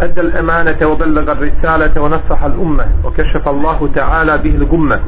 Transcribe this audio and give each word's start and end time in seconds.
أدى 0.00 0.20
الأمانة 0.20 0.86
وبلغ 0.86 1.32
الرسالة 1.32 2.02
ونصح 2.02 2.42
الأمة 2.42 2.86
وكشف 3.04 3.48
الله 3.48 3.88
تعالى 3.94 4.38
به 4.38 4.54
الغمة 4.54 5.00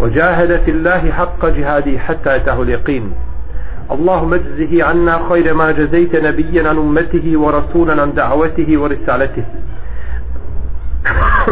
وجاهد 0.00 0.60
في 0.64 0.70
الله 0.70 1.12
حق 1.12 1.46
جهاده 1.46 1.98
حتى 1.98 2.36
أتاه 2.36 2.62
اليقين. 2.62 3.12
اللهم 3.90 4.34
اجزه 4.34 4.84
عنا 4.84 5.28
خير 5.28 5.54
ما 5.54 5.72
جزيت 5.72 6.16
نبيا 6.16 6.68
عن 6.68 6.76
أمته 6.76 7.38
ورسولا 7.38 8.02
عن 8.02 8.14
دعوته 8.14 8.78
ورسالته. 8.78 9.44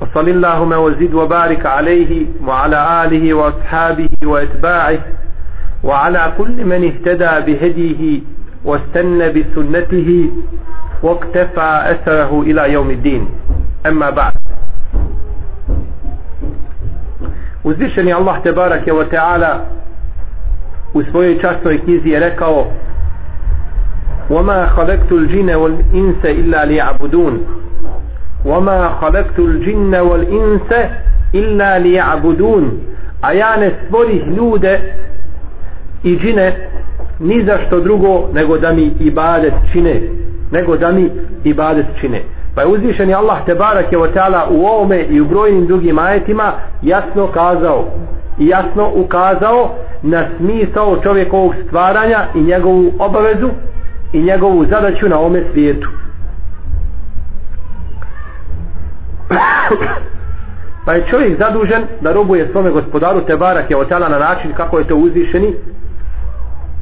وصل 0.00 0.28
اللهم 0.28 0.72
وزد 0.72 1.14
وبارك 1.14 1.66
عليه 1.66 2.26
وعلى 2.46 3.04
آله 3.04 3.34
وأصحابه 3.34 4.08
وأتباعه 4.24 4.98
وعلى 5.84 6.32
كل 6.38 6.64
من 6.64 6.84
اهتدى 6.84 7.32
بهديه 7.46 8.20
واستنى 8.64 9.28
بسنته 9.28 10.30
واقتفى 11.02 11.70
أثره 11.92 12.42
إلى 12.42 12.72
يوم 12.72 12.90
الدين. 12.90 13.28
أما 13.86 14.10
بعد. 14.10 14.32
Uzvišeni 17.64 18.12
Allah 18.14 18.40
te 18.42 18.52
barake 18.52 18.92
wa 18.92 19.04
ta'ala 19.04 19.64
u 20.94 21.02
svojoj 21.02 21.40
častnoj 21.40 21.78
knjizi 21.84 22.10
je 22.10 22.20
rekao 22.20 22.66
وما 24.30 24.66
خلقت 24.66 25.12
الجن 25.12 25.54
والإنس 25.54 26.24
إلا 26.24 26.64
ليعبدون 26.64 27.46
وما 28.44 28.88
خلقت 28.88 29.38
الجن 29.38 29.94
والإنس 29.94 30.72
إلا 31.34 31.78
ليعبدون 31.78 32.80
a 33.22 33.32
ja 33.34 33.56
ljude 34.36 34.80
i 36.08 36.18
džine 36.18 36.68
ni 37.18 37.44
za 37.44 37.58
što 37.66 37.80
drugo 37.80 38.28
nego 38.32 38.58
da 38.58 38.72
mi 38.72 38.92
ibadet 39.00 39.54
čine 39.72 40.00
nego 40.50 40.76
da 40.76 40.92
mi 40.92 41.10
ibadet 41.44 41.86
čine. 42.00 42.22
Pa 42.54 42.62
je 42.62 42.68
uzvišeni 42.68 43.14
Allah 43.14 43.38
te 43.46 43.54
barak 43.54 43.92
je 43.92 43.98
u 44.50 44.66
ovome 44.66 45.02
i 45.02 45.20
u 45.20 45.24
brojnim 45.24 45.66
drugim 45.66 45.98
ajetima 45.98 46.52
jasno 46.82 47.26
kazao 47.26 47.84
i 48.38 48.46
jasno 48.48 48.90
ukazao 48.94 49.70
na 50.02 50.24
smisao 50.36 50.98
čovjekovog 51.02 51.54
stvaranja 51.66 52.26
i 52.34 52.40
njegovu 52.40 52.92
obavezu 52.98 53.48
i 54.12 54.22
njegovu 54.22 54.66
zadaću 54.66 55.08
na 55.08 55.20
ome 55.20 55.42
svijetu. 55.52 55.88
Pa 60.84 60.92
je 60.94 61.06
čovjek 61.10 61.38
zadužen 61.38 61.82
da 62.00 62.12
robuje 62.12 62.48
svome 62.52 62.70
gospodaru 62.70 63.20
te 63.20 63.36
barak 63.36 63.70
je 63.70 63.76
na 64.08 64.18
način 64.18 64.52
kako 64.56 64.78
je 64.78 64.88
to 64.88 64.96
uzvišeni 64.96 65.54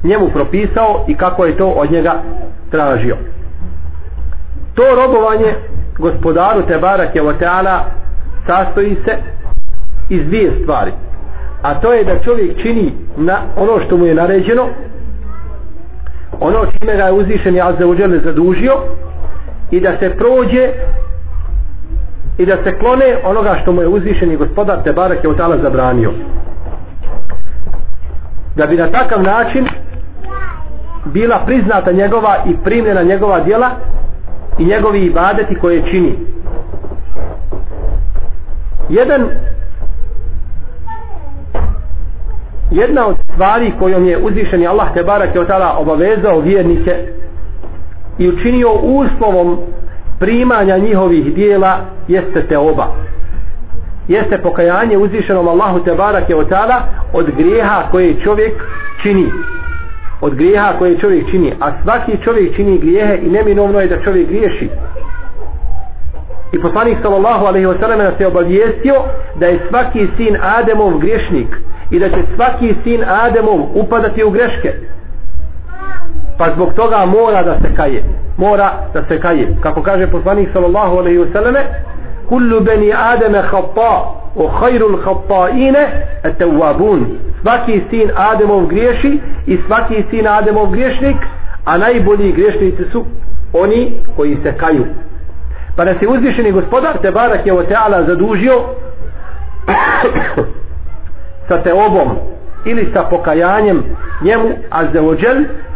njemu 0.06 0.28
propisao 0.28 1.04
i 1.08 1.14
kako 1.14 1.44
je 1.44 1.56
to 1.56 1.66
od 1.66 1.90
njega 1.92 2.22
tražio. 2.70 3.16
To 4.74 4.82
robovanje 4.94 5.54
gospodaru 5.98 6.62
Tebarak 6.62 7.14
je 7.14 7.28
Oteala 7.28 7.84
sastoji 8.46 8.96
se 9.04 9.16
iz 10.08 10.26
dvije 10.26 10.52
stvari 10.62 10.92
a 11.62 11.74
to 11.80 11.92
je 11.92 12.04
da 12.04 12.18
čovjek 12.18 12.62
čini 12.62 12.92
na 13.16 13.38
ono 13.56 13.80
što 13.86 13.96
mu 13.96 14.06
je 14.06 14.14
naređeno 14.14 14.68
ono 16.40 16.66
čime 16.66 16.96
ga 16.96 17.02
je 17.02 17.12
uzvišen 17.12 17.56
i 17.56 17.60
Azza 17.60 17.84
zadužio 18.24 18.72
i 19.70 19.80
da 19.80 19.98
se 19.98 20.10
prođe 20.10 20.68
i 22.38 22.46
da 22.46 22.56
se 22.64 22.78
klone 22.78 23.16
onoga 23.24 23.58
što 23.62 23.72
mu 23.72 23.80
je 23.80 23.88
uzvišen 23.88 24.32
i 24.32 24.36
gospodar 24.36 24.82
Tebarak 24.84 25.24
je 25.24 25.30
Oteala 25.30 25.58
zabranio. 25.58 26.12
Da 28.56 28.66
bi 28.66 28.76
na 28.76 28.90
takav 28.90 29.22
način 29.22 29.66
bila 31.12 31.42
priznata 31.46 31.92
njegova 31.92 32.36
i 32.46 32.56
primljena 32.64 33.02
njegova 33.02 33.40
djela 33.40 33.70
i 34.58 34.64
njegovi 34.64 35.06
ibadeti 35.06 35.54
koje 35.54 35.82
čini. 35.90 36.18
Jedan 38.88 39.28
jedna 42.70 43.06
od 43.06 43.16
stvari 43.32 43.72
kojom 43.78 44.08
je 44.08 44.18
uzvišeni 44.18 44.66
Allah 44.66 44.94
te 44.94 45.02
barak 45.02 45.34
je 45.34 45.40
otala 45.40 45.76
obavezao 45.78 46.40
vjernike 46.40 46.96
i 48.18 48.28
učinio 48.28 48.72
uslovom 48.72 49.58
primanja 50.18 50.78
njihovih 50.78 51.34
dijela 51.34 51.78
jeste 52.08 52.46
te 52.48 52.58
oba. 52.58 52.86
Jeste 54.08 54.38
pokajanje 54.38 54.98
uzvišenom 54.98 55.48
Allahu 55.48 55.80
te 55.80 55.94
barak 55.94 56.30
je 56.30 56.36
otala 56.36 56.82
od 57.12 57.30
grijeha 57.36 57.82
koje 57.90 58.20
čovjek 58.24 58.52
čini 59.02 59.32
od 60.20 60.34
grijeha 60.34 60.72
koje 60.78 60.98
čovjek 60.98 61.30
čini 61.30 61.52
a 61.60 61.72
svaki 61.82 62.12
čovjek 62.24 62.56
čini 62.56 62.78
grijehe 62.78 63.18
i 63.22 63.30
neminovno 63.30 63.80
je 63.80 63.88
da 63.88 64.02
čovjek 64.02 64.28
griješi. 64.28 64.68
I 66.52 66.60
poslanik 66.60 66.98
sallallahu 67.02 67.46
alaihi 67.46 67.66
wasallam 67.66 67.98
nas 67.98 68.20
je 68.20 68.26
obavijestio 68.26 68.94
da 69.34 69.46
je 69.46 69.60
svaki 69.68 70.08
sin 70.16 70.36
Ademov 70.42 70.98
griješnik 70.98 71.56
i 71.90 71.98
da 71.98 72.08
će 72.08 72.22
svaki 72.34 72.74
sin 72.84 73.04
Ademov 73.04 73.60
upadati 73.74 74.24
u 74.24 74.30
greške. 74.30 74.72
Pa 76.38 76.52
zbog 76.54 76.74
toga 76.74 77.06
mora 77.06 77.42
da 77.42 77.58
se 77.60 77.74
kaje 77.76 78.02
mora 78.36 78.72
da 78.94 79.04
se 79.08 79.20
kaje. 79.20 79.56
Kako 79.60 79.82
kaže 79.82 80.06
poslanik 80.06 80.48
sallallahu 80.52 80.96
alaihi 80.96 81.18
wasallam 81.18 81.56
kullu 82.28 82.60
beni 82.60 82.92
Ademe 82.92 83.38
hapa 83.38 84.04
o 84.36 84.48
khairul 84.60 84.98
khata'ine 85.04 85.82
at-tawwabun. 86.24 87.18
Svaki 87.42 87.82
sin 87.90 88.10
Ademov 88.16 88.66
griješi 88.66 89.20
i 89.46 89.58
svaki 89.66 90.04
sin 90.10 90.26
Ademov 90.26 90.70
griješnik 90.70 91.16
a 91.64 91.78
najbolji 91.78 92.32
griješnici 92.32 92.84
su 92.92 93.04
oni 93.52 93.92
koji 94.16 94.36
se 94.42 94.52
kaju. 94.56 94.84
Pa 95.76 95.84
da 95.84 95.98
se 95.98 96.08
uzvišeni 96.08 96.52
gospodar 96.52 96.98
te 97.02 97.10
barak 97.10 97.46
je 97.46 97.52
o 97.52 97.62
teala 97.62 98.04
zadužio 98.04 98.62
sa 101.48 101.62
teobom 101.62 102.16
ili 102.66 102.90
sa 102.94 103.02
pokajanjem 103.10 103.82
njemu 104.22 104.48
a 104.70 104.82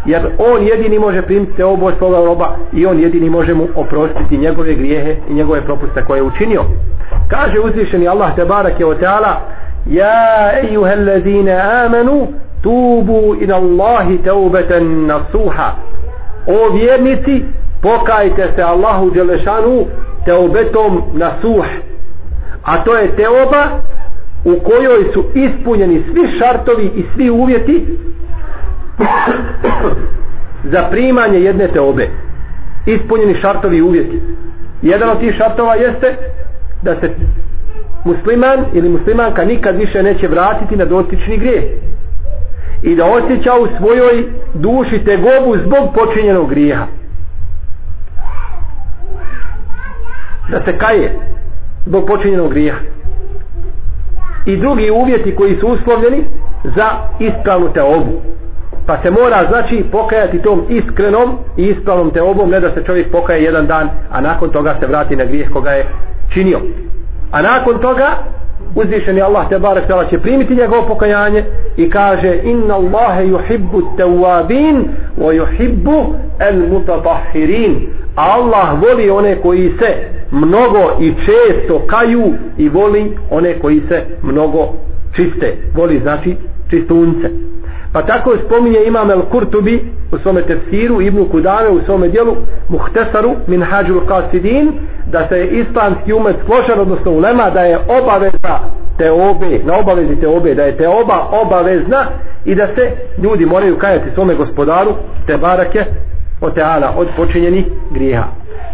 jer 0.04 0.22
on 0.38 0.66
jedini 0.66 0.98
može 0.98 1.22
primiti 1.22 1.56
teobo 1.56 1.92
svoga 1.98 2.16
roba 2.16 2.56
i 2.72 2.86
on 2.86 3.00
jedini 3.00 3.30
može 3.30 3.54
mu 3.54 3.68
oprostiti 3.74 4.38
njegove 4.38 4.74
grijehe 4.74 5.16
i 5.30 5.34
njegove 5.34 5.60
propuste 5.60 6.04
koje 6.04 6.18
je 6.18 6.22
učinio. 6.22 6.64
Kaže 7.28 7.60
uzvišeni 7.60 8.08
Allah 8.08 8.34
te 8.34 8.44
barak 8.44 8.80
je 8.80 8.86
o 8.86 8.94
teala 8.94 9.40
Ja 9.86 10.52
ejuhellezine 10.62 11.52
allazine 11.52 11.86
amanu 11.86 12.26
tubu 12.62 13.36
ila 13.40 13.56
Allahi 13.56 14.18
teubeten 14.18 15.06
nasuha. 15.06 15.72
O 16.46 16.72
vjernici 16.72 17.44
pokajte 17.82 18.48
se 18.56 18.62
Allahu 18.62 19.10
Đelešanu 19.10 19.86
teubetom 20.24 21.02
nasuh. 21.12 21.64
A 22.64 22.84
to 22.84 22.96
je 22.96 23.16
teoba 23.16 23.68
u 24.44 24.60
kojoj 24.60 25.12
su 25.12 25.24
ispunjeni 25.34 26.02
svi 26.12 26.38
šartovi 26.38 26.90
i 26.96 27.04
svi 27.14 27.30
uvjeti 27.30 27.86
za 30.72 30.82
primanje 30.90 31.40
jedne 31.40 31.68
teobe. 31.68 32.08
Ispunjeni 32.86 33.40
šartovi 33.40 33.76
i 33.76 33.82
uvjeti. 33.82 34.20
Jedan 34.82 35.10
od 35.10 35.20
tih 35.20 35.34
šartova 35.38 35.74
jeste 35.74 36.16
da 36.82 37.00
se 37.00 37.10
musliman 38.04 38.64
ili 38.72 38.88
muslimanka 38.88 39.44
nikad 39.44 39.76
više 39.76 40.02
neće 40.02 40.28
vratiti 40.28 40.76
na 40.76 40.84
dotični 40.84 41.36
grijeh 41.38 41.64
i 42.82 42.94
da 42.94 43.04
osjeća 43.06 43.52
u 43.54 43.66
svojoj 43.78 44.24
duši 44.54 45.04
tegobu 45.04 45.56
zbog 45.66 45.94
počinjenog 45.94 46.48
grijeha. 46.50 46.86
Da 50.50 50.64
se 50.64 50.78
kaje 50.78 51.12
zbog 51.86 52.06
počinjenog 52.06 52.50
grijeha 52.50 52.78
i 54.52 54.56
drugi 54.56 54.90
uvjeti 54.90 55.34
koji 55.34 55.56
su 55.60 55.66
uslovljeni 55.68 56.24
za 56.64 56.88
ispravnu 57.18 57.72
teobu. 57.72 58.12
Pa 58.86 59.02
se 59.02 59.10
mora 59.10 59.46
znači 59.48 59.84
pokajati 59.92 60.42
tom 60.42 60.62
iskrenom 60.68 61.38
i 61.56 61.62
ispravnom 61.66 62.10
teobom 62.10 62.50
ne 62.50 62.60
da 62.60 62.74
se 62.74 62.84
čovjek 62.84 63.12
pokaje 63.12 63.44
jedan 63.44 63.66
dan 63.66 63.88
a 64.10 64.20
nakon 64.20 64.50
toga 64.50 64.76
se 64.80 64.86
vrati 64.86 65.16
na 65.16 65.24
grijeh 65.24 65.50
koga 65.50 65.70
je 65.70 65.86
činio. 66.34 66.60
A 67.32 67.42
nakon 67.42 67.78
toga 67.78 68.08
uzvišeni 68.74 69.20
Allah 69.20 69.48
te 69.48 69.58
barek 69.58 69.86
tala 69.86 70.04
će 70.04 70.18
primiti 70.18 70.54
njegovo 70.54 70.86
pokajanje 70.88 71.44
i 71.76 71.90
kaže 71.90 72.40
inna 72.44 72.74
Allahe 72.74 73.24
yuhibbu 73.24 73.82
tawabin 73.96 74.84
wa 75.18 75.34
yuhibbu 75.34 76.04
al 76.38 76.56
mutatahirin 76.72 77.88
Allah 78.16 78.82
voli 78.82 79.10
one 79.10 79.36
koji 79.36 79.72
se 79.78 79.96
mnogo 80.30 80.92
i 81.00 81.14
često 81.14 81.86
kaju 81.86 82.32
i 82.58 82.68
voli 82.68 83.16
one 83.30 83.58
koji 83.58 83.80
se 83.88 84.02
mnogo 84.22 84.68
čiste. 85.16 85.56
Voli 85.74 86.00
znači 86.02 86.36
čistunce 86.70 87.30
pa 87.92 88.02
tako 88.02 88.36
spominje 88.46 88.78
imam 88.86 89.10
el 89.10 89.22
Kurtubi 89.22 89.84
u 90.12 90.18
svome 90.18 90.42
tefsiru 90.42 91.00
Ibnu 91.00 91.24
Kudame 91.30 91.68
u 91.68 91.80
svome 91.86 92.08
dijelu 92.08 92.36
Muhtesaru 92.68 93.34
min 93.46 93.62
hađul 93.62 94.00
qasidin 94.00 94.70
da 95.06 95.28
se 95.28 95.46
islamski 95.46 96.12
umet 96.12 96.36
složan 96.46 96.80
odnosno 96.80 97.12
ulema 97.12 97.50
da 97.50 97.60
je 97.60 97.78
obaveza 97.88 98.58
te 98.98 99.10
obe 99.10 99.60
na 99.64 99.78
obavezi 99.78 100.16
te 100.20 100.28
obe 100.28 100.54
da 100.54 100.62
je 100.64 100.76
te 100.76 100.88
oba 100.88 101.28
obavezna 101.30 102.06
i 102.44 102.54
da 102.54 102.66
se 102.66 102.90
ljudi 103.22 103.46
moraju 103.46 103.78
kajati 103.78 104.10
svome 104.14 104.34
gospodaru 104.34 104.94
te 105.26 105.36
barake 105.36 105.84
o 106.40 106.50
teala 106.50 106.94
od 106.96 107.08
počinjenih 107.16 107.66
grijeha. 107.90 108.24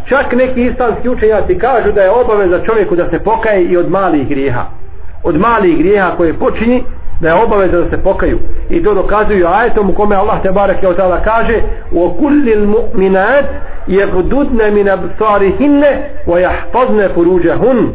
Čak 0.08 0.32
neki 0.32 0.62
islamski 0.62 1.08
učenjaci 1.08 1.58
kažu 1.58 1.92
da 1.92 2.02
je 2.02 2.10
obaveza 2.10 2.64
čovjeku 2.64 2.96
da 2.96 3.10
se 3.10 3.18
pokaje 3.18 3.64
i 3.64 3.76
od 3.76 3.90
malih 3.90 4.28
grijeha. 4.28 4.64
Od 5.24 5.40
malih 5.40 5.78
grijeha 5.78 6.16
koje 6.16 6.34
počini 6.34 6.84
da 7.20 7.28
je 7.28 7.34
obaveza 7.34 7.80
da 7.80 7.90
se 7.90 8.02
pokaju. 8.02 8.38
I 8.70 8.82
to 8.82 8.94
dokazuju 8.94 9.46
ajetom 9.46 9.90
u 9.90 9.94
kome 9.94 10.16
Allah 10.16 10.42
te 10.42 10.50
barek 10.50 10.82
je 10.82 10.88
otala 10.88 11.20
kaže 11.20 11.60
u 11.92 12.10
kullil 12.10 12.66
mu'minat 12.66 13.44
jegdudne 13.86 14.70
min 14.70 14.88
absarihinne 14.88 16.10
wa 16.26 16.38
jahpazne 16.38 17.08
furuđahun 17.14 17.92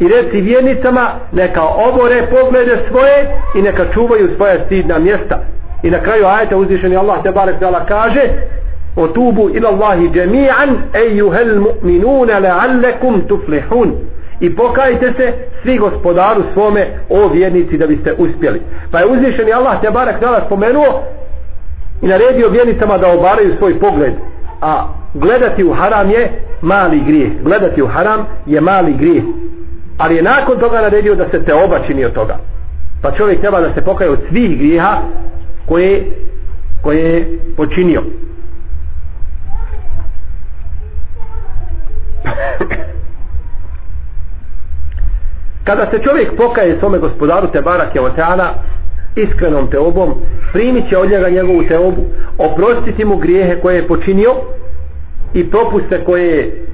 i 0.00 0.08
reci 0.08 0.40
vjernicama 0.40 1.10
neka 1.32 1.62
obore 1.62 2.26
poglede 2.26 2.78
svoje 2.90 3.36
i 3.54 3.62
neka 3.62 3.84
čuvaju 3.94 4.28
svoje 4.36 4.60
stidna 4.66 4.98
mjesta. 4.98 5.38
I 5.82 5.90
na 5.90 6.00
kraju 6.00 6.26
ajeta 6.26 6.56
uzvišeni 6.56 6.96
Allah 6.96 7.22
te 7.22 7.30
barek 7.30 7.60
dala 7.60 7.84
kaže 7.84 8.20
otubu 8.96 9.14
tubu 9.14 9.50
ila 9.56 9.68
Allahi 9.68 10.10
džemijan 10.10 10.76
ejuhel 10.94 11.60
mu'minuna 11.60 12.40
la'allekum 12.40 13.26
tuflihun 13.28 13.92
i 14.40 14.56
pokajte 14.56 15.12
se 15.16 15.32
svi 15.62 15.78
gospodaru 15.78 16.42
svome 16.54 16.86
o 17.08 17.28
vjernici 17.28 17.78
da 17.78 17.86
biste 17.86 18.14
uspjeli. 18.18 18.60
Pa 18.90 18.98
je 18.98 19.06
uzvišeni 19.06 19.52
Allah 19.52 19.80
te 19.80 19.90
barak 19.90 20.20
dala 20.20 20.42
spomenuo 20.46 21.02
i 22.02 22.06
naredio 22.06 22.48
vjernicama 22.48 22.98
da 22.98 23.08
obaraju 23.08 23.56
svoj 23.58 23.78
pogled. 23.78 24.12
A 24.60 24.86
gledati 25.14 25.64
u 25.64 25.72
haram 25.72 26.10
je 26.10 26.30
mali 26.62 27.00
grijeh. 27.00 27.32
Gledati 27.42 27.82
u 27.82 27.86
haram 27.86 28.26
je 28.46 28.60
mali 28.60 28.92
grijeh. 28.92 29.24
Ali 29.98 30.16
je 30.16 30.22
nakon 30.22 30.58
toga 30.58 30.80
naredio 30.80 31.14
da 31.14 31.28
se 31.30 31.44
te 31.44 31.54
oba 31.54 31.78
čini 31.86 32.04
od 32.04 32.12
toga. 32.12 32.36
Pa 33.02 33.12
čovjek 33.12 33.40
treba 33.40 33.60
da 33.60 33.74
se 33.74 33.84
pokaje 33.84 34.10
od 34.10 34.18
svih 34.28 34.58
grijeha 34.58 34.98
koje 35.66 36.04
koje 36.82 36.98
je 36.98 37.38
počinio 37.56 38.02
kada 45.70 45.90
se 45.90 45.98
čovjek 46.02 46.36
pokaje 46.36 46.76
svome 46.78 46.98
gospodaru 46.98 47.48
te 47.52 47.60
barake 47.60 48.00
oteana 48.00 48.50
iskrenom 49.16 49.70
teobom 49.70 50.14
primit 50.52 50.88
će 50.88 50.98
od 50.98 51.10
njega 51.10 51.28
njegovu 51.28 51.62
teobu 51.68 52.02
oprostiti 52.38 53.04
mu 53.04 53.16
grijehe 53.16 53.60
koje 53.60 53.76
je 53.76 53.86
počinio 53.86 54.34
i 55.34 55.50
propuste 55.50 56.04
koje 56.04 56.36
je 56.36 56.66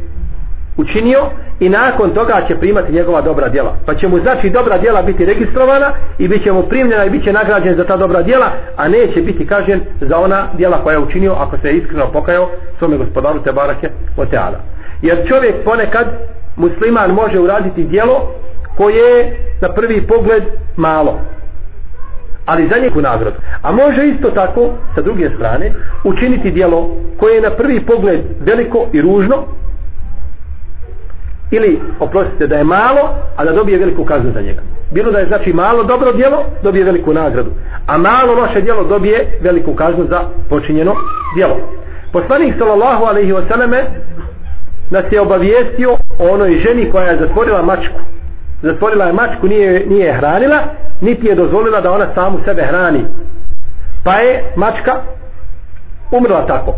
učinio 0.77 1.21
i 1.61 1.69
nakon 1.69 2.11
toga 2.11 2.45
će 2.49 2.57
primati 2.57 2.93
njegova 2.93 3.21
dobra 3.21 3.49
djela. 3.49 3.77
Pa 3.87 3.95
će 3.95 4.09
mu 4.09 4.19
znači 4.19 4.51
dobra 4.51 4.79
djela 4.79 5.03
biti 5.03 5.25
registrovana 5.25 5.93
i 6.19 6.29
bit 6.29 6.45
će 6.45 6.53
mu 6.53 6.63
primljena 6.63 7.05
i 7.05 7.11
bit 7.11 7.25
će 7.25 7.33
nagrađen 7.33 7.77
za 7.77 7.85
ta 7.85 7.97
dobra 7.97 8.23
djela, 8.23 8.51
a 8.77 8.89
neće 8.89 9.23
biti 9.23 9.47
kažen 9.47 9.81
za 10.01 10.19
ona 10.19 10.49
djela 10.57 10.83
koja 10.83 10.93
je 10.93 11.05
učinio 11.05 11.33
ako 11.33 11.59
se 11.59 11.69
je 11.69 11.77
iskreno 11.77 12.07
pokajao 12.13 12.51
svome 12.79 12.97
gospodaru 12.97 13.41
te 13.41 13.53
barake 13.53 13.89
o. 14.17 14.25
Jer 15.03 15.29
čovjek 15.29 15.55
ponekad 15.65 16.07
musliman 16.57 17.11
može 17.11 17.41
uraditi 17.41 17.85
djelo 17.85 18.33
koje 18.77 19.19
je 19.19 19.37
na 19.61 19.69
prvi 19.69 20.07
pogled 20.07 20.43
malo 20.77 21.21
ali 22.47 22.69
za 22.69 22.79
njeku 22.79 23.01
nagradu. 23.01 23.37
A 23.63 23.73
može 23.73 24.07
isto 24.07 24.31
tako, 24.31 24.71
sa 24.95 25.03
druge 25.03 25.31
strane, 25.37 25.73
učiniti 26.05 26.51
dijelo 26.51 26.97
koje 27.19 27.35
je 27.35 27.41
na 27.41 27.51
prvi 27.51 27.87
pogled 27.87 28.21
veliko 28.41 28.87
i 28.93 29.01
ružno, 29.01 29.45
ili, 31.51 31.81
oprostite, 32.01 32.47
da 32.47 32.57
je 32.57 32.65
malo, 32.65 33.15
a 33.37 33.45
da 33.45 33.53
dobije 33.53 33.79
veliku 33.79 34.05
kaznu 34.05 34.33
za 34.33 34.41
njega. 34.41 34.61
Bilo 34.91 35.11
da 35.13 35.19
je 35.19 35.27
znači 35.27 35.53
malo 35.53 35.85
dobro 35.85 36.13
dijelo, 36.13 36.45
dobije 36.63 36.85
veliku 36.85 37.13
nagradu. 37.13 37.51
A 37.87 37.99
malo 37.99 38.35
loše 38.35 38.61
dijelo 38.61 38.85
dobije 38.85 39.39
veliku 39.41 39.75
kaznu 39.75 40.07
za 40.11 40.21
počinjeno 40.49 40.95
dijelo. 41.35 41.57
Poslanik 42.13 42.55
sallallahu 42.59 43.05
alaihi 43.05 43.33
wasallame, 43.33 43.85
nas 44.91 45.05
je 45.13 45.21
obavijestio 45.21 45.93
o 46.19 46.29
onoj 46.35 46.63
ženi 46.67 46.91
koja 46.91 47.11
je 47.11 47.19
zatvorila 47.19 47.63
mačku. 47.63 48.01
Zatvorila 48.63 49.05
je 49.05 49.13
mačku, 49.13 49.47
nije, 49.47 49.87
nije 49.87 50.13
hranila, 50.13 50.59
niti 51.01 51.27
je 51.27 51.35
dozvolila 51.35 51.81
da 51.81 51.93
ona 51.93 52.07
samu 52.15 52.39
sebe 52.45 52.63
hrani. 52.63 53.05
Pa 54.05 54.15
je 54.15 54.45
mačka 54.57 54.93
umrla 56.11 56.47
tako. 56.47 56.75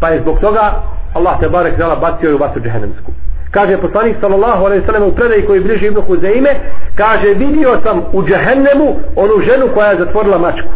Pa 0.00 0.08
je 0.08 0.20
zbog 0.20 0.38
toga 0.40 0.82
Allah 1.14 1.40
te 1.40 1.48
barek 1.48 1.78
zala 1.78 1.96
bacio 1.96 2.30
ju 2.30 2.36
u 2.36 2.38
vatru 2.38 2.62
džehennemsku 2.62 3.12
kaže 3.50 3.76
poslanik 3.76 4.16
sallallahu 4.20 4.64
alejhi 4.64 4.80
ve 4.80 4.86
sellem 4.86 5.08
u 5.08 5.14
predaji 5.14 5.46
koji 5.46 5.60
bliži 5.60 5.86
Ibn 5.86 6.00
Huzeime 6.00 6.50
kaže 6.94 7.28
vidio 7.28 7.80
sam 7.84 8.02
u 8.12 8.22
džehennemu 8.26 8.88
onu 9.16 9.40
ženu 9.46 9.66
koja 9.74 9.90
je 9.90 9.98
zatvorila 9.98 10.38
mačku 10.38 10.68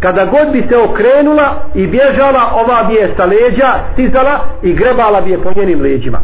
kada 0.00 0.24
god 0.24 0.52
bi 0.52 0.66
se 0.70 0.76
okrenula 0.78 1.54
i 1.74 1.86
bježala 1.86 2.42
ova 2.54 2.84
bi 2.84 2.94
je 2.94 3.14
sa 3.16 3.24
leđa 3.24 3.70
stizala 3.92 4.34
i 4.62 4.72
grebala 4.72 5.20
bi 5.20 5.30
je 5.30 5.42
po 5.42 5.50
njenim 5.56 5.80
leđima 5.82 6.18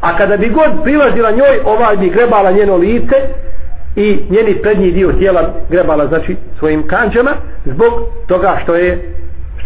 a 0.00 0.16
kada 0.16 0.36
bi 0.36 0.48
god 0.48 0.82
prilazila 0.82 1.30
njoj 1.30 1.60
ova 1.64 1.96
bi 1.96 2.10
grebala 2.10 2.50
njeno 2.50 2.76
lice 2.76 3.16
i 3.96 4.18
njeni 4.30 4.54
prednji 4.62 4.92
dio 4.92 5.12
tijela 5.12 5.54
grebala 5.70 6.06
znači 6.06 6.36
svojim 6.58 6.86
kanđama 6.86 7.30
zbog 7.64 7.92
toga 8.26 8.58
što 8.62 8.74
je 8.74 9.12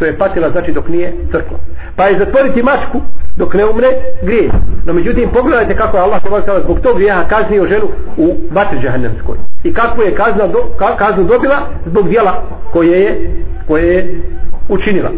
što 0.01 0.05
je 0.05 0.19
patila 0.19 0.51
znači 0.51 0.73
dok 0.73 0.89
nije 0.89 1.13
crkla. 1.31 1.59
Pa 1.97 2.05
je 2.05 2.19
zatvoriti 2.19 2.63
mačku 2.63 3.01
dok 3.37 3.55
ne 3.55 3.67
umre 3.67 3.89
grije 4.23 4.51
no 4.87 4.93
međutim 4.93 5.31
pogledajte 5.31 5.77
kako 5.77 5.97
je 5.97 6.03
Allah 6.03 6.21
zbog 6.65 6.81
tog 6.81 6.97
grijeha 6.97 7.25
kaznio 7.29 7.67
ženu 7.67 7.89
u 8.17 8.37
vatri 8.51 8.79
džahennemskoj. 8.83 9.37
I 9.65 9.75
kakvu 9.75 10.03
je 10.03 10.15
kazna 10.15 10.47
do, 10.47 10.59
ka, 10.79 10.97
kaznu 10.97 11.25
dobila 11.25 11.67
zbog 11.87 12.09
dijela 12.09 12.43
koje 12.73 13.01
je 13.01 13.31
koje 13.69 13.95
je 13.95 14.21
učinila 14.69 15.11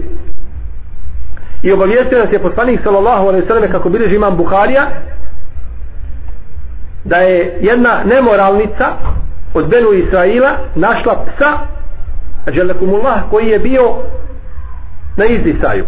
i 1.62 1.72
obavijestio 1.72 2.18
nas 2.18 2.32
je 2.32 2.38
poslanik 2.38 2.80
sallallahu 2.84 3.28
alaihi 3.28 3.46
sallam 3.46 3.72
kako 3.72 3.88
bilježi 3.88 4.14
imam 4.14 4.36
Buharija 4.36 4.88
da 7.04 7.16
je 7.16 7.58
jedna 7.60 8.04
nemoralnica 8.04 8.86
od 9.54 9.68
Benu 9.68 9.92
Israila 9.92 10.50
našla 10.74 11.24
psa 11.24 11.58
Ađelekumullah 12.46 13.20
koji 13.30 13.48
je 13.48 13.58
bio 13.58 13.94
na 15.16 15.24
izdisaju. 15.24 15.84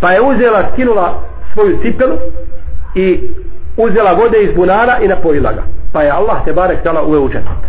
Pa 0.00 0.12
je 0.12 0.20
uzela, 0.20 0.70
skinula 0.72 1.22
svoju 1.52 1.78
cipelu 1.82 2.16
i 2.94 3.30
uzela 3.76 4.12
vode 4.12 4.42
iz 4.42 4.56
bunara 4.56 4.98
i 5.02 5.08
napojila 5.08 5.52
ga. 5.52 5.62
Pa 5.92 6.02
je 6.02 6.10
Allah 6.10 6.44
te 6.44 6.52
barek 6.52 6.84
dala 6.84 7.02
uveo 7.02 7.20
u 7.20 7.28
džennet. 7.28 7.62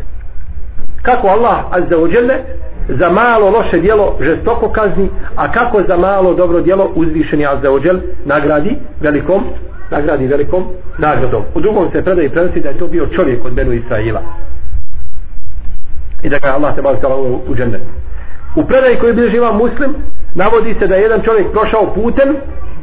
Kako 1.01 1.27
Allah 1.27 1.57
azza 1.71 1.97
ođele 1.97 2.35
za 2.87 3.09
malo 3.09 3.49
loše 3.49 3.79
djelo 3.79 4.17
žestoko 4.21 4.69
kazni 4.69 5.09
a 5.35 5.51
kako 5.51 5.81
za 5.87 5.97
malo 5.97 6.33
dobro 6.33 6.61
djelo 6.61 6.91
uzvišeni 6.95 7.45
azza 7.45 7.69
nagradi 8.25 8.77
velikom 9.01 9.43
nagradi 9.91 10.27
velikom 10.27 10.63
nagradom. 10.97 11.43
U 11.55 11.59
drugom 11.61 11.91
se 11.91 12.03
predaje 12.03 12.29
prenosi 12.29 12.59
da 12.59 12.69
je 12.69 12.77
to 12.77 12.87
bio 12.87 13.07
čovjek 13.15 13.45
od 13.45 13.53
Benu 13.53 13.73
Israila. 13.73 14.21
I 16.23 16.29
da 16.29 16.39
ga 16.39 16.47
Allah 16.47 16.75
te 16.75 16.81
barek 16.81 17.01
tala 17.01 17.15
u 17.49 17.55
džennet. 17.55 17.81
U 18.55 18.63
predaji 18.65 18.99
koji 18.99 19.13
bi 19.13 19.29
živa 19.31 19.51
muslim 19.51 19.95
navodi 20.35 20.75
se 20.79 20.87
da 20.87 20.95
je 20.95 21.01
jedan 21.01 21.21
čovjek 21.21 21.51
prošao 21.51 21.93
putem 21.95 22.35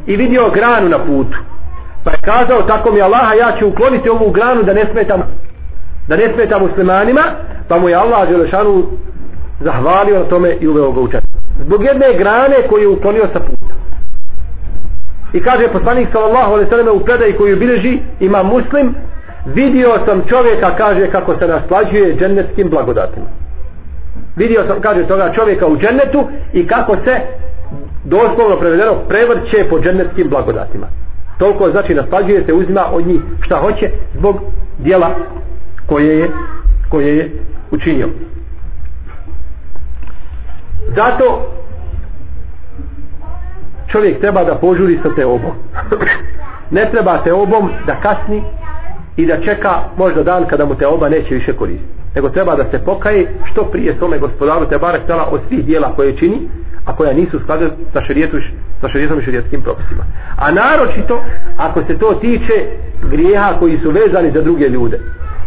i 0.07 0.15
vidio 0.15 0.49
granu 0.49 0.89
na 0.89 0.99
putu. 0.99 1.37
Pa 2.03 2.11
je 2.11 2.17
kazao 2.21 2.61
tako 2.61 2.91
mi 2.91 3.01
Allaha 3.01 3.33
ja 3.33 3.55
ću 3.59 3.67
ukloniti 3.67 4.09
ovu 4.09 4.31
granu 4.31 4.63
da 4.63 4.73
ne 4.73 4.85
smetam 4.91 5.21
da 6.07 6.15
ne 6.15 6.33
smeta 6.33 6.59
muslimanima. 6.59 7.21
Pa 7.67 7.77
mu 7.79 7.89
je 7.89 7.95
Allah 7.95 8.29
Đelešanu 8.29 8.83
zahvalio 9.63 10.19
na 10.19 10.25
tome 10.25 10.57
i 10.59 10.67
uveo 10.67 10.91
ga 10.91 10.99
u 10.99 11.03
učet 11.03 11.23
zbog 11.65 11.83
jedne 11.83 12.17
grane 12.17 12.67
koju 12.69 12.81
je 12.81 12.87
uklonio 12.87 13.27
sa 13.33 13.39
puta. 13.39 13.73
I 15.33 15.39
kaže 15.39 15.67
poslanik 15.67 16.07
sallallahu 16.11 16.51
alejhi 16.51 16.65
ve 16.65 16.69
selleme 16.69 16.91
u 16.91 16.99
predaji 16.99 17.33
koju 17.33 17.57
bilježi 17.57 17.99
ima 18.19 18.43
muslim 18.43 18.95
vidio 19.45 19.99
sam 20.05 20.21
čovjeka 20.29 20.75
kaže 20.77 21.11
kako 21.11 21.37
se 21.37 21.47
naslađuje 21.47 22.15
džennetskim 22.15 22.69
blagodatima. 22.69 23.25
Vidio 24.35 24.63
sam 24.67 24.81
kaže 24.81 25.07
toga 25.07 25.33
čovjeka 25.35 25.67
u 25.67 25.77
džennetu 25.77 26.27
i 26.53 26.67
kako 26.67 26.95
se 26.95 27.19
doslovno 28.05 28.57
prevedeno 28.59 28.95
prevrće 29.07 29.65
po 29.69 29.79
džennetskim 29.79 30.29
blagodatima. 30.29 30.87
Toliko 31.37 31.71
znači 31.71 31.93
naslađuje 31.93 32.43
se 32.45 32.53
uzima 32.53 32.85
od 32.91 33.07
njih 33.07 33.21
šta 33.41 33.55
hoće 33.55 33.89
zbog 34.17 34.35
dijela 34.79 35.15
koje 35.87 36.19
je 36.19 36.29
koje 36.89 37.17
je 37.17 37.31
učinio. 37.71 38.07
Zato 40.95 41.51
čovjek 43.87 44.19
treba 44.19 44.43
da 44.43 44.55
požuri 44.55 44.99
sa 45.03 45.09
te 45.15 45.25
obom. 45.25 45.51
ne 46.77 46.89
treba 46.91 47.23
te 47.23 47.33
obom 47.33 47.69
da 47.85 47.95
kasni 47.95 48.43
i 49.17 49.25
da 49.25 49.41
čeka 49.41 49.79
možda 49.97 50.23
dan 50.23 50.45
kada 50.45 50.65
mu 50.65 50.75
te 50.75 50.87
oba 50.87 51.09
neće 51.09 51.33
više 51.35 51.53
koristiti. 51.53 52.01
Nego 52.15 52.29
treba 52.29 52.55
da 52.55 52.65
se 52.71 52.85
pokaje 52.85 53.33
što 53.51 53.63
prije 53.63 53.99
tome 53.99 54.17
gospodaru 54.17 54.65
te 54.65 54.77
barek 54.77 55.07
tala 55.07 55.27
od 55.31 55.41
svih 55.47 55.65
dijela 55.65 55.95
koje 55.95 56.17
čini, 56.17 56.49
a 56.85 56.95
koja 56.95 57.13
nisu 57.13 57.39
skladu 57.39 57.71
sa 57.93 58.01
šarijetom 58.01 58.39
sa 58.81 58.87
šarijetom 58.89 59.19
i 59.19 59.23
šarijetskim 59.23 59.61
propisima. 59.61 60.03
A 60.37 60.51
naročito 60.51 61.23
ako 61.57 61.83
se 61.83 61.97
to 61.97 62.13
tiče 62.13 62.65
grijeha 63.09 63.53
koji 63.59 63.79
su 63.83 63.91
vezani 63.91 64.31
za 64.31 64.41
druge 64.41 64.69
ljude. 64.69 64.99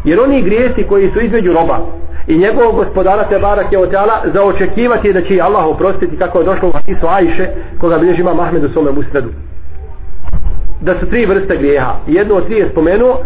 Jer 0.05 0.21
oni 0.21 0.43
grijesi 0.43 0.85
koji 0.89 1.11
su 1.11 1.21
između 1.21 1.53
roba. 1.53 1.79
I 2.27 2.39
njegovog 2.39 2.75
gospodara 2.75 3.29
te 3.29 3.39
barak 3.39 3.73
je 3.73 3.79
otjala 3.79 4.23
za 4.35 4.43
očekivati 4.43 5.13
da 5.13 5.23
će 5.23 5.41
Allah 5.41 5.67
oprostiti 5.67 6.17
kako 6.17 6.39
je 6.39 6.45
došlo 6.45 6.69
u 6.69 6.73
hadisu 6.73 7.07
Ajše 7.07 7.49
koga 7.81 7.99
bilježi 7.99 8.21
ima 8.21 8.33
u 8.65 8.73
svome 8.73 8.91
musnedu. 8.91 9.29
Da 10.81 10.95
su 11.01 11.07
tri 11.07 11.27
vrste 11.27 11.57
grijeha. 11.57 11.95
Jedno 12.07 12.35
od 12.35 12.47
tri 12.47 12.57
je 12.57 12.69
spomenuo 12.69 13.19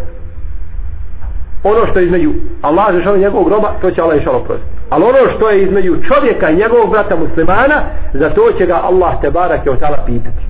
ono 1.64 1.86
što 1.86 1.98
je 1.98 2.04
između 2.04 2.30
Allah 2.62 2.94
žešao 2.96 3.16
njegovog 3.16 3.48
groba 3.48 3.72
to 3.80 3.90
će 3.90 4.02
Allah 4.02 4.20
išao 4.20 4.36
oprostiti. 4.36 4.70
Ali 4.90 5.04
ono 5.04 5.18
što 5.36 5.50
je 5.50 5.62
između 5.62 5.96
čovjeka 6.08 6.50
i 6.50 6.56
njegovog 6.56 6.90
brata 6.90 7.16
muslimana 7.16 7.82
za 8.12 8.30
to 8.30 8.52
će 8.58 8.66
ga 8.66 8.80
Allah 8.82 9.20
te 9.20 9.30
barak 9.30 9.66
je 9.66 9.72
otjala 9.72 9.98
pitati. 10.06 10.42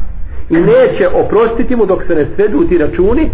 I 0.51 0.57
neće 0.57 1.09
oprostiti 1.09 1.77
mu 1.77 1.87
dok 1.87 2.05
se 2.07 2.15
ne 2.15 2.27
svedu 2.37 2.69
ti 2.69 2.79
računi 2.79 3.31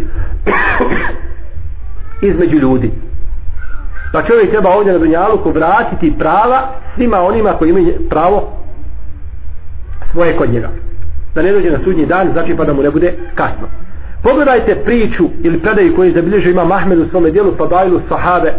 između 2.21 2.59
ljudi 2.59 2.91
Pa 4.15 4.23
čovjek 4.23 4.51
treba 4.51 4.71
ovdje 4.71 4.93
na 4.93 4.99
Dunjaluku 4.99 5.51
vratiti 5.51 6.15
prava 6.19 6.69
svima 6.95 7.21
onima 7.21 7.53
koji 7.53 7.71
imaju 7.71 7.95
pravo 8.11 8.53
svoje 10.13 10.37
kod 10.37 10.53
njega. 10.53 10.69
Da 11.35 11.43
ne 11.43 11.53
dođe 11.53 11.71
na 11.71 11.79
sudnji 11.85 12.07
dan, 12.07 12.33
znači 12.33 12.57
pa 12.57 12.65
da 12.65 12.73
mu 12.73 12.83
ne 12.83 12.91
bude 12.91 13.15
kasno. 13.35 13.67
Pogledajte 14.23 14.75
priču 14.75 15.25
ili 15.43 15.59
predaju 15.59 15.97
koju 15.97 16.13
zabilježio 16.13 16.51
ima 16.51 16.65
Mahmed 16.65 16.99
u 16.99 17.09
svome 17.11 17.31
dijelu 17.31 17.55
Fadailu 17.59 18.01
Sahabe 18.09 18.53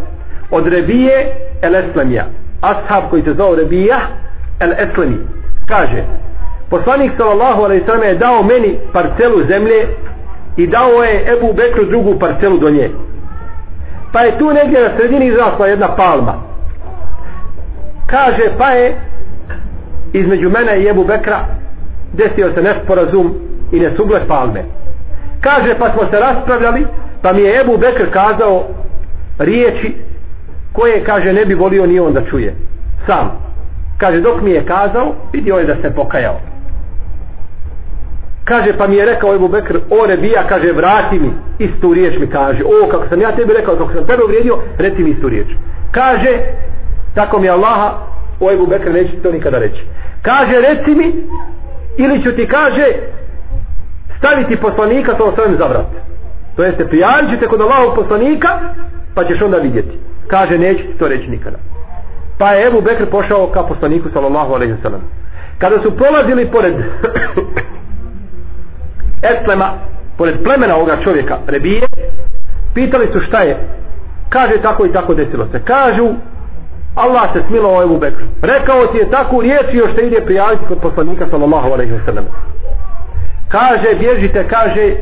od 0.51 0.67
Rebije 0.67 1.31
El 1.61 1.75
Eslamija. 1.75 2.25
Ashab 2.61 3.09
koji 3.09 3.23
se 3.23 3.33
zove 3.33 3.55
Rebija 3.55 3.99
El 4.59 4.71
Eslami. 4.71 5.17
Kaže, 5.67 6.03
poslanik 6.69 7.11
sallallahu 7.17 7.61
alaihi 7.61 7.85
sallam 7.85 8.03
je 8.03 8.15
dao 8.15 8.43
meni 8.43 8.77
parcelu 8.93 9.47
zemlje 9.47 9.87
i 10.57 10.67
dao 10.67 11.03
je 11.03 11.33
Ebu 11.37 11.53
Bekru 11.53 11.85
drugu 11.85 12.19
parcelu 12.19 12.57
do 12.57 12.69
nje 12.69 12.89
pa 14.11 14.21
je 14.21 14.37
tu 14.37 14.53
negdje 14.53 14.81
na 14.81 14.97
sredini 14.97 15.27
izrasla 15.27 15.67
jedna 15.67 15.95
palma. 15.95 16.33
Kaže 18.07 18.51
pa 18.57 18.69
je 18.69 18.95
između 20.13 20.49
mene 20.49 20.79
i 20.79 20.87
Ebu 20.87 21.03
Bekra 21.03 21.45
desio 22.13 22.53
se 22.53 22.61
nesporazum 22.61 23.33
i 23.71 23.79
nesuglet 23.79 24.27
palme. 24.27 24.63
Kaže 25.41 25.75
pa 25.79 25.91
smo 25.93 26.09
se 26.11 26.19
raspravljali 26.19 26.87
pa 27.21 27.33
mi 27.33 27.41
je 27.41 27.61
Ebu 27.61 27.77
Bekr 27.77 28.11
kazao 28.11 28.63
riječi 29.39 29.95
koje 30.73 31.03
kaže 31.03 31.33
ne 31.33 31.45
bi 31.45 31.53
volio 31.53 31.85
ni 31.85 31.99
on 31.99 32.13
da 32.13 32.21
čuje. 32.25 32.55
Sam. 33.05 33.31
Kaže 33.97 34.21
dok 34.21 34.41
mi 34.41 34.51
je 34.51 34.65
kazao 34.65 35.13
vidio 35.33 35.55
je 35.55 35.65
da 35.65 35.75
se 35.81 35.95
pokajao 35.95 36.39
kaže 38.45 38.77
pa 38.77 38.87
mi 38.87 38.95
je 38.95 39.05
rekao 39.05 39.35
Ebu 39.35 39.47
Bekr 39.47 39.77
o 39.89 40.05
Rebija 40.05 40.43
kaže 40.49 40.71
vrati 40.71 41.19
mi 41.19 41.31
istu 41.59 41.93
riječ 41.93 42.19
mi 42.19 42.27
kaže. 42.27 42.63
O 42.63 42.89
kako 42.89 43.07
sam 43.09 43.21
ja 43.21 43.35
tebi 43.35 43.53
rekao 43.53 43.75
kako 43.75 43.93
sam 43.93 44.07
tebe 44.07 44.23
uvrijedio 44.23 44.57
reci 44.77 45.03
mi 45.03 45.09
istu 45.09 45.29
riječ. 45.29 45.47
Kaže 45.91 46.39
tako 47.15 47.39
mi 47.39 47.49
Allaha 47.49 47.93
o 48.39 48.51
Ebu 48.51 48.67
Bekr 48.67 48.91
neće 48.91 49.21
to 49.23 49.31
nikada 49.31 49.59
reći. 49.59 49.83
Kaže 50.21 50.61
reci 50.61 50.95
mi 50.95 51.13
ili 51.97 52.23
ću 52.23 52.31
ti 52.31 52.47
kaže 52.47 52.85
staviti 54.17 54.55
poslanika 54.55 55.13
to 55.13 55.31
svojim 55.35 55.57
za 55.57 55.65
vrat. 55.65 55.87
To 56.55 56.63
jeste 56.63 56.87
prijavit 56.87 57.29
ćete 57.29 57.47
kod 57.47 57.61
Allahog 57.61 57.95
poslanika 57.95 58.59
pa 59.15 59.23
ćeš 59.23 59.41
onda 59.41 59.57
vidjeti. 59.57 59.97
Kaže 60.27 60.57
neće 60.57 60.83
ti 60.83 60.97
to 60.97 61.07
reći 61.07 61.27
nikada. 61.27 61.57
Pa 62.37 62.51
je 62.51 62.67
Ebu 62.67 62.81
Bekr 62.81 63.05
pošao 63.05 63.47
ka 63.47 63.63
poslaniku 63.63 64.09
sallallahu 64.13 64.53
alaihi 64.53 64.73
sallam 64.81 65.01
kada 65.57 65.79
su 65.83 65.91
prolazili 65.91 66.51
pored 66.51 66.75
Eslema, 69.21 69.73
pored 70.17 70.43
plemena 70.43 70.75
ovoga 70.75 70.97
čovjeka, 71.03 71.37
Rebije, 71.47 71.87
pitali 72.73 73.09
su 73.13 73.19
šta 73.27 73.39
je. 73.39 73.57
Kaže 74.29 74.61
tako 74.61 74.85
i 74.85 74.93
tako 74.93 75.13
desilo 75.13 75.47
se. 75.51 75.59
Kažu, 75.59 76.09
Allah 76.95 77.33
se 77.33 77.43
smilo 77.47 77.83
Ebu 77.83 77.97
Bekru. 77.97 78.25
Rekao 78.41 78.87
ti 78.87 78.97
je 78.97 79.09
takvu 79.09 79.41
riječ 79.41 79.73
i 79.73 79.77
još 79.77 79.95
te 79.95 80.07
ide 80.07 80.21
prijaviti 80.21 80.65
kod 80.67 80.79
poslanika 80.81 81.25
sallallahu 81.29 81.71
alaihi 81.73 81.93
wa 81.93 82.05
sallam. 82.05 82.25
Kaže, 83.47 83.95
bježite, 83.99 84.47
kaže, 84.47 84.95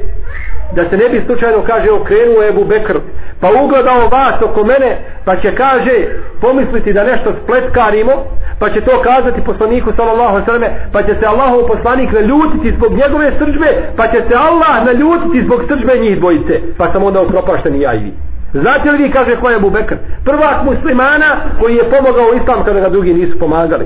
da 0.75 0.89
se 0.89 0.97
ne 0.97 1.09
bi 1.09 1.23
slučajno 1.25 1.63
kaže 1.67 1.91
okrenuo 1.91 2.43
Ebu 2.43 2.63
Bekr 2.65 2.97
pa 3.43 3.49
ugledao 3.63 4.09
vas 4.09 4.41
oko 4.41 4.63
mene 4.63 4.97
pa 5.25 5.35
će 5.35 5.55
kaže 5.55 5.95
pomisliti 6.41 6.93
da 6.93 7.03
nešto 7.03 7.33
spletkarimo 7.43 8.13
pa 8.59 8.69
će 8.69 8.81
to 8.81 9.01
kazati 9.01 9.45
poslaniku 9.45 9.91
sallallahu 9.95 10.45
sallam 10.45 10.63
pa 10.93 11.03
će 11.03 11.15
se 11.19 11.25
Allahov 11.25 11.67
poslanik 11.67 12.11
naljutiti 12.11 12.75
zbog 12.77 12.91
njegove 13.01 13.31
srđbe 13.39 13.69
pa 13.97 14.07
će 14.07 14.19
se 14.27 14.35
Allah 14.35 14.85
naljutiti 14.85 15.45
zbog 15.45 15.59
srđbe 15.67 15.93
njih 15.99 16.19
dvojice 16.19 16.61
pa 16.77 16.91
sam 16.91 17.03
onda 17.03 17.21
upropašteni 17.21 17.77
i 17.77 17.81
ja 17.81 17.93
i 17.93 17.99
vi 17.99 18.11
Znate 18.53 18.91
li 18.91 19.03
vi 19.03 19.11
kaže 19.11 19.35
ko 19.35 19.49
je 19.49 19.55
Abu 19.55 19.69
Bekr? 19.69 19.95
Prvak 20.25 20.63
muslimana 20.65 21.37
koji 21.59 21.75
je 21.75 21.89
pomogao 21.89 22.33
islam 22.33 22.63
kada 22.63 22.79
ga 22.79 22.89
drugi 22.89 23.13
nisu 23.13 23.39
pomagali. 23.39 23.85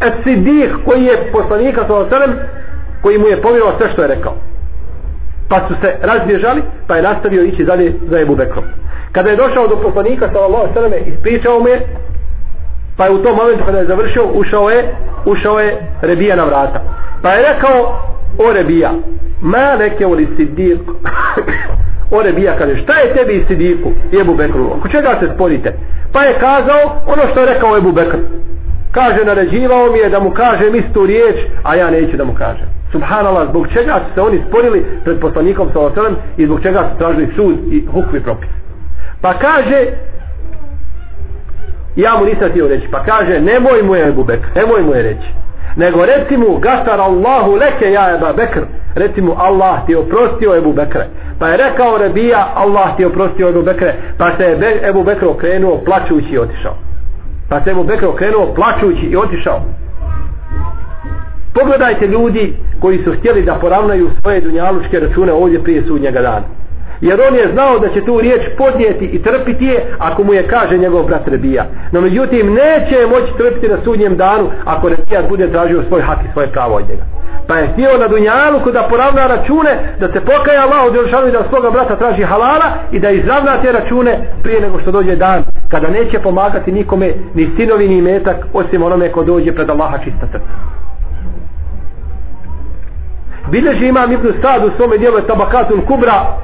Et 0.00 0.14
Sidih 0.24 0.76
koji 0.84 1.04
je 1.04 1.32
poslanika 1.32 1.84
sallallahu 1.86 2.10
sallam 2.10 2.34
koji 3.02 3.18
mu 3.18 3.26
je 3.26 3.42
povjerovao 3.42 3.78
sve 3.78 3.92
što 3.92 4.02
je 4.02 4.08
rekao 4.08 4.34
pa 5.50 5.68
su 5.68 5.74
se 5.80 5.94
razbježali 6.02 6.62
pa 6.86 6.96
je 6.96 7.02
nastavio 7.02 7.42
ići 7.42 7.64
dalje 7.64 7.94
za 8.10 8.20
Ebu 8.20 8.34
Bekrom. 8.34 8.64
Kada 9.12 9.30
je 9.30 9.36
došao 9.36 9.68
do 9.68 9.76
poslanika 9.76 10.28
sallallahu 10.32 10.74
sallam 10.74 10.92
ispričao 11.06 11.60
me 11.60 11.80
pa 12.96 13.04
je 13.04 13.12
u 13.12 13.22
tom 13.22 13.36
momentu 13.36 13.64
kada 13.64 13.78
je 13.78 13.86
završio 13.86 14.24
ušao 14.34 14.70
je 14.70 14.94
ušao 15.24 15.60
je 15.60 15.82
Rebija 16.02 16.36
na 16.36 16.44
vrata. 16.44 16.80
Pa 17.22 17.32
je 17.32 17.48
rekao 17.48 18.02
o 18.38 18.52
Rebija 18.52 18.92
ma 19.42 19.76
neke 19.76 20.06
u 20.06 20.12
li 20.12 20.28
sidik 20.36 20.80
o 22.16 22.22
Rebija 22.22 22.56
kaže 22.58 22.82
šta 22.82 22.94
je 22.98 23.14
tebi 23.14 23.34
i 23.34 23.44
sidiku 23.48 23.90
Ebu 24.20 24.34
Bekru? 24.34 24.66
Oko 24.78 24.88
čega 24.88 25.16
se 25.20 25.30
sporite? 25.34 25.74
Pa 26.12 26.22
je 26.22 26.34
kazao 26.34 26.96
ono 27.06 27.22
što 27.30 27.40
je 27.40 27.46
rekao 27.46 27.76
Ebu 27.76 27.92
Bekr 27.92 28.18
kaže 28.92 29.24
naređivao 29.24 29.92
mi 29.92 29.98
je 29.98 30.08
da 30.08 30.20
mu 30.20 30.30
kažem 30.30 30.74
istu 30.74 31.06
riječ 31.06 31.36
a 31.62 31.76
ja 31.76 31.90
neću 31.90 32.16
da 32.16 32.24
mu 32.24 32.34
kažem 32.34 32.80
subhanallah, 32.92 33.48
zbog 33.48 33.66
čega 33.72 34.00
su 34.08 34.14
se 34.14 34.20
oni 34.20 34.42
sporili 34.48 34.86
pred 35.04 35.20
poslanikom 35.20 35.68
sallallahu 35.72 36.16
i 36.36 36.46
zbog 36.46 36.62
čega 36.62 36.88
su 36.92 36.98
tražili 36.98 37.32
sud 37.36 37.56
i 37.72 37.86
hukvi 37.92 38.20
propis. 38.20 38.48
Pa 39.22 39.34
kaže, 39.34 39.86
ja 41.96 42.16
mu 42.18 42.24
nisam 42.24 42.50
htio 42.50 42.68
reći, 42.68 42.88
pa 42.90 43.04
kaže, 43.04 43.40
nemoj 43.40 43.82
mu 43.82 43.94
je 43.94 44.08
Ebu 44.08 44.24
Bekr, 44.24 44.46
nemoj 44.54 44.82
mu 44.82 44.94
je 44.94 45.02
reći. 45.02 45.28
Nego 45.76 46.06
reci 46.06 46.36
mu, 46.36 46.58
gafar 46.58 47.00
Allahu 47.00 47.54
leke 47.54 47.92
ja 47.92 48.14
Ebu 48.14 48.26
Bekr, 48.36 48.60
reci 48.94 49.20
mu, 49.20 49.34
Allah 49.38 49.86
ti 49.86 49.94
oprostio 49.94 50.56
Ebu 50.56 50.72
Bekre. 50.72 51.06
Pa 51.38 51.48
je 51.48 51.56
rekao 51.56 51.98
Rebija, 51.98 52.52
Allah 52.54 52.96
ti 52.96 53.04
oprostio 53.04 53.48
Ebu 53.48 53.62
Bekre, 53.62 53.94
pa 54.18 54.36
se 54.36 54.44
je 54.44 54.88
Ebu 54.88 55.04
Bekr 55.04 55.26
okrenuo 55.26 55.80
plaćući 55.84 56.28
i 56.34 56.38
otišao. 56.38 56.89
Pa 57.50 57.60
se 57.64 57.74
mu 57.74 57.84
Bekr 57.84 58.06
okrenuo 58.06 58.54
plačući 58.54 59.06
i 59.06 59.16
otišao. 59.16 59.60
Pogledajte 61.54 62.06
ljudi 62.06 62.54
koji 62.80 63.04
su 63.04 63.12
htjeli 63.12 63.42
da 63.42 63.54
poravnaju 63.54 64.10
svoje 64.20 64.40
dunjalučke 64.40 65.00
račune 65.00 65.32
ovdje 65.32 65.62
prije 65.62 65.82
sudnjega 65.88 66.20
dana. 66.20 66.46
Jer 67.00 67.20
on 67.28 67.34
je 67.34 67.52
znao 67.52 67.78
da 67.78 67.88
će 67.88 68.04
tu 68.04 68.20
riječ 68.20 68.42
podnijeti 68.58 69.04
i 69.04 69.22
trpiti 69.22 69.64
je 69.64 69.84
ako 69.98 70.24
mu 70.24 70.34
je 70.34 70.48
kaže 70.48 70.78
njegov 70.78 71.02
brat 71.06 71.28
Rebija. 71.28 71.64
No 71.92 72.00
međutim 72.00 72.54
neće 72.54 73.06
moći 73.06 73.32
trpiti 73.38 73.68
na 73.68 73.78
sudnjem 73.84 74.16
danu 74.16 74.50
ako 74.64 74.88
Rebija 74.88 75.22
bude 75.28 75.50
tražio 75.52 75.82
svoj 75.88 76.02
hak 76.02 76.18
i 76.24 76.32
svoje 76.32 76.48
pravo 76.48 76.74
od 76.74 76.88
njega. 76.88 77.02
Pa 77.46 77.56
je 77.56 77.68
htio 77.72 77.98
na 77.98 78.08
dunjaluku 78.08 78.70
da 78.70 78.86
poravna 78.90 79.26
račune, 79.26 79.94
da 80.00 80.12
se 80.12 80.20
pokaja 80.20 80.62
Allah 80.62 80.84
od 80.86 80.94
Jelšanu 80.94 81.28
i 81.28 81.32
da 81.32 81.48
svoga 81.48 81.70
brata 81.70 81.96
traži 81.96 82.22
halala 82.22 82.72
i 82.92 82.98
da 82.98 83.10
izravna 83.10 83.62
te 83.62 83.72
račune 83.72 84.18
prije 84.42 84.60
nego 84.60 84.80
što 84.80 84.90
dođe 84.90 85.16
dan 85.16 85.44
kada 85.70 85.88
neće 85.88 86.18
pomagati 86.18 86.72
nikome 86.72 87.14
ni 87.34 87.50
sinovi 87.56 87.88
ni 87.88 88.02
metak 88.02 88.36
osim 88.52 88.82
onome 88.82 89.12
ko 89.12 89.24
dođe 89.24 89.52
pred 89.52 89.70
Allaha 89.70 89.98
čista 89.98 90.26
srca. 90.32 90.54
Bileži 93.50 93.86
imam 93.86 94.12
Ibn 94.12 94.28
Sad 94.42 94.64
u 94.64 94.70
svome 94.76 94.98
dijelu 94.98 95.20
Tabakatul 95.20 95.80
Kubra 95.86 96.36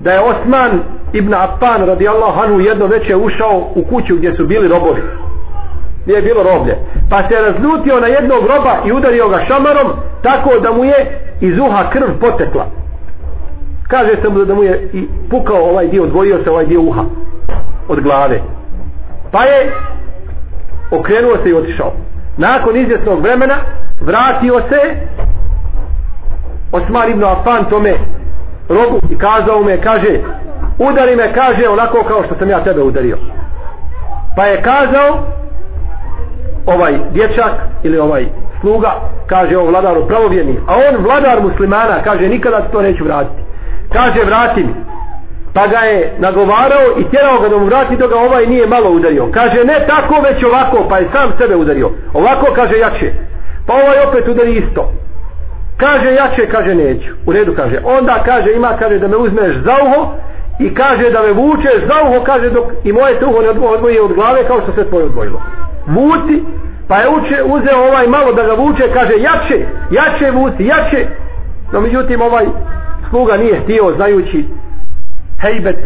da 0.00 0.10
je 0.10 0.20
Osman 0.20 0.80
Ibn 1.12 1.34
Affan 1.34 1.86
radijallahu 1.86 2.40
anhu 2.40 2.60
jedno 2.60 2.86
veće 2.86 3.16
ušao 3.16 3.70
u 3.74 3.82
kuću 3.84 4.16
gdje 4.16 4.34
su 4.36 4.46
bili 4.46 4.68
robovi. 4.68 5.02
Nije 6.06 6.22
bilo 6.22 6.42
roblje. 6.42 6.76
Pa 7.10 7.28
se 7.28 7.34
razlutio 7.34 8.00
na 8.00 8.06
jednog 8.06 8.46
roba 8.46 8.76
i 8.86 8.92
udario 8.92 9.28
ga 9.28 9.44
šamarom 9.48 9.92
tako 10.22 10.50
da 10.62 10.72
mu 10.72 10.84
je 10.84 11.20
iz 11.40 11.58
uha 11.58 11.90
krv 11.90 12.08
potekla. 12.20 12.66
Kaže 13.88 14.16
se 14.22 14.28
mu 14.28 14.44
da 14.44 14.54
mu 14.54 14.62
je 14.62 14.90
i 14.92 15.08
pukao 15.30 15.70
ovaj 15.70 15.88
dio 15.88 16.02
odvojio 16.02 16.44
se 16.44 16.50
ovaj 16.50 16.66
dio 16.66 16.80
uha 16.80 17.04
od 17.88 18.00
glave. 18.00 18.40
Pa 19.32 19.44
je 19.44 19.72
okrenuo 20.90 21.36
se 21.42 21.50
i 21.50 21.54
otišao. 21.54 21.92
Nakon 22.36 22.76
izvjesnog 22.76 23.22
vremena 23.22 23.56
vratio 24.00 24.60
se 24.68 24.96
Osmar 26.72 27.08
ibn 27.08 27.24
Affan 27.24 27.64
tome 27.70 27.94
robu 28.68 29.00
i 29.10 29.18
kazao 29.18 29.62
me 29.62 29.80
kaže 29.80 30.20
udari 30.78 31.16
me 31.16 31.34
kaže 31.34 31.68
onako 31.68 32.04
kao 32.08 32.24
što 32.24 32.34
sam 32.38 32.50
ja 32.50 32.64
tebe 32.64 32.82
udario. 32.82 33.18
Pa 34.36 34.44
je 34.44 34.62
kazao 34.62 35.26
ovaj 36.66 36.98
dječak 37.12 37.52
ili 37.82 37.98
ovaj 37.98 38.26
sluga 38.60 38.92
kaže 39.26 39.58
o 39.58 39.64
vladaru 39.64 40.06
pravovjerni 40.06 40.58
a 40.66 40.74
on 40.74 41.04
vladar 41.04 41.42
muslimana 41.42 42.02
kaže 42.04 42.28
nikada 42.28 42.60
to 42.60 42.82
neću 42.82 43.04
vratiti. 43.04 43.42
Kaže 43.92 44.24
vrati 44.24 44.64
mi 44.64 44.74
pa 45.54 45.66
ga 45.66 45.78
je 45.78 46.12
nagovarao 46.18 46.86
i 46.98 47.10
tjerao 47.10 47.40
ga 47.40 47.48
da 47.48 47.58
mu 47.58 47.64
vrati 47.64 47.96
dok 47.96 48.10
ga 48.10 48.18
ovaj 48.18 48.46
nije 48.46 48.66
malo 48.66 48.90
udario. 48.90 49.28
Kaže 49.34 49.64
ne 49.64 49.86
tako 49.86 50.20
već 50.20 50.44
ovako 50.44 50.88
pa 50.88 50.98
je 50.98 51.08
sam 51.12 51.32
sebe 51.38 51.56
udario. 51.56 51.90
Ovako 52.14 52.46
kaže 52.54 52.78
jače. 52.78 53.12
Pa 53.66 53.74
ovaj 53.74 53.98
opet 54.08 54.28
udari 54.28 54.52
isto. 54.52 54.92
Kaže 55.76 56.14
jače 56.14 56.46
kaže 56.46 56.74
neću. 56.74 57.10
U 57.26 57.32
redu 57.32 57.54
kaže. 57.56 57.80
Onda 57.84 58.22
kaže 58.24 58.52
ima 58.52 58.76
kaže 58.78 58.98
da 58.98 59.08
me 59.08 59.16
uzmeš 59.16 59.56
za 59.64 59.74
uho 59.86 60.12
i 60.58 60.74
kaže 60.74 61.10
da 61.10 61.22
me 61.22 61.32
vučeš 61.32 61.78
za 61.86 61.96
uho 62.08 62.24
kaže 62.24 62.50
dok 62.50 62.64
i 62.84 62.92
moje 62.92 63.18
te 63.18 63.26
uho 63.26 63.42
ne 63.42 63.48
odvoji 63.48 64.00
od 64.00 64.12
glave 64.12 64.44
kao 64.46 64.60
što 64.60 64.72
se 64.72 64.88
tvoje 64.88 65.04
odvojilo 65.04 65.40
vuci 65.86 66.42
pa 66.88 66.96
je 66.96 67.08
uče, 67.08 67.42
uzeo 67.44 67.78
ovaj 67.78 68.06
malo 68.06 68.32
da 68.32 68.42
ga 68.42 68.54
vuče 68.54 68.92
kaže 68.94 69.14
jače 69.18 69.66
jače 69.90 70.30
vuci 70.30 70.64
jače. 70.64 71.06
No 71.72 71.80
međutim 71.80 72.20
ovaj 72.20 72.46
sluga 73.10 73.36
nije 73.36 73.60
htio 73.60 73.92
znajući 73.96 74.44
hejbet 75.44 75.76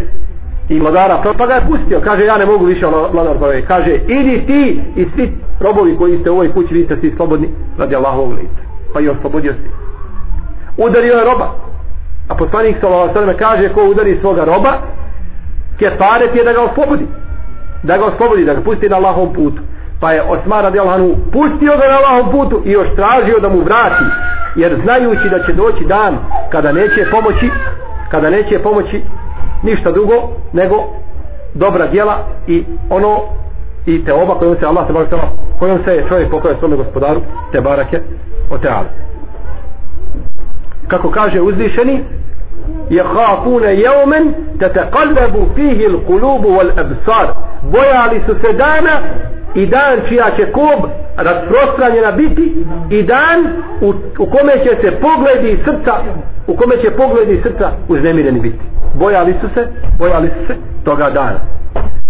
i 0.69 0.79
vladara 0.79 1.23
pa 1.39 1.47
ga 1.47 1.55
je 1.55 1.67
pustio. 1.69 2.01
Kaže 2.01 2.25
ja 2.25 2.39
ne 2.39 2.47
mogu 2.47 2.65
više 2.65 2.87
ono 2.87 3.09
vladar 3.13 3.39
prve 3.39 3.63
kaže 3.63 3.95
idi 4.07 4.47
ti 4.47 4.81
i 4.97 5.07
svi 5.15 5.33
robovi 5.61 5.97
koji 5.97 6.19
ste 6.19 6.31
u 6.31 6.35
ovoj 6.35 6.53
kući 6.53 6.75
vi 6.75 6.85
ste 6.85 6.97
svi 6.97 7.15
slobodni 7.17 7.49
radi 7.79 7.97
Allahovog 7.97 8.33
lica. 8.33 8.63
Pa 8.95 9.01
i 9.01 9.09
oslobodio 9.09 9.53
si. 9.53 9.69
Udario 10.77 11.15
je 11.15 11.25
roba. 11.25 11.49
A 12.29 12.35
poslanik 12.35 12.77
sallallahu 12.81 13.39
kaže 13.39 13.69
ko 13.69 13.85
udari 13.85 14.19
svoga 14.21 14.45
roba 14.45 14.73
kefaret 15.79 16.35
je 16.35 16.45
da 16.45 16.53
ga 16.53 16.63
oslobodi. 16.63 17.07
Da 17.83 17.99
ga 17.99 18.05
oslobodi 18.05 18.45
da 18.45 18.55
ga 18.55 18.61
pusti 18.61 18.89
na 18.89 18.97
Allahovom 18.97 19.33
putu. 19.33 19.63
Pa 20.01 20.13
je 20.13 20.23
Osmar 20.23 20.65
radijallahu 20.65 21.17
pustio 21.33 21.73
ga 21.77 21.89
na 21.89 21.97
Allahovom 21.97 22.33
putu 22.33 22.63
i 22.65 22.71
još 22.71 22.89
tražio 22.97 23.39
da 23.41 23.49
mu 23.49 23.61
vrati. 23.61 24.05
Jer 24.57 24.81
znajući 24.85 25.29
da 25.31 25.47
će 25.47 25.53
doći 25.53 25.85
dan 25.85 26.19
kada 26.51 26.73
neće 26.73 27.11
pomoći 27.11 27.51
kada 28.11 28.31
neće 28.31 28.59
pomoći 28.59 29.03
ništa 29.63 29.91
drugo 29.93 30.15
nego 30.53 30.77
dobra 31.55 31.87
djela 31.87 32.19
i 32.47 32.65
ono 32.91 33.21
i 33.87 34.05
te 34.05 34.13
oba 34.13 34.35
kojom 34.35 34.57
se 34.61 34.67
Allah 34.67 34.87
te 34.87 34.93
barake 34.93 35.17
kojom 35.59 35.79
se 35.85 35.91
je 35.95 36.07
čovjek 36.09 36.31
pokoja 36.31 36.59
svome 36.59 36.77
gospodaru 36.77 37.21
te 37.53 37.61
barake 37.61 38.01
o 38.51 38.59
te 38.59 38.69
ale 38.69 38.89
kako 40.89 41.11
kaže 41.11 41.41
uzvišeni 41.41 42.05
je 42.91 43.05
hafune 43.05 43.75
jeumen 43.77 44.35
te 44.59 44.73
te 44.73 44.81
kalbebu 44.91 45.47
fihi 45.55 45.85
l 45.85 45.99
kulubu 46.07 46.49
wal 46.49 46.71
ebsar 46.71 47.29
bojali 47.63 48.23
su 48.27 48.35
se 48.41 48.53
dana 48.53 49.01
i 49.55 49.67
dan 49.67 50.01
čija 50.09 50.31
će 50.37 50.53
kob 50.53 50.91
rasprostranjena 51.17 52.13
biti 52.13 52.65
i 52.91 53.03
dan 53.03 53.47
u, 53.81 53.89
u 54.19 54.27
kome 54.27 54.53
će 54.53 54.77
se 54.81 54.91
pogledi 55.01 55.59
srca 55.65 55.95
u 56.47 56.57
kome 56.57 56.77
će 56.77 56.91
pogledi 56.91 57.41
srca 57.43 57.71
uznemireni 57.89 58.41
biti. 58.41 58.59
Bojali 58.95 59.35
su 59.41 59.49
se 59.55 59.69
bojali 59.99 60.29
su 60.29 60.47
se 60.47 60.55
toga 60.85 61.11
dana. 61.11 61.41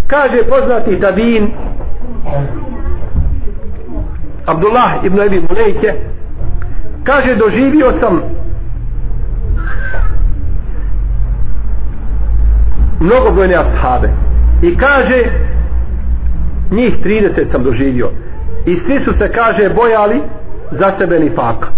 Kaže 0.07 0.42
poznati 0.49 1.00
tabin 1.00 1.50
Abdullah 4.47 5.04
ibn 5.04 5.21
Abi 5.21 5.40
Mulejke 5.50 5.95
kaže 7.04 7.35
doživio 7.35 7.92
sam 8.00 8.23
mnogobrojne 13.00 13.54
ashabe. 13.54 14.09
I 14.62 14.77
kaže 14.77 15.31
njih 16.70 16.94
30 17.04 17.52
sam 17.52 17.64
doživio. 17.64 18.11
I 18.66 18.81
svi 18.87 19.00
su 19.04 19.12
se 19.18 19.28
kaže 19.33 19.68
bojali 19.74 20.20
za 20.70 20.92
sebe 20.98 21.18
ni 21.18 21.31
faka 21.31 21.68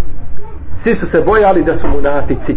svi 0.83 0.96
su 1.00 1.07
se 1.12 1.20
bojali 1.20 1.64
da 1.64 1.79
su 1.79 1.88
munatici 1.88 2.57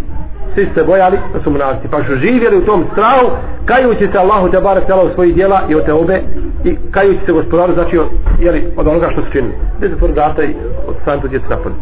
svi 0.53 0.65
su 0.65 0.73
se 0.73 0.83
bojali 0.83 1.17
da 1.33 1.43
su 1.43 1.51
munatici 1.51 1.87
pa 1.91 2.03
su 2.03 2.15
živjeli 2.15 2.57
u 2.57 2.65
tom 2.65 2.85
strahu 2.91 3.27
kajući 3.65 4.07
se 4.11 4.17
Allahu 4.17 4.49
te 4.49 4.59
barek 4.59 4.85
tela 4.85 5.03
u 5.03 5.13
svojih 5.13 5.35
dijela 5.35 5.61
i 5.69 5.75
od 5.75 5.85
te 5.85 5.93
obe 5.93 6.21
i 6.63 6.77
kajući 6.91 7.25
se 7.25 7.31
gospodaru 7.31 7.73
znači 7.73 7.97
od, 7.97 8.07
jeli, 8.39 8.67
od 8.77 8.87
onoga 8.87 9.09
što 9.11 9.21
su 9.21 9.31
činili. 9.31 9.53
Gdje 9.77 9.89
se 9.89 9.97
tvori 9.97 10.13
vrata 10.13 10.43
i 10.43 10.55
od 10.87 10.95
strane 11.01 11.21
tu 11.21 11.27
djeca 11.27 11.49
napoli 11.49 11.75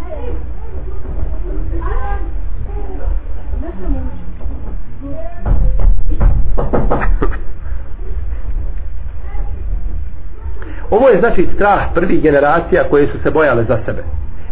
Ovo 10.91 11.09
je 11.09 11.19
znači 11.19 11.47
strah 11.55 11.81
prvih 11.93 12.21
generacija 12.21 12.83
koje 12.89 13.07
su 13.07 13.17
se 13.23 13.31
bojale 13.31 13.63
za 13.63 13.77
sebe. 13.85 14.03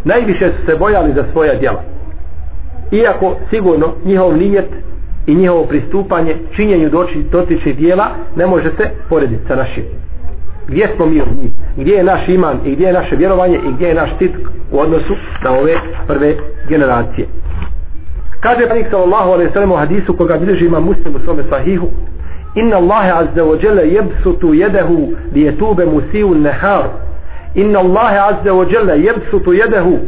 Najviše 0.04 0.52
su 0.52 0.66
se 0.66 0.76
bojali 0.76 1.14
za 1.14 1.24
svoja 1.32 1.56
djela. 1.56 1.84
Iako 2.92 3.36
sigurno 3.50 3.94
njihov 4.06 4.38
nijet 4.38 4.70
i 5.28 5.36
njihovo 5.36 5.64
pristupanje 5.64 6.36
činjenju 6.56 6.90
doći 6.90 7.24
dotičnih 7.32 7.78
dijela 7.78 8.08
ne 8.36 8.46
može 8.46 8.72
se 8.78 8.90
porediti 9.10 9.48
sa 9.48 9.56
našim. 9.56 9.84
Gdje 10.68 10.90
smo 10.96 11.06
mi 11.06 11.22
od 11.22 11.28
njih? 11.42 11.52
Gdje 11.78 11.94
je 11.94 12.04
naš 12.04 12.28
iman 12.28 12.60
i 12.66 12.72
gdje 12.72 12.86
je 12.86 12.94
naše 12.94 13.16
vjerovanje 13.16 13.56
i 13.56 13.74
gdje 13.74 13.88
je 13.88 13.94
naš 13.94 14.10
titk 14.20 14.40
u 14.72 14.80
odnosu 14.80 15.16
na 15.44 15.52
ove 15.52 15.76
prve 16.08 16.36
generacije? 16.70 17.28
Kaže 18.40 18.68
panik 18.68 18.88
sallallahu 18.90 19.32
alaihi 19.32 19.52
sallam 19.54 19.72
u 19.72 19.76
hadisu 19.76 20.18
koga 20.18 20.38
bilježi 20.38 20.66
ima 20.66 20.80
muslim 20.80 21.16
u 21.16 21.20
svome 21.20 21.44
sahihu 21.50 21.88
إن 22.59 22.75
الله 22.75 22.95
عز 22.95 23.39
وجل 23.39 23.79
يبسط 23.79 24.45
يده 24.45 25.09
ليتوب 25.33 25.81
مسيء 25.81 26.33
النهار 26.33 26.91
إن 27.59 27.77
الله 27.77 28.01
عز 28.09 28.49
وجل 28.49 28.91
يبسط 28.91 29.49
يده 29.49 29.99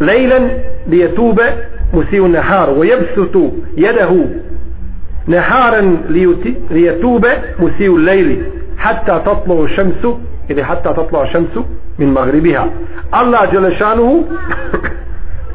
ليلا 0.00 0.48
ليتوب 0.86 1.40
مسيء 1.94 2.26
النهار 2.26 2.70
ويبسط 2.70 3.36
يده 3.76 4.26
نهارا 5.26 5.96
ليتوب 6.70 7.26
مسيء 7.60 7.96
الليل 7.96 8.42
حتى 8.78 9.22
تطلع 9.26 9.64
الشمس 9.64 10.06
إذا 10.50 10.64
حتى 10.64 10.92
تطلع 10.92 11.22
الشمس 11.22 11.58
من 11.98 12.14
مغربها 12.14 12.70
الله 13.14 13.44
جل 13.44 13.76
شانه 13.78 14.24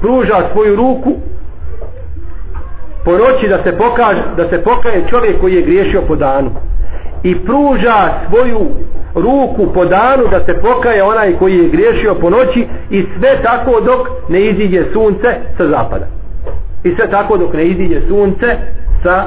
pruža 0.02 0.50
svoju 0.54 0.76
ruku 0.76 1.20
po 3.05 3.13
noći 3.13 3.49
da 3.49 3.63
se 3.63 3.79
pokaže 3.79 4.23
da 4.37 4.49
se 4.49 4.59
pokaje 4.65 5.05
čovjek 5.11 5.41
koji 5.41 5.55
je 5.55 5.63
griješio 5.63 6.03
po 6.09 6.17
danu. 6.17 6.51
I 7.23 7.39
pruža 7.39 8.13
svoju 8.29 8.67
ruku 9.15 9.73
po 9.75 9.85
danu 9.85 10.25
da 10.31 10.45
se 10.45 10.61
pokaje 10.61 11.03
onaj 11.03 11.37
koji 11.39 11.59
je 11.59 11.69
griješio 11.69 12.15
po 12.15 12.31
noći 12.31 12.67
i 12.91 13.07
sve 13.19 13.43
tako 13.43 13.81
dok 13.81 14.09
ne 14.29 14.41
iziđe 14.41 14.85
sunce 14.93 15.29
sa 15.59 15.69
zapada. 15.69 16.07
I 16.85 16.95
sve 16.95 17.11
tako 17.11 17.37
dok 17.37 17.55
ne 17.55 17.65
iziđe 17.65 18.01
sunce 18.09 18.47
sa 19.03 19.25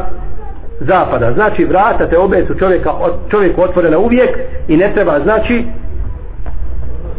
zapada. 0.79 1.33
Znači 1.33 1.65
vrata 1.65 2.07
te 2.07 2.17
obe 2.17 2.45
su 2.47 2.55
čovjeka, 2.55 2.91
čovjek 3.31 3.57
otvorena 3.57 3.97
uvijek 3.97 4.38
i 4.67 4.77
ne 4.77 4.93
treba 4.93 5.19
znači 5.19 5.65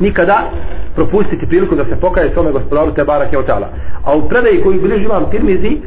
nikada 0.01 0.51
propustiti 0.95 1.47
priliku 1.47 1.75
da 1.75 1.85
se 1.85 2.01
pokaje 2.01 2.31
svome 2.33 2.53
gospodaru 2.53 2.93
te 2.93 3.05
barake 3.05 3.39
otala. 3.39 3.69
A 4.05 4.17
u 4.17 4.29
predaji 4.29 4.63
koju 4.63 4.81
bliži 4.81 5.07
vam 5.07 5.31
tirmizi 5.31 5.81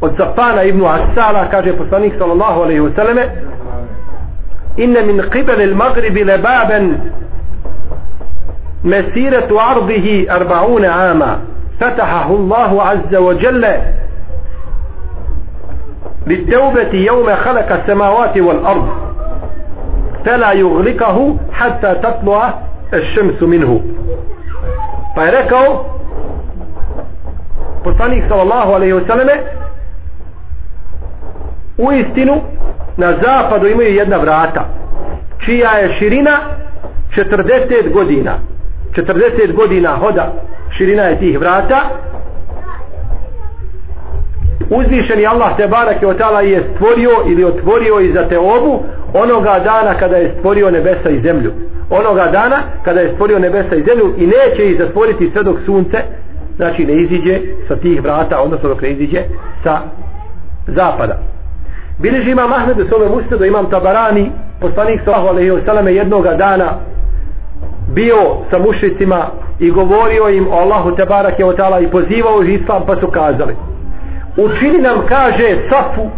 od 0.00 0.16
Safana 0.18 0.64
ibn 0.64 0.84
Asala 0.84 1.48
kaže 1.50 1.72
poslanik 1.72 2.14
sallallahu 2.18 2.62
alaihi 2.62 2.80
wa 2.80 2.90
sallame 2.96 3.24
inne 4.76 5.02
min 5.02 5.22
qibel 5.32 5.60
il 5.60 5.74
magribi 5.74 6.24
lebaben 6.24 6.98
mesiretu 8.84 9.60
ardihi 9.60 10.28
arbaune 10.28 10.88
ama 10.88 11.38
فتحه 11.80 12.30
الله 12.30 12.82
عز 12.82 13.16
وجل 13.16 13.66
بالتوبة 16.26 16.92
يوم 16.92 17.34
خلق 17.34 17.72
السماوات 17.72 18.38
والأرض 18.38 18.88
فلا 20.24 20.52
يغلقه 20.52 21.36
حتى 21.52 21.94
تطلع 21.94 22.54
الشمس 22.94 23.42
منه 23.42 23.80
فيركوا 25.14 25.76
poslanik 27.84 28.24
sallallahu 28.28 28.72
alaihi 28.72 28.92
wasallame 28.92 29.36
u 31.78 31.92
istinu 31.92 32.40
na 32.96 33.16
zapadu 33.22 33.68
imaju 33.68 33.94
jedna 33.94 34.16
vrata 34.16 34.84
čija 35.44 35.70
je 35.70 35.94
širina 35.98 36.40
40 37.16 37.92
godina. 37.92 38.38
40 38.92 39.54
godina 39.54 39.96
hoda 39.96 40.32
širina 40.76 41.02
je 41.02 41.18
tih 41.18 41.38
vrata. 41.38 41.80
Uzvišeni 44.70 45.26
Allah 45.26 45.56
te 45.56 45.66
barake 45.66 46.06
od 46.06 46.18
tala 46.18 46.40
je 46.40 46.64
stvorio 46.74 47.10
ili 47.26 47.44
otvorio 47.44 48.00
i 48.00 48.12
za 48.12 48.28
te 48.28 48.38
obu 48.38 48.82
onoga 49.14 49.58
dana 49.64 49.94
kada 49.98 50.16
je 50.16 50.34
stvorio 50.38 50.70
nebesa 50.70 51.10
i 51.10 51.20
zemlju. 51.20 51.52
Onoga 51.90 52.26
dana 52.32 52.62
kada 52.84 53.00
je 53.00 53.12
stvorio 53.14 53.38
nebesa 53.38 53.76
i 53.76 53.82
zemlju 53.82 54.14
i 54.18 54.26
neće 54.26 54.70
ih 54.70 54.78
zatvoriti 54.78 55.30
sve 55.32 55.42
dok 55.42 55.56
sunce 55.66 55.98
znači 56.56 56.84
ne 56.84 56.92
iziđe 56.92 57.40
sa 57.68 57.76
tih 57.76 58.02
vrata 58.02 58.40
odnosno 58.40 58.68
dok 58.68 58.82
ne 58.82 58.90
iziđe 58.90 59.22
sa 59.62 59.80
zapada. 60.66 61.18
Bileži 61.98 62.30
imam 62.30 62.52
Ahmed 62.52 62.80
u 62.80 62.88
svome 62.88 63.06
ustadu, 63.06 63.44
imam 63.44 63.70
Tabarani, 63.70 64.30
poslanik 64.60 65.00
sallahu 65.04 65.28
alaihi 65.28 65.50
wa 65.50 65.64
sallam 65.64 65.88
jednoga 65.88 66.34
dana 66.34 66.72
bio 67.94 68.36
sa 68.50 68.58
mušicima 68.58 69.26
i 69.58 69.70
govorio 69.70 70.28
im 70.28 70.46
o 70.50 70.56
Allahu 70.56 70.96
te 70.96 71.06
je 71.38 71.44
otala 71.44 71.80
i 71.80 71.90
pozivao 71.90 72.42
ih 72.42 72.60
islam 72.60 72.82
pa 72.86 72.96
su 72.96 73.06
kazali 73.06 73.54
učini 74.36 74.78
nam 74.78 75.06
kaže 75.08 75.56
safu 75.70 76.10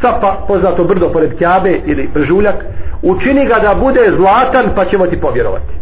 safa 0.00 0.36
poznato 0.48 0.84
brdo 0.84 1.08
pored 1.08 1.38
Kjabe 1.38 1.80
ili 1.84 2.08
bržuljak 2.14 2.54
učini 3.02 3.46
ga 3.46 3.58
da 3.58 3.74
bude 3.74 4.12
zlatan 4.16 4.70
pa 4.76 4.84
ćemo 4.84 5.06
ti 5.06 5.20
povjerovati. 5.20 5.72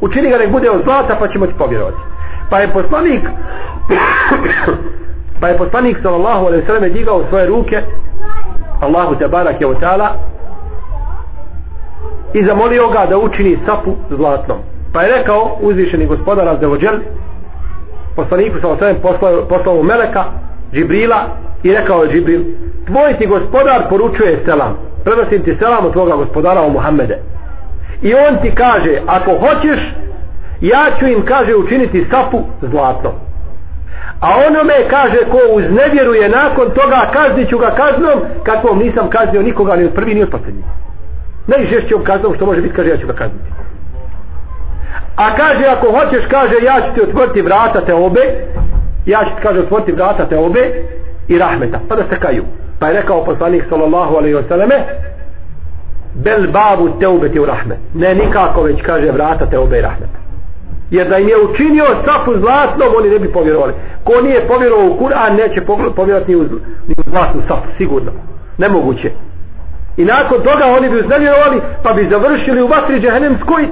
Učini 0.00 0.30
ga 0.30 0.38
da 0.38 0.46
bude 0.46 0.70
od 0.70 0.82
zlata 0.84 1.16
pa 1.20 1.28
ćemo 1.28 1.46
ti 1.46 1.52
povjerovati 1.58 1.98
pa 2.50 2.58
je 2.60 2.68
poslanik 2.72 3.20
pa 5.40 5.48
je 5.48 5.58
poslanik 5.58 5.98
sallallahu 6.02 6.46
alaihi 6.46 6.66
sallam 6.66 6.92
digao 6.92 7.24
svoje 7.28 7.46
ruke 7.46 7.82
Allahu 8.80 9.14
te 9.14 9.28
barake 9.28 9.66
ve 9.66 9.74
taala 9.80 10.14
i 12.34 12.44
zamolio 12.44 12.88
ga 12.88 13.06
da 13.06 13.18
učini 13.18 13.58
sapu 13.66 13.94
zlatnom. 14.10 14.58
Pa 14.92 15.02
je 15.02 15.18
rekao 15.18 15.56
uzvišeni 15.60 16.06
gospodar 16.06 16.48
Azdevođel 16.48 16.94
poslaniku 18.16 18.60
sa 18.60 18.68
osvijem 18.68 18.96
poslao, 19.02 19.44
poslao 19.48 19.82
Meleka 19.82 20.24
Džibrila 20.72 21.28
i 21.62 21.72
rekao 21.72 22.02
je 22.02 22.12
Džibril 22.12 22.42
tvoj 22.86 23.18
ti 23.18 23.26
gospodar 23.26 23.88
poručuje 23.88 24.42
selam 24.44 24.76
prenosim 25.04 25.42
ti 25.42 25.56
selam 25.58 25.86
od 25.86 25.92
tvoga 25.92 26.16
gospodara 26.16 26.60
o 26.60 26.68
Muhammede. 26.68 27.18
I 28.02 28.14
on 28.14 28.38
ti 28.42 28.54
kaže 28.54 29.00
ako 29.06 29.30
hoćeš 29.30 29.80
ja 30.60 30.86
ću 30.98 31.06
im 31.06 31.24
kaže 31.24 31.54
učiniti 31.54 32.06
sapu 32.10 32.42
zlatom. 32.62 33.12
a 34.20 34.28
onome 34.46 34.88
kaže 34.90 35.18
ko 35.30 35.38
uznevjeruje 35.52 36.28
nakon 36.28 36.70
toga 36.70 37.10
kaznit 37.12 37.48
ću 37.48 37.58
ga 37.58 37.70
kaznom 37.70 38.20
kakvom 38.42 38.78
nisam 38.78 39.08
kaznio 39.10 39.42
nikoga 39.42 39.76
ni 39.76 39.84
od 39.84 39.94
prvi 39.94 40.14
ni 40.14 40.22
od 40.22 40.30
posljednji. 40.30 40.62
Najžešćom 41.46 42.04
kaznom 42.04 42.34
što 42.34 42.46
može 42.46 42.60
biti 42.60 42.74
kaže 42.74 42.88
ja 42.90 42.96
ću 42.96 43.06
ga 43.06 43.12
kazniti. 43.12 43.50
A 45.16 45.36
kaže 45.36 45.66
ako 45.66 45.86
hoćeš 45.90 46.24
kaže 46.30 46.54
ja 46.62 46.80
ću 46.80 46.94
ti 46.94 47.02
otvoriti 47.02 47.42
vrata 47.42 47.80
te 47.80 47.94
obe 47.94 48.20
ja 49.06 49.24
ću 49.24 49.36
ti 49.36 49.42
kaže 49.42 49.60
otvoriti 49.60 49.92
vrata 49.92 50.28
te 50.28 50.38
obe 50.38 50.70
i 51.28 51.38
rahmeta 51.38 51.80
pa 51.88 51.96
da 51.96 52.02
se 52.10 52.20
kaju 52.20 52.44
pa 52.80 52.86
je 52.86 52.92
rekao 52.92 53.24
poslanik 53.24 53.64
sallallahu 53.68 54.16
alaihi 54.16 54.36
wasallame 54.36 54.80
bel 56.14 56.50
babu 56.52 56.88
te 57.00 57.08
ubeti 57.08 57.40
u 57.40 57.46
rahmet. 57.46 57.78
Ne 57.94 58.14
nikako 58.14 58.62
već 58.62 58.82
kaže 58.82 59.10
vrata 59.10 59.46
te 59.46 59.58
obe 59.58 59.78
i 59.78 59.82
rahmeta 59.82 60.25
jer 60.90 61.08
da 61.08 61.18
im 61.18 61.28
je 61.28 61.40
učinio 61.40 61.84
safu 62.04 62.38
zlatnom 62.40 62.88
oni 62.98 63.10
ne 63.10 63.18
bi 63.18 63.32
povjerovali. 63.32 63.72
Ko 64.04 64.20
nije 64.20 64.48
povjerovao 64.48 64.86
u 64.86 64.98
Kur'an 65.00 65.36
neće 65.36 65.60
povjerovati 65.96 66.30
ni 66.30 66.36
u, 66.36 66.42
ni 66.88 66.94
u 66.98 67.10
zlatnu 67.10 67.42
safu 67.48 67.68
sigurno. 67.76 68.12
Nemoguće. 68.58 69.10
I 69.96 70.04
nakon 70.04 70.38
toga 70.38 70.64
oni 70.78 70.88
bi 70.88 71.00
uznevjerovali 71.00 71.60
pa 71.82 71.92
bi 71.92 72.08
završili 72.10 72.62
u 72.62 72.66
vatri 72.66 73.00
džehennemskoj 73.00 73.68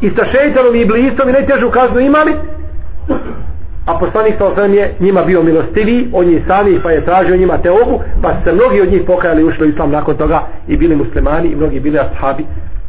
i 0.00 0.10
sa 0.10 0.24
šeitanom 0.32 0.74
i 0.74 0.80
iblisom 0.80 1.28
i 1.28 1.32
najtežu 1.32 1.70
kaznu 1.70 2.00
imali. 2.00 2.34
A 3.86 3.98
poslanik 3.98 4.34
sa 4.38 4.46
osvijem 4.46 4.74
je 4.74 4.94
njima 5.00 5.22
bio 5.22 5.42
milostiviji 5.42 6.08
on 6.12 6.30
je 6.30 6.42
sami 6.46 6.80
pa 6.82 6.90
je 6.90 7.04
tražio 7.04 7.36
njima 7.36 7.58
te 7.58 7.70
obu 7.70 8.00
pa 8.22 8.34
se 8.44 8.52
mnogi 8.52 8.80
od 8.80 8.92
njih 8.92 9.02
pokajali 9.06 9.44
ušli 9.44 9.66
u 9.66 9.70
islam 9.70 9.90
nakon 9.90 10.16
toga 10.16 10.42
i 10.68 10.76
bili 10.76 10.96
muslimani 10.96 11.48
i 11.48 11.56
mnogi 11.56 11.80
bili 11.80 11.98
ashabi. 11.98 12.44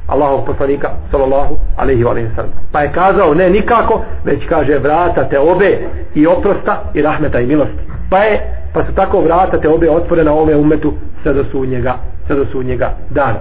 Allahov 0.07 0.45
poslanika 0.45 0.89
sallallahu 1.11 1.57
alaihi 1.77 2.03
wa 2.03 2.13
sallam. 2.35 2.51
Pa 2.71 2.81
je 2.81 2.91
kazao 2.91 3.33
ne 3.33 3.49
nikako 3.49 4.01
već 4.23 4.45
kaže 4.49 4.77
vrata 4.77 5.29
te 5.29 5.39
obe 5.39 5.79
i 6.15 6.27
oprosta 6.27 6.83
i 6.93 7.01
rahmeta 7.01 7.39
i 7.39 7.45
milosti 7.45 7.83
pa 8.09 8.17
je 8.17 8.41
pa 8.73 8.85
su 8.85 8.93
tako 8.95 9.21
vrata 9.21 9.57
te 9.61 9.69
obe 9.69 9.89
otvorena 9.89 10.33
ove 10.33 10.55
umetu 10.55 10.93
sve 11.23 11.33
do 11.33 11.43
sudnjega 11.51 11.95
sve 12.27 12.35
do 12.35 12.45
sudnjega 12.51 12.91
dana. 13.09 13.39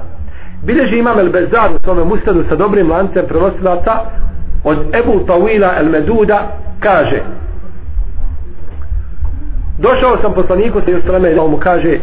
Bileži 0.62 0.98
imam 0.98 1.18
el 1.18 1.30
Bezar 1.30 1.72
u 1.74 1.78
svome 1.84 2.04
mustadu 2.04 2.44
sa 2.48 2.56
dobrim 2.56 2.90
lancem 2.90 3.26
prenosilaca 3.26 3.92
od 4.64 4.78
Ebu 4.94 5.26
Tawila 5.26 5.78
el 5.78 5.88
Meduda 5.90 6.48
kaže 6.80 7.22
došao 9.78 10.18
sam 10.22 10.34
poslaniku 10.34 10.80
sa 10.84 10.90
Justrame 10.90 11.32
i 11.32 11.34
mu 11.34 11.56
kaže 11.56 11.98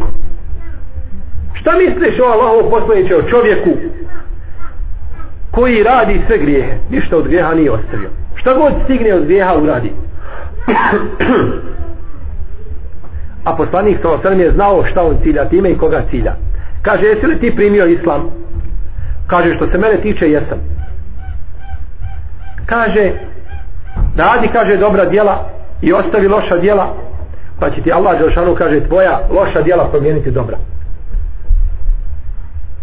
šta 1.52 1.72
misliš 1.72 2.20
o 2.20 2.24
Allahov 2.24 2.70
poslaniće 2.70 3.16
o 3.16 3.22
čovjeku 3.22 3.70
koji 5.50 5.82
radi 5.82 6.22
sve 6.26 6.38
grijehe. 6.38 6.76
Ništa 6.90 7.16
od 7.16 7.28
grijeha 7.28 7.54
nije 7.54 7.70
ostavio. 7.70 8.10
Šta 8.34 8.54
god 8.54 8.72
stigne 8.84 9.14
od 9.14 9.24
grijeha 9.24 9.54
uradi. 9.54 9.92
A 13.44 13.56
poslanik 13.56 13.98
sa 14.22 14.28
je 14.28 14.52
znao 14.52 14.84
šta 14.90 15.02
on 15.02 15.16
cilja 15.22 15.44
time 15.44 15.70
i 15.70 15.78
koga 15.78 16.02
cilja. 16.10 16.34
Kaže 16.82 17.06
jesi 17.06 17.26
li 17.26 17.40
ti 17.40 17.56
primio 17.56 17.86
islam? 17.86 18.30
Kaže 19.26 19.54
što 19.56 19.66
se 19.66 19.78
mene 19.78 19.96
tiče 19.96 20.30
jesam. 20.30 20.58
Kaže 22.66 23.12
radi 24.16 24.48
kaže 24.52 24.76
dobra 24.76 25.04
djela 25.04 25.50
i 25.82 25.92
ostavi 25.92 26.28
loša 26.28 26.56
djela 26.58 26.94
pa 27.60 27.70
će 27.70 27.82
ti 27.82 27.92
Allah 27.92 28.18
Đelšanu 28.18 28.54
kaže 28.54 28.80
tvoja 28.80 29.20
loša 29.30 29.62
djela 29.62 29.88
promijeniti 29.90 30.30
dobra. 30.30 30.56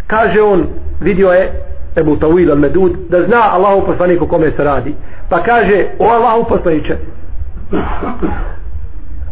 Kaže 0.07 0.41
on 0.41 0.67
vidio 0.99 1.29
je 1.31 1.66
Ebu 1.97 2.15
Tawil 2.15 2.51
al 2.51 2.57
Medud 2.57 2.91
da 3.09 3.23
zna 3.23 3.53
Allahu 3.53 3.85
poslaniku 3.85 4.27
kome 4.27 4.51
se 4.51 4.63
radi. 4.63 4.93
Pa 5.29 5.43
kaže 5.43 5.85
o 5.99 6.05
Allahu 6.05 6.49
poslaniče 6.49 6.97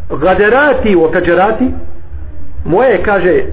gaderati 0.09 0.95
u 0.95 1.03
okađerati 1.03 1.71
moje 2.65 3.03
kaže 3.03 3.43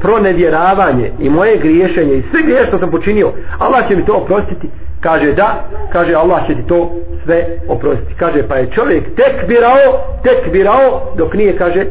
pronevjeravanje 0.00 1.10
i 1.18 1.30
moje 1.30 1.58
griješenje 1.58 2.14
i 2.14 2.22
sve 2.30 2.42
grije 2.42 2.66
što 2.66 2.78
sam 2.78 2.90
počinio 2.90 3.32
Allah 3.58 3.88
će 3.88 3.96
mi 3.96 4.06
to 4.06 4.14
oprostiti? 4.14 4.68
Kaže 5.00 5.32
da 5.32 5.64
kaže 5.92 6.14
Allah 6.14 6.46
će 6.46 6.54
ti 6.54 6.66
to 6.66 6.90
sve 7.24 7.46
oprostiti. 7.68 8.14
Kaže 8.14 8.48
pa 8.48 8.56
je 8.56 8.70
čovjek 8.70 9.04
tek 9.04 9.48
birao 9.48 10.00
tek 10.22 10.52
birao 10.52 11.12
dok 11.16 11.34
nije 11.34 11.56
kaže 11.56 11.86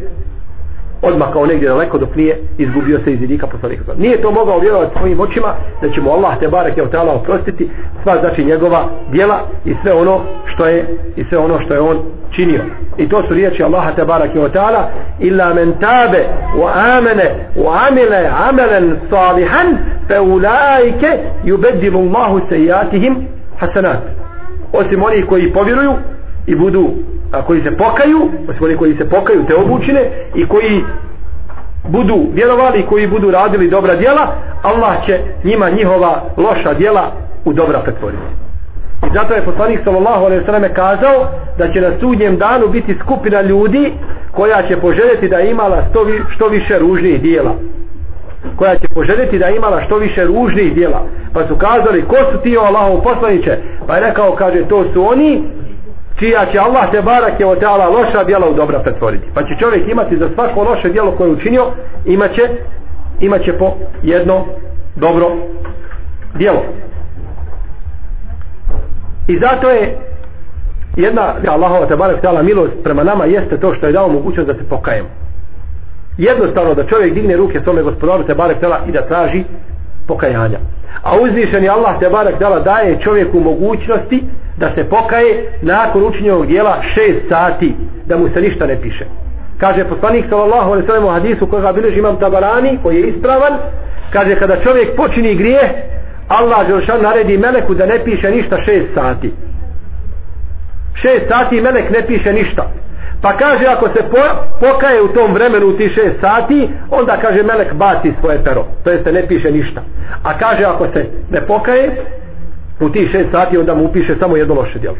odmakao 1.01 1.45
negdje 1.45 1.69
daleko 1.69 1.97
dok 1.97 2.15
nije 2.15 2.37
izgubio 2.57 2.99
se 3.03 3.13
iz 3.13 3.19
vidika 3.19 3.47
poslanika. 3.47 3.93
Nije 3.97 4.21
to 4.21 4.31
mogao 4.31 4.59
vjerovati 4.59 4.97
svojim 4.99 5.19
očima 5.19 5.53
da 5.81 5.89
će 5.89 6.01
mu 6.01 6.11
Allah 6.11 6.39
te 6.39 6.47
barek 6.47 6.77
je 6.77 6.83
otala 6.83 7.13
oprostiti 7.13 7.69
sva 8.03 8.17
znači 8.19 8.45
njegova 8.45 8.89
djela 9.11 9.41
i 9.65 9.75
sve 9.81 9.93
ono 9.93 10.21
što 10.45 10.65
je 10.65 10.85
i 11.15 11.23
sve 11.23 11.37
ono 11.37 11.59
što 11.65 11.73
je 11.73 11.79
on 11.79 11.99
činio. 12.31 12.61
I 12.97 13.09
to 13.09 13.23
su 13.27 13.33
riječi 13.33 13.63
Allaha 13.63 13.91
te 13.91 14.05
barek 14.05 14.35
je 14.35 14.41
otala 14.41 14.89
illa 15.19 15.53
men 15.53 15.73
tabe 15.79 16.25
wa 16.57 16.97
amene 16.97 17.35
wa 17.55 17.87
amile 17.87 18.29
amelen 18.49 18.95
salihan 19.09 19.77
fe 20.07 20.19
ulaike 20.19 21.19
yubedilu 21.43 21.99
Allahu 21.99 22.41
sejatihim 22.49 23.15
hasanat. 23.59 23.99
Osim 24.73 25.03
onih 25.03 25.25
koji 25.25 25.53
povjeruju 25.53 25.93
i 26.47 26.55
budu 26.55 26.89
a 27.31 27.41
koji 27.41 27.63
se 27.63 27.77
pokaju, 27.77 28.29
osim 28.49 28.63
oni 28.63 28.77
koji 28.77 28.95
se 28.95 29.09
pokaju 29.09 29.45
te 29.47 29.55
obučine 29.55 30.01
i 30.35 30.47
koji 30.47 30.83
budu 31.89 32.27
vjerovali 32.33 32.79
i 32.79 32.85
koji 32.85 33.07
budu 33.07 33.31
radili 33.31 33.69
dobra 33.69 33.95
djela, 33.95 34.35
Allah 34.61 35.05
će 35.05 35.19
njima 35.43 35.69
njihova 35.69 36.23
loša 36.37 36.73
djela 36.73 37.11
u 37.45 37.53
dobra 37.53 37.79
pretvoriti. 37.79 38.23
I 39.07 39.09
zato 39.13 39.33
je 39.33 39.41
poslanik 39.41 39.79
sallallahu 39.83 40.25
alejhi 40.25 40.39
ve 40.39 40.45
selleme 40.45 40.73
kazao 40.73 41.27
da 41.57 41.73
će 41.73 41.81
na 41.81 41.91
sudnjem 41.99 42.37
danu 42.37 42.67
biti 42.67 42.97
skupina 43.03 43.41
ljudi 43.41 43.93
koja 44.31 44.67
će 44.67 44.77
poželjeti 44.77 45.27
da 45.27 45.39
imala 45.39 45.83
što, 45.89 46.03
vi, 46.03 46.21
što 46.29 46.47
više 46.47 46.79
ružnih 46.79 47.21
djela. 47.21 47.55
Koja 48.55 48.75
će 48.75 48.87
poželjeti 48.93 49.39
da 49.39 49.49
imala 49.49 49.81
što 49.81 49.97
više 49.97 50.25
ružnih 50.25 50.73
djela. 50.73 51.01
Pa 51.33 51.47
su 51.47 51.55
kazali 51.55 52.01
ko 52.01 52.15
su 52.31 52.37
ti 52.37 52.57
o 52.57 52.61
Allahov 52.61 53.01
poslaniće? 53.01 53.57
Pa 53.87 53.95
je 53.95 54.01
rekao 54.01 54.35
kaže 54.35 54.65
to 54.69 54.85
su 54.93 55.07
oni 55.07 55.43
čija 56.19 56.45
će 56.51 56.59
Allah 56.59 56.91
te 56.91 57.01
barake 57.01 57.43
je 57.43 57.59
teala 57.59 57.89
loša 57.89 58.23
djela 58.23 58.49
u 58.49 58.53
dobra 58.53 58.79
pretvoriti. 58.79 59.27
Pa 59.33 59.41
će 59.43 59.59
čovjek 59.59 59.87
imati 59.87 60.17
za 60.17 60.29
svako 60.33 60.63
loše 60.63 60.89
djelo 60.89 61.11
koje 61.11 61.27
je 61.27 61.33
učinio, 61.33 61.65
imaće, 62.05 62.49
imaće 63.19 63.53
po 63.53 63.73
jedno 64.03 64.45
dobro 64.95 65.27
djelo. 66.35 66.63
I 69.27 69.37
zato 69.39 69.69
je 69.69 69.97
jedna 70.95 71.35
Allahova 71.47 71.85
te 71.85 71.95
barak 71.95 72.21
teala 72.21 72.41
milost 72.41 72.73
prema 72.83 73.03
nama 73.03 73.25
jeste 73.25 73.57
to 73.57 73.73
što 73.73 73.85
je 73.85 73.93
dao 73.93 74.07
mogućnost 74.07 74.47
da 74.47 74.53
se 74.53 74.69
pokajemo. 74.69 75.09
Jednostavno 76.17 76.73
da 76.73 76.87
čovjek 76.87 77.13
digne 77.13 77.37
ruke 77.37 77.59
svome 77.63 77.83
gospodaru 77.83 78.23
te 78.23 78.35
barek 78.35 78.59
teala 78.59 78.79
i 78.87 78.91
da 78.91 79.07
traži 79.07 79.43
pokajanja. 80.07 80.59
A 81.03 81.19
uzvišeni 81.19 81.69
Allah 81.69 81.99
te 81.99 82.09
barek 82.09 82.37
teala 82.37 82.59
daje 82.59 82.99
čovjeku 82.99 83.39
mogućnosti 83.39 84.23
da 84.57 84.71
se 84.75 84.89
pokaje 84.89 85.49
nakon 85.61 86.03
učinjenog 86.03 86.45
dijela 86.47 86.81
šest 86.93 87.29
sati 87.29 87.75
da 88.05 88.17
mu 88.17 88.29
se 88.33 88.41
ništa 88.41 88.65
ne 88.65 88.81
piše. 88.81 89.05
Kaže 89.57 89.83
poslanik 89.83 90.25
sallallahu 90.29 90.71
alejhi 90.71 90.81
ve 90.81 90.87
sellem 90.87 91.05
u 91.05 91.11
hadisu 91.11 91.47
koga 91.47 91.71
bilježi 91.71 91.99
imam 91.99 92.19
Tabarani 92.19 92.79
koji 92.83 92.95
je 92.95 93.07
ispravan 93.07 93.53
kaže 94.11 94.35
kada 94.35 94.63
čovjek 94.63 94.95
počini 94.95 95.35
grijeh 95.35 95.71
Allah 96.27 96.67
Đelšan 96.67 97.01
naredi 97.01 97.37
meleku 97.37 97.73
da 97.73 97.85
ne 97.85 98.03
piše 98.03 98.31
ništa 98.31 98.57
šest 98.65 98.93
sati. 98.93 99.33
Šest 100.93 101.27
sati 101.27 101.61
melek 101.61 101.89
ne 101.89 102.07
piše 102.07 102.33
ništa. 102.33 102.67
Pa 103.21 103.37
kaže 103.37 103.65
ako 103.65 103.87
se 103.87 104.03
po, 104.11 104.23
pokaje 104.59 105.01
u 105.01 105.07
tom 105.07 105.33
vremenu 105.33 105.67
u 105.67 105.77
ti 105.77 105.89
šest 105.95 106.21
sati 106.21 106.69
onda 106.89 107.17
kaže 107.21 107.43
melek 107.43 107.73
baci 107.73 108.13
svoje 108.19 108.43
pero 108.43 108.65
to 108.83 108.91
jeste 108.91 109.11
ne 109.11 109.27
piše 109.27 109.51
ništa. 109.51 109.81
A 110.23 110.37
kaže 110.37 110.63
ako 110.63 110.87
se 110.93 111.05
ne 111.29 111.41
pokaje 111.41 111.95
u 112.85 112.89
tih 112.89 113.09
šest 113.11 113.31
sati 113.31 113.57
onda 113.57 113.75
mu 113.75 113.85
upiše 113.85 114.15
samo 114.19 114.37
jedno 114.37 114.55
loše 114.55 114.79
djelo. 114.79 114.97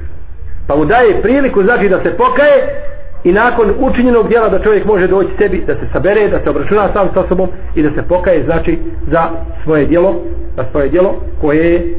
Pa 0.68 0.76
mu 0.76 0.86
daje 0.86 1.22
priliku 1.22 1.64
znači 1.64 1.90
da 1.90 2.04
se 2.04 2.18
pokaje 2.18 2.84
i 3.24 3.32
nakon 3.32 3.74
učinjenog 3.80 4.28
djela 4.28 4.50
da 4.50 4.64
čovjek 4.64 4.86
može 4.86 5.08
doći 5.08 5.30
sebi 5.38 5.64
da 5.68 5.76
se 5.76 5.82
sabere, 5.94 6.30
da 6.30 6.40
se 6.40 6.50
obračuna 6.50 6.94
sam 6.94 7.10
sa 7.14 7.28
sobom 7.28 7.50
i 7.76 7.84
da 7.84 7.90
se 7.90 8.08
pokaje 8.08 8.44
znači 8.44 8.78
za 9.12 9.30
svoje 9.64 9.86
djelo 9.86 10.16
za 10.56 10.66
svoje 10.72 10.90
djelo 10.90 11.16
koje 11.42 11.74
je 11.74 11.96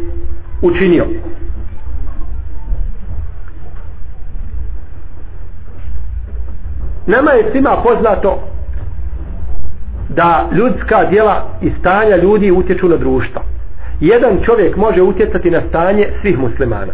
učinio. 0.62 1.07
Nama 7.07 7.31
je 7.31 7.51
svima 7.51 7.77
poznato 7.85 8.40
da 10.09 10.49
ljudska 10.53 11.05
djela 11.05 11.49
i 11.62 11.71
stanja 11.81 12.16
ljudi 12.16 12.51
utječu 12.51 12.88
na 12.88 12.97
društvo 12.97 13.42
jedan 14.03 14.38
čovjek 14.45 14.77
može 14.77 15.03
utjecati 15.03 15.51
na 15.51 15.61
stanje 15.69 16.07
svih 16.21 16.38
muslimana 16.38 16.93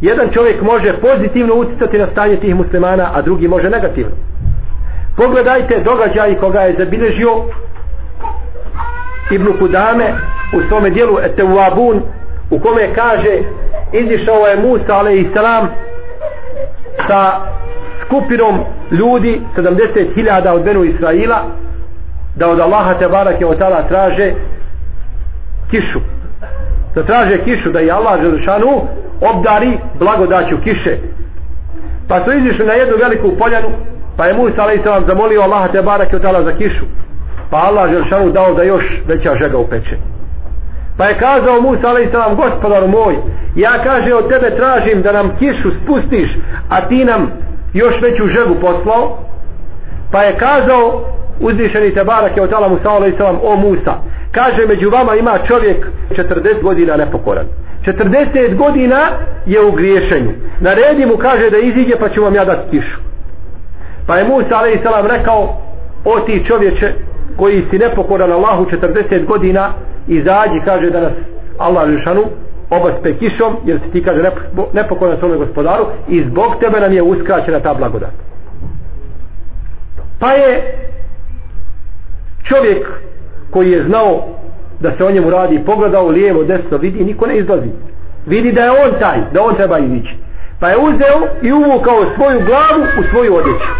jedan 0.00 0.30
čovjek 0.32 0.62
može 0.62 0.92
pozitivno 0.92 1.54
utjecati 1.54 1.98
na 1.98 2.06
stanje 2.12 2.36
tih 2.36 2.54
muslimana 2.54 3.10
a 3.14 3.22
drugi 3.22 3.48
može 3.48 3.70
negativno 3.70 4.12
pogledajte 5.16 5.80
događaj 5.84 6.34
koga 6.34 6.60
je 6.60 6.74
zabilježio 6.78 7.30
Ibn 9.30 9.58
Kudame 9.58 10.14
u 10.56 10.68
svome 10.68 10.90
dijelu 10.90 11.16
Etewabun 11.16 12.00
u 12.50 12.58
kome 12.58 12.94
kaže 12.94 13.38
izišao 13.92 14.46
je 14.46 14.56
Musa 14.56 14.96
a.s. 14.96 15.34
sa 17.08 17.32
skupinom 18.04 18.60
ljudi 18.90 19.40
70.000 19.56 20.48
od 20.48 20.64
Benu 20.64 20.84
Israila 20.84 21.44
da 22.36 22.48
od 22.48 22.60
Allaha 22.60 22.94
te 22.94 23.08
barake 23.08 23.46
od 23.46 23.58
tala 23.58 23.88
traže 23.88 24.32
kišu 25.70 26.00
da 26.94 27.02
traže 27.02 27.38
kišu 27.44 27.70
da 27.72 27.80
je 27.80 27.90
Allah 27.90 28.20
Želšanu 28.22 28.80
obdari 29.20 29.78
blagodaću 29.98 30.56
kiše 30.64 30.96
pa 32.08 32.24
su 32.24 32.32
izišli 32.32 32.66
na 32.66 32.72
jednu 32.72 32.96
veliku 33.00 33.38
poljanu 33.38 33.68
pa 34.16 34.26
je 34.26 34.34
Musa 34.34 34.62
a.s. 34.62 35.06
zamolio 35.06 35.42
Allaha 35.42 35.68
te 35.68 35.82
barake 35.82 36.16
od 36.16 36.22
za 36.22 36.52
kišu 36.52 36.84
pa 37.50 37.56
Allah 37.56 37.90
Želšanu 37.90 38.30
dao 38.30 38.54
da 38.54 38.62
još 38.62 38.84
veća 39.06 39.34
žega 39.34 39.58
upeče 39.58 39.96
pa 40.98 41.06
je 41.06 41.18
kazao 41.18 41.60
Musa 41.60 41.88
a.s. 41.88 42.36
gospodaru 42.36 42.88
moj 42.88 43.14
ja 43.56 43.82
kaže 43.84 44.14
od 44.14 44.28
tebe 44.28 44.56
tražim 44.56 45.02
da 45.02 45.12
nam 45.12 45.36
kišu 45.38 45.70
spustiš 45.82 46.30
a 46.70 46.88
ti 46.88 47.04
nam 47.04 47.30
još 47.72 47.94
veću 48.02 48.26
žegu 48.26 48.54
poslao 48.60 49.18
pa 50.12 50.22
je 50.22 50.36
kazao 50.36 51.02
uzvišeni 51.40 51.94
te 51.94 52.04
barake 52.04 52.42
od 52.42 52.52
Allah 52.52 52.70
Musa 52.70 52.90
a.s. 52.90 53.20
o 53.42 53.56
Musa 53.56 53.94
kaže 54.32 54.66
među 54.66 54.90
vama 54.90 55.14
ima 55.14 55.38
čovjek 55.48 55.86
40 56.10 56.62
godina 56.62 56.96
nepokoran 56.96 57.46
40 57.86 58.56
godina 58.56 59.10
je 59.46 59.64
u 59.64 59.72
griješenju 59.72 60.30
naredi 60.60 61.06
mu 61.06 61.16
kaže 61.16 61.50
da 61.50 61.58
iziđe 61.58 61.96
pa 62.00 62.08
ću 62.08 62.22
vam 62.22 62.34
ja 62.34 62.44
dati 62.44 62.70
tišu. 62.70 62.98
pa 64.06 64.16
je 64.16 64.24
Musa 64.24 64.56
a.s. 64.56 65.10
rekao 65.10 65.56
o 66.04 66.20
ti 66.20 66.44
čovječe 66.48 66.92
koji 67.36 67.64
si 67.70 67.78
nepokoran 67.78 68.32
Allahu 68.32 68.64
40 68.64 69.24
godina 69.26 69.72
izađi 70.08 70.60
kaže 70.64 70.90
da 70.90 71.00
nas 71.00 71.12
Allah 71.58 71.88
lišanu 71.88 72.24
obaspe 72.70 73.14
kišom 73.18 73.56
jer 73.64 73.78
si 73.84 73.92
ti 73.92 74.02
kaže 74.04 74.22
nepokoran 74.72 75.18
svome 75.18 75.36
gospodaru 75.36 75.86
i 76.08 76.24
zbog 76.24 76.56
tebe 76.60 76.80
nam 76.80 76.92
je 76.92 77.02
uskraćena 77.02 77.60
ta 77.60 77.74
blagodat 77.74 78.10
pa 80.20 80.32
je 80.32 80.62
čovjek 82.44 82.86
koji 83.50 83.70
je 83.70 83.84
znao 83.84 84.24
da 84.80 84.96
se 84.96 85.04
o 85.04 85.10
njemu 85.10 85.30
radi 85.30 85.62
pogledao 85.66 86.08
lijevo 86.08 86.44
desno 86.44 86.76
vidi 86.76 87.04
niko 87.04 87.26
ne 87.26 87.38
izlazi. 87.38 87.68
Vidi 88.26 88.52
da 88.52 88.62
je 88.62 88.70
on 88.70 88.90
taj 89.00 89.18
da 89.32 89.42
on 89.42 89.54
treba 89.54 89.78
izići. 89.78 90.14
Pa 90.60 90.68
je 90.68 90.76
uzeo 90.78 91.18
i 91.42 91.52
uvukao 91.52 92.14
svoju 92.16 92.40
glavu 92.46 92.82
u 93.00 93.02
svoju 93.10 93.34
odjeću. 93.34 93.70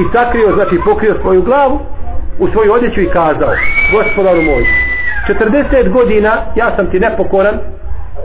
I 0.00 0.02
sakrio 0.12 0.54
znači 0.54 0.78
pokrio 0.84 1.14
svoju 1.22 1.42
glavu 1.42 1.78
u 2.38 2.48
svoju 2.48 2.72
odjeću 2.72 3.00
i 3.00 3.10
kazao 3.12 3.54
gospodaru 3.92 4.42
moj 4.42 4.64
40 5.28 5.88
godina 5.88 6.42
ja 6.56 6.76
sam 6.76 6.90
ti 6.90 7.00
nepokoran 7.00 7.58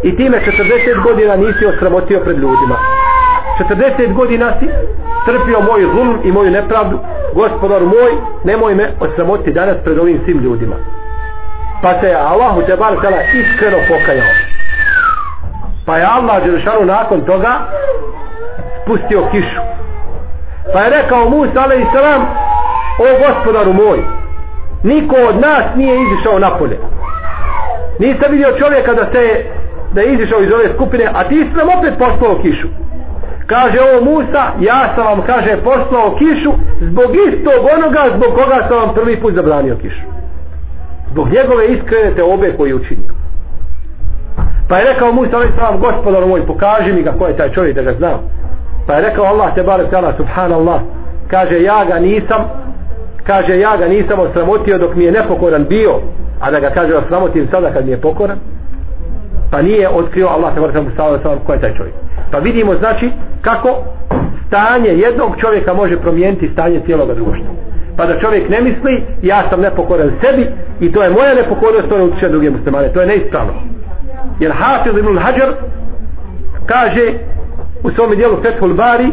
i 0.04 0.16
time 0.16 0.38
40 0.38 1.04
godina 1.04 1.36
nisi 1.36 1.66
osramotio 1.66 2.20
pred 2.20 2.38
ljudima. 2.38 2.78
40 3.60 4.14
godina 4.14 4.54
si 4.60 4.68
trpio 5.26 5.60
moj 5.62 5.82
zulm 5.82 6.20
i 6.24 6.32
moju 6.32 6.52
nepravdu. 6.52 7.00
Gospodar 7.34 7.82
moj 7.82 8.12
nemoj 8.44 8.76
me 8.76 8.92
osramoti 9.00 9.54
danas 9.54 9.78
pred 9.84 10.00
ovim 10.00 10.20
svim 10.26 10.40
ljudima. 10.40 10.76
Pa 11.82 12.00
se 12.00 12.08
je 12.08 12.16
Allahu 12.16 12.62
te 12.62 12.76
bar 12.76 12.94
tala 13.02 13.18
iskreno 13.34 13.78
pokajao. 13.88 14.28
Pa 15.86 15.98
je 15.98 16.06
Allah 16.06 16.44
Đelšanu 16.44 16.86
nakon 16.86 17.22
toga 17.22 17.60
spustio 18.84 19.28
kišu. 19.32 19.62
Pa 20.74 20.80
je 20.80 20.90
rekao 20.90 21.30
Musa 21.30 21.62
alaih 21.62 21.86
salam 21.94 22.22
o 23.00 23.06
gospodaru 23.28 23.74
moj 23.74 24.00
niko 24.84 25.16
od 25.30 25.36
nas 25.36 25.66
nije 25.76 25.96
izišao 26.04 26.40
napolje. 26.40 26.80
Nisam 28.00 28.32
vidio 28.32 28.58
čovjeka 28.60 28.94
da 28.94 29.06
se 29.12 29.46
da 29.94 30.02
je 30.02 30.14
izišao 30.14 30.42
iz 30.42 30.52
ove 30.52 30.74
skupine 30.74 31.06
a 31.14 31.28
ti 31.28 31.36
si 31.36 31.58
nam 31.58 31.70
opet 31.80 31.94
poslao 32.00 32.42
kišu 32.42 32.68
kaže 33.48 33.78
ovo 33.82 34.06
Musa 34.12 34.44
ja 34.60 34.94
sam 34.96 35.06
vam 35.06 35.22
kaže 35.22 35.58
poslao 35.64 36.16
kišu 36.18 36.52
zbog 36.82 37.10
istog 37.28 37.60
onoga 37.76 38.04
zbog 38.16 38.30
koga 38.36 38.68
sam 38.68 38.78
vam 38.78 38.94
prvi 38.94 39.20
put 39.22 39.34
zabranio 39.34 39.76
kišu. 39.82 40.06
Zbog 41.12 41.28
njegove 41.30 41.68
iskrene 41.68 42.16
te 42.16 42.24
obe 42.24 42.54
koje 42.58 42.70
je 42.70 42.76
učinio. 42.76 43.12
Pa 44.70 44.78
je 44.78 44.94
rekao 44.94 45.12
Musa 45.12 45.38
ali 45.38 45.48
sam 45.58 45.80
gospodar 45.80 46.26
moj 46.26 46.46
pokaži 46.46 46.94
mi 46.94 47.02
ga 47.02 47.12
ko 47.12 47.28
je 47.28 47.38
taj 47.38 47.52
čovjek 47.52 47.76
da 47.76 47.82
ga 47.82 47.94
znam. 47.94 48.20
Pa 48.88 48.94
je 48.94 49.02
rekao 49.02 49.26
Allah 49.26 49.56
te 49.56 49.64
bare 49.64 49.90
tala 49.90 50.14
subhanallah. 50.18 50.82
Kaže 51.28 51.62
ja 51.62 51.86
ga 51.86 52.00
nisam 52.00 52.42
kaže 53.24 53.60
ja 53.60 53.78
ga 53.78 53.88
nisam 53.88 54.20
osramotio 54.20 54.78
dok 54.78 54.96
mi 54.96 55.04
je 55.04 55.12
nepokoran 55.12 55.66
bio 55.70 56.00
a 56.42 56.52
da 56.52 56.60
ga 56.60 56.70
kaže 56.70 56.96
osramotim 56.96 57.48
sada 57.52 57.70
kad 57.74 57.86
mi 57.86 57.92
je 57.92 58.02
pokoran. 58.02 58.38
Pa 59.52 59.62
nije 59.62 59.90
otkrio 59.90 60.28
Allah 60.28 60.54
te 60.54 60.60
bare 60.60 60.74
tala 60.98 61.40
ko 61.46 61.54
je 61.54 61.60
taj 61.60 61.74
čovjek? 61.74 62.05
Pa 62.36 62.40
vidimo 62.40 62.76
znači 62.76 63.12
kako 63.42 63.84
stanje 64.48 64.90
jednog 64.90 65.32
čovjeka 65.42 65.74
može 65.74 65.98
promijeniti 65.98 66.50
stanje 66.54 66.82
cijelog 66.86 67.16
društva. 67.16 67.48
Pa 67.98 68.06
da 68.06 68.20
čovjek 68.20 68.50
ne 68.50 68.62
misli 68.62 69.04
ja 69.22 69.50
sam 69.50 69.62
nepokoran 69.62 70.12
sebi 70.22 70.48
i 70.80 70.92
to 70.92 71.04
je 71.04 71.10
moja 71.10 71.36
nepokornost 71.36 71.90
to 71.90 71.98
ne 71.98 72.04
utiče 72.04 72.30
druge 72.30 72.50
muslimane. 72.50 72.94
To 72.94 73.02
je 73.02 73.08
neispravno. 73.08 73.54
Jer 74.40 74.52
Hafiz 74.52 74.98
ibn 74.98 75.18
Hajar 75.18 75.54
kaže 76.66 77.14
u 77.84 77.92
svom 77.92 78.16
dijelu 78.16 78.42
Fethul 78.42 78.74
Bari 78.74 79.12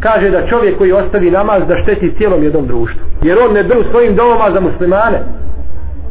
kaže 0.00 0.30
da 0.30 0.46
čovjek 0.46 0.78
koji 0.78 0.92
ostavi 0.92 1.30
namaz 1.30 1.62
da 1.68 1.82
šteti 1.82 2.14
cijelom 2.16 2.42
jednom 2.42 2.66
društvu. 2.66 3.00
Jer 3.22 3.38
on 3.38 3.52
ne 3.52 3.62
drži 3.62 3.90
svojim 3.90 4.16
domama 4.16 4.50
za 4.50 4.60
muslimane 4.60 5.18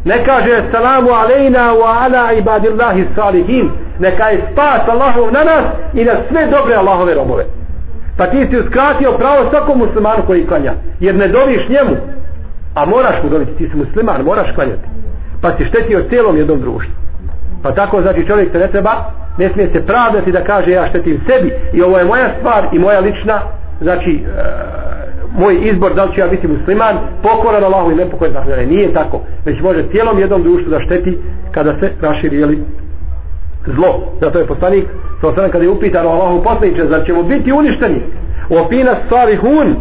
ne 0.05 0.23
kaže 0.25 0.63
salamu 0.71 1.09
alejna 1.09 1.73
wa 1.73 2.05
ala 2.05 2.33
ibadillahi 2.33 3.05
salihin 3.15 3.71
neka 3.99 4.29
je 4.29 4.41
spas 4.51 4.87
Allahov 4.87 5.31
na 5.31 5.43
nas 5.43 5.65
i 5.93 6.03
na 6.03 6.13
sve 6.29 6.47
dobre 6.47 6.75
Allahove 6.75 7.13
robove. 7.13 7.45
Pa 8.17 8.27
ti 8.27 8.47
si 8.49 8.57
uskratio 8.57 9.11
pravo 9.11 9.49
svakom 9.49 9.77
muslimanu 9.77 10.23
koji 10.27 10.47
klanja 10.47 10.73
jer 10.99 11.15
ne 11.15 11.27
doviš 11.27 11.69
njemu 11.69 11.95
a 12.75 12.85
moraš 12.85 13.23
mu 13.23 13.29
dobiti 13.29 13.57
ti 13.57 13.69
si 13.69 13.77
musliman 13.77 14.21
moraš 14.21 14.55
klanjati. 14.55 14.87
Pa 15.41 15.57
si 15.57 15.65
štetio 15.65 16.05
cijelom 16.09 16.37
jednom 16.37 16.59
društvu. 16.61 16.93
Pa 17.63 17.71
tako 17.71 18.01
znači 18.01 18.27
čovjek 18.27 18.51
se 18.51 18.59
ne 18.59 18.67
treba 18.67 18.91
ne 19.37 19.49
smije 19.49 19.69
se 19.73 19.85
pravdati 19.85 20.31
da 20.31 20.43
kaže 20.43 20.71
ja 20.71 20.87
štetim 20.89 21.21
sebi. 21.27 21.53
I 21.73 21.81
ovo 21.81 21.97
je 21.97 22.05
moja 22.05 22.29
stvar 22.39 22.65
i 22.71 22.79
moja 22.79 22.99
lična 22.99 23.41
znači 23.81 24.23
e, 24.27 24.83
moj 25.39 25.69
izbor 25.69 25.93
da 25.93 26.04
li 26.04 26.13
ću 26.13 26.19
ja 26.19 26.28
biti 26.28 26.48
musliman 26.48 26.98
pokoran 27.24 27.63
Allahu 27.63 27.91
i 27.91 27.96
nepokoran 27.96 28.32
znači, 28.32 28.65
nije 28.65 28.93
tako. 28.93 29.22
Već 29.46 29.62
može 29.62 29.88
cijelom 29.91 30.19
jednom 30.19 30.43
društvu 30.43 30.69
da 30.69 30.80
šteti 30.80 31.17
kada 31.52 31.80
se 31.80 31.91
raširi 32.02 32.39
jeli, 32.39 32.63
zlo. 33.65 34.00
Zato 34.22 34.39
je 34.39 34.48
poslanik 34.48 34.86
to 35.22 35.36
sada 35.36 35.50
kada 35.50 35.63
je 35.63 35.69
upitano 35.69 36.10
Allahu 36.10 36.43
poslaniče 36.43 36.88
zar 36.88 37.06
ćemo 37.06 37.24
biti 37.24 37.52
uništeni? 37.52 38.02
U 38.50 38.58
opina 38.58 38.96
stvari 39.06 39.36
hun 39.36 39.76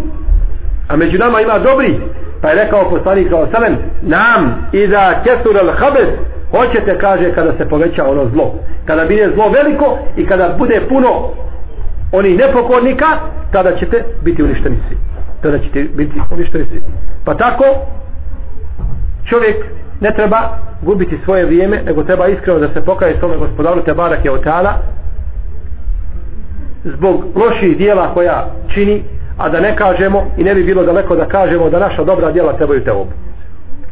a 0.88 0.96
među 0.96 1.18
nama 1.18 1.40
ima 1.40 1.58
dobri. 1.58 2.00
Pa 2.42 2.48
je 2.48 2.54
rekao 2.54 2.90
poslanik 2.90 3.28
sa 3.28 3.38
osanem 3.38 3.76
nam 4.02 4.68
i 4.72 4.86
da 4.86 5.22
kesur 5.24 5.58
al 5.58 5.72
habes 5.76 6.08
hoćete 6.50 6.98
kaže 6.98 7.32
kada 7.34 7.52
se 7.58 7.68
poveća 7.68 8.04
ono 8.04 8.28
zlo. 8.32 8.54
Kada 8.84 9.02
bude 9.02 9.30
zlo 9.34 9.48
veliko 9.48 9.98
i 10.16 10.26
kada 10.26 10.54
bude 10.58 10.80
puno 10.88 11.08
oni 12.12 12.36
nepokornika 12.36 13.06
tada 13.52 13.76
ćete 13.76 14.04
biti 14.24 14.42
uništeni 14.42 14.76
svi 14.88 14.96
tada 15.42 15.58
će 15.58 15.70
ti 15.70 15.90
biti 15.94 16.20
ovi 16.30 16.46
što 16.46 16.58
jesi. 16.58 16.80
Pa 17.24 17.34
tako, 17.34 17.64
čovjek 19.24 19.56
ne 20.00 20.10
treba 20.14 20.58
gubiti 20.82 21.18
svoje 21.24 21.46
vrijeme, 21.46 21.82
nego 21.86 22.02
treba 22.02 22.28
iskreno 22.28 22.58
da 22.58 22.68
se 22.68 22.84
pokaje 22.84 23.18
svome 23.18 23.36
gospodaru 23.36 23.82
te 23.82 23.94
barak 23.94 24.24
je 24.24 24.30
otala 24.30 24.74
zbog 26.84 27.24
loših 27.34 27.76
dijela 27.76 28.14
koja 28.14 28.46
čini, 28.74 29.02
a 29.38 29.48
da 29.48 29.60
ne 29.60 29.76
kažemo 29.76 30.24
i 30.36 30.44
ne 30.44 30.54
bi 30.54 30.64
bilo 30.64 30.82
daleko 30.82 31.16
da 31.16 31.24
kažemo 31.24 31.70
da 31.70 31.78
naša 31.78 32.04
dobra 32.04 32.32
dijela 32.32 32.52
trebaju 32.52 32.84
te 32.84 32.92
obu. 32.92 33.10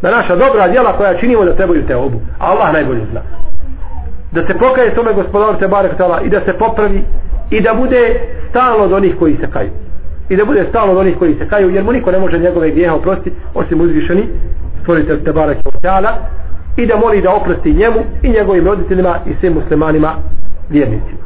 Da 0.02 0.10
naša 0.10 0.36
dobra 0.36 0.68
dijela 0.68 0.96
koja 0.96 1.18
činimo 1.18 1.44
da 1.44 1.54
trebaju 1.56 1.86
te 1.86 1.96
obu. 1.96 2.20
Allah 2.38 2.72
najbolje 2.72 3.00
zna. 3.10 3.20
Da 4.32 4.46
se 4.46 4.58
pokaje 4.58 4.94
svome 4.94 5.12
gospodaru 5.12 5.58
te 5.58 5.68
barak 5.68 5.92
otala 5.92 6.20
i 6.20 6.28
da 6.28 6.40
se 6.40 6.52
popravi 6.52 7.04
i 7.50 7.60
da 7.60 7.74
bude 7.74 8.20
stalno 8.50 8.84
od 8.84 8.92
onih 8.92 9.14
koji 9.18 9.36
se 9.36 9.50
kaju. 9.50 9.70
I 10.30 10.36
da 10.36 10.44
bude 10.44 10.66
stalno 10.68 10.92
od 10.92 10.98
onih 10.98 11.18
koji 11.18 11.34
se 11.34 11.48
kaju, 11.48 11.70
jer 11.70 11.84
mu 11.84 11.92
niko 11.92 12.10
ne 12.10 12.18
može 12.18 12.38
njegove 12.38 12.70
grijeha 12.70 12.94
oprostiti, 12.94 13.36
osim 13.54 13.80
uzvišeni, 13.80 14.24
stvoritelj 14.82 15.24
te 15.24 15.32
barak 15.32 15.56
tala, 15.82 16.16
i 16.76 16.86
da 16.86 16.96
moli 16.96 17.22
da 17.22 17.34
oprosti 17.34 17.72
njemu 17.72 18.00
i 18.22 18.28
njegovim 18.28 18.64
roditeljima 18.64 19.16
i 19.26 19.34
svim 19.40 19.52
muslimanima 19.54 20.14
vjernicima. 20.68 21.20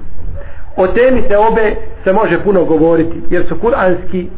O 0.76 0.86
temi 0.86 1.22
se 1.28 1.36
obe 1.36 1.74
se 2.04 2.12
može 2.12 2.38
puno 2.44 2.64
govoriti, 2.64 3.20
jer 3.30 3.46
su 3.48 3.56
kuranski 3.60 4.28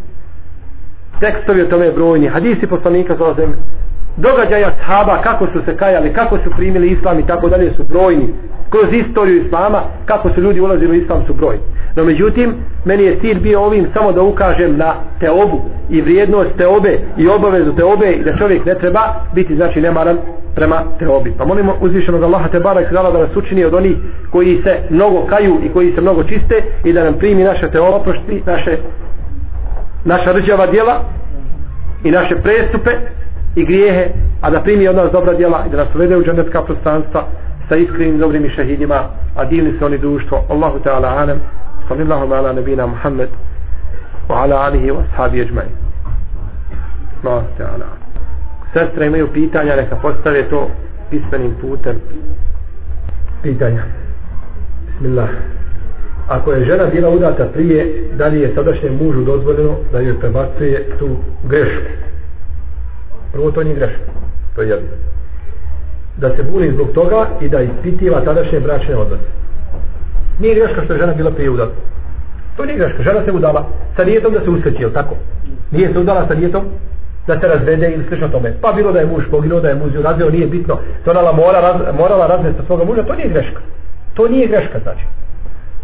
tekstovi 1.20 1.62
o 1.62 1.66
tome 1.66 1.92
brojni, 1.92 2.28
hadisi 2.28 2.66
poslanika 2.66 3.16
sa 3.16 3.24
ozem, 3.24 3.54
događaja 4.16 4.70
sahaba, 4.78 5.22
kako 5.22 5.46
su 5.46 5.62
se 5.64 5.76
kajali, 5.76 6.12
kako 6.12 6.38
su 6.38 6.50
primili 6.56 6.88
islam 6.88 7.18
i 7.18 7.26
tako 7.26 7.48
dalje 7.48 7.72
su 7.72 7.84
brojni, 7.84 8.34
kroz 8.70 8.92
istoriju 8.92 9.42
islama, 9.44 9.82
kako 10.04 10.30
su 10.30 10.40
ljudi 10.40 10.60
ulazili 10.60 10.98
u 10.98 11.02
islam 11.02 11.24
broj. 11.38 11.58
No 11.96 12.04
međutim, 12.04 12.54
meni 12.84 13.04
je 13.04 13.18
cilj 13.20 13.40
bio 13.40 13.60
ovim 13.60 13.86
samo 13.94 14.12
da 14.12 14.22
ukažem 14.22 14.76
na 14.76 14.94
teobu 15.20 15.60
i 15.90 16.00
vrijednost 16.00 16.50
teobe 16.58 16.98
i 17.16 17.28
obavezu 17.28 17.72
teobe 17.72 18.12
i 18.12 18.24
da 18.24 18.36
čovjek 18.36 18.64
ne 18.64 18.74
treba 18.74 19.00
biti 19.34 19.56
znači 19.56 19.80
nemaran 19.80 20.18
prema 20.54 20.82
teobi. 20.98 21.32
Pa 21.38 21.44
molimo 21.44 21.74
uzvišenog 21.80 22.22
Allaha 22.22 22.48
te 22.48 22.60
barak 22.60 22.92
da 22.92 23.02
nas 23.02 23.36
učini 23.36 23.64
od 23.64 23.74
onih 23.74 23.96
koji 24.30 24.62
se 24.62 24.76
mnogo 24.90 25.26
kaju 25.26 25.58
i 25.64 25.68
koji 25.68 25.92
se 25.92 26.00
mnogo 26.00 26.22
čiste 26.24 26.62
i 26.84 26.92
da 26.92 27.04
nam 27.04 27.14
primi 27.14 27.44
naše 27.44 27.70
teoba, 27.70 27.98
prošti 27.98 28.42
naše 28.46 28.76
naša 30.04 30.32
rđava 30.32 30.66
djela 30.66 31.00
i 32.04 32.10
naše 32.10 32.36
prestupe 32.36 32.90
i 33.56 33.64
grijehe, 33.64 34.08
a 34.42 34.50
da 34.50 34.60
primi 34.60 34.88
od 34.88 34.96
nas 34.96 35.12
dobra 35.12 35.34
djela 35.34 35.64
i 35.66 35.70
da 35.70 35.76
nas 35.76 35.94
uvede 35.94 36.16
u 36.16 36.24
džanetska 36.24 36.62
prostanstva 36.62 37.24
sa 37.68 37.76
iskrenim 37.76 38.18
dobrim 38.18 38.44
i 38.44 38.50
šehidima, 38.50 39.08
a 39.36 39.44
divni 39.44 39.78
se 39.78 39.84
oni 39.84 39.98
društvo. 39.98 40.44
Allahu 40.48 40.78
Teala 40.78 41.08
anem, 41.08 41.40
sallallahu 41.88 42.32
ala 42.32 42.52
nabina 42.52 42.86
Muhammed, 42.86 43.28
wa 44.28 44.42
ala 44.42 44.56
alihi 44.56 44.90
wa 44.90 45.02
sahabi 45.10 45.40
ajmai. 45.40 45.66
Allahu 47.24 47.46
Teala 47.56 47.86
Sestre 48.72 49.06
imaju 49.06 49.28
pitanja, 49.32 49.76
neka 49.76 49.96
postave 49.96 50.48
to 50.50 50.70
pismenim 51.10 51.54
putem. 51.60 52.00
Pitanja. 53.42 53.82
Bismillah. 54.86 55.28
Ako 56.28 56.52
je 56.52 56.64
žena 56.64 56.84
bila 56.84 57.08
udata 57.10 57.44
prije, 57.44 58.10
da 58.16 58.26
li 58.26 58.40
je 58.40 58.54
sadašnjem 58.54 58.96
mužu 58.96 59.24
dozvoljeno 59.24 59.76
da 59.92 60.00
joj 60.00 60.20
prebacuje 60.20 60.98
tu 60.98 61.08
grešku? 61.48 61.90
Prvo 63.32 63.50
to 63.50 63.62
nije 63.62 63.76
greška. 63.76 64.00
To 64.54 64.62
je 64.62 64.68
jedno. 64.68 64.88
Da 66.16 66.36
se 66.36 66.42
buni 66.42 66.72
zbog 66.72 66.88
toga 66.94 67.26
i 67.40 67.48
da 67.48 67.60
ispitiva 67.60 68.20
tadašnje 68.20 68.60
bračne 68.60 68.96
odnose. 68.96 69.22
Nije 70.38 70.54
greška 70.54 70.84
što 70.84 70.92
je 70.92 70.98
žena 70.98 71.14
bila 71.14 71.30
prije 71.30 71.50
udala. 71.50 71.70
To 72.56 72.64
nije 72.64 72.78
greška. 72.78 73.02
Žena 73.02 73.24
se 73.24 73.32
udala 73.32 73.66
sa 73.96 74.04
nijetom 74.04 74.32
da 74.32 74.40
se 74.40 74.50
usreći, 74.50 74.82
je 74.82 74.92
tako? 74.92 75.14
Nije 75.70 75.92
se 75.92 75.98
udala 75.98 76.28
sa 76.28 76.34
nijetom 76.34 76.64
da 77.26 77.40
se 77.40 77.48
razvede 77.48 77.90
ili 77.90 78.04
slično 78.08 78.28
tome. 78.28 78.54
Pa 78.60 78.72
bilo 78.72 78.92
da 78.92 79.00
je 79.00 79.06
muž 79.06 79.24
poginuo, 79.30 79.60
da 79.60 79.68
je 79.68 79.74
muž 79.74 79.94
razveo, 79.94 80.30
nije 80.30 80.46
bitno. 80.46 80.78
To 81.04 81.10
ona 81.10 81.32
mora, 81.32 81.60
raz, 81.60 81.76
morala 81.98 82.26
razvesti 82.26 82.62
svoga 82.66 82.84
muža, 82.84 83.02
to 83.02 83.14
nije 83.14 83.28
greška. 83.28 83.60
To 84.14 84.28
nije 84.28 84.46
greška, 84.46 84.78
znači. 84.82 85.04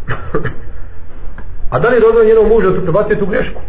A 1.72 1.78
da 1.78 1.88
li 1.88 1.96
je 1.96 2.00
dozvan 2.00 2.26
njenom 2.26 2.48
mužu 2.48 2.70
da 2.70 2.76
tu 2.76 2.82
prebacuje 2.82 3.18
tu 3.18 3.26
grešku? 3.26 3.60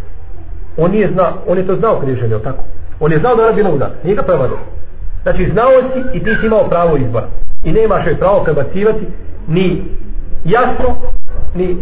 On 0.78 0.92
nije 0.92 1.12
zna, 1.14 1.34
on 1.48 1.58
je 1.58 1.68
to 1.68 1.76
znao 1.76 2.00
kad 2.00 2.10
je 2.10 2.16
ženio, 2.16 2.40
tako? 2.40 2.64
On 3.00 3.12
je 3.12 3.20
znao 3.20 3.36
da 3.36 3.44
je 3.44 3.54
bila 3.54 3.70
udar, 3.70 3.90
nije 4.04 4.16
ga 4.16 4.22
prevadio. 4.22 4.58
Znači, 5.24 5.50
znao 5.54 5.72
si 5.94 6.18
i 6.18 6.24
ti 6.24 6.36
si 6.40 6.46
imao 6.46 6.70
pravo 6.70 6.98
izbora. 6.98 7.28
I 7.64 7.72
nemaš 7.72 8.08
joj 8.08 8.20
pravo 8.20 8.44
prebacivati 8.44 9.08
ni 9.48 9.84
jasno, 10.46 10.96
ni, 11.56 11.78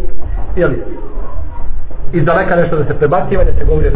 jeli, 0.55 0.83
iz 2.13 2.25
daleka 2.25 2.55
nešto 2.55 2.77
da 2.77 2.85
se 2.85 2.99
prebaciva, 2.99 3.43
da 3.43 3.51
se 3.53 3.65
govori. 3.65 3.91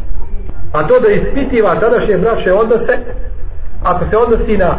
A 0.73 0.87
to 0.87 0.99
da 0.99 1.07
ispitiva 1.07 1.79
tadašnje 1.79 2.17
braće 2.17 2.53
odnose, 2.53 2.97
ako 3.83 4.05
se 4.09 4.17
odnosi 4.17 4.57
na 4.57 4.75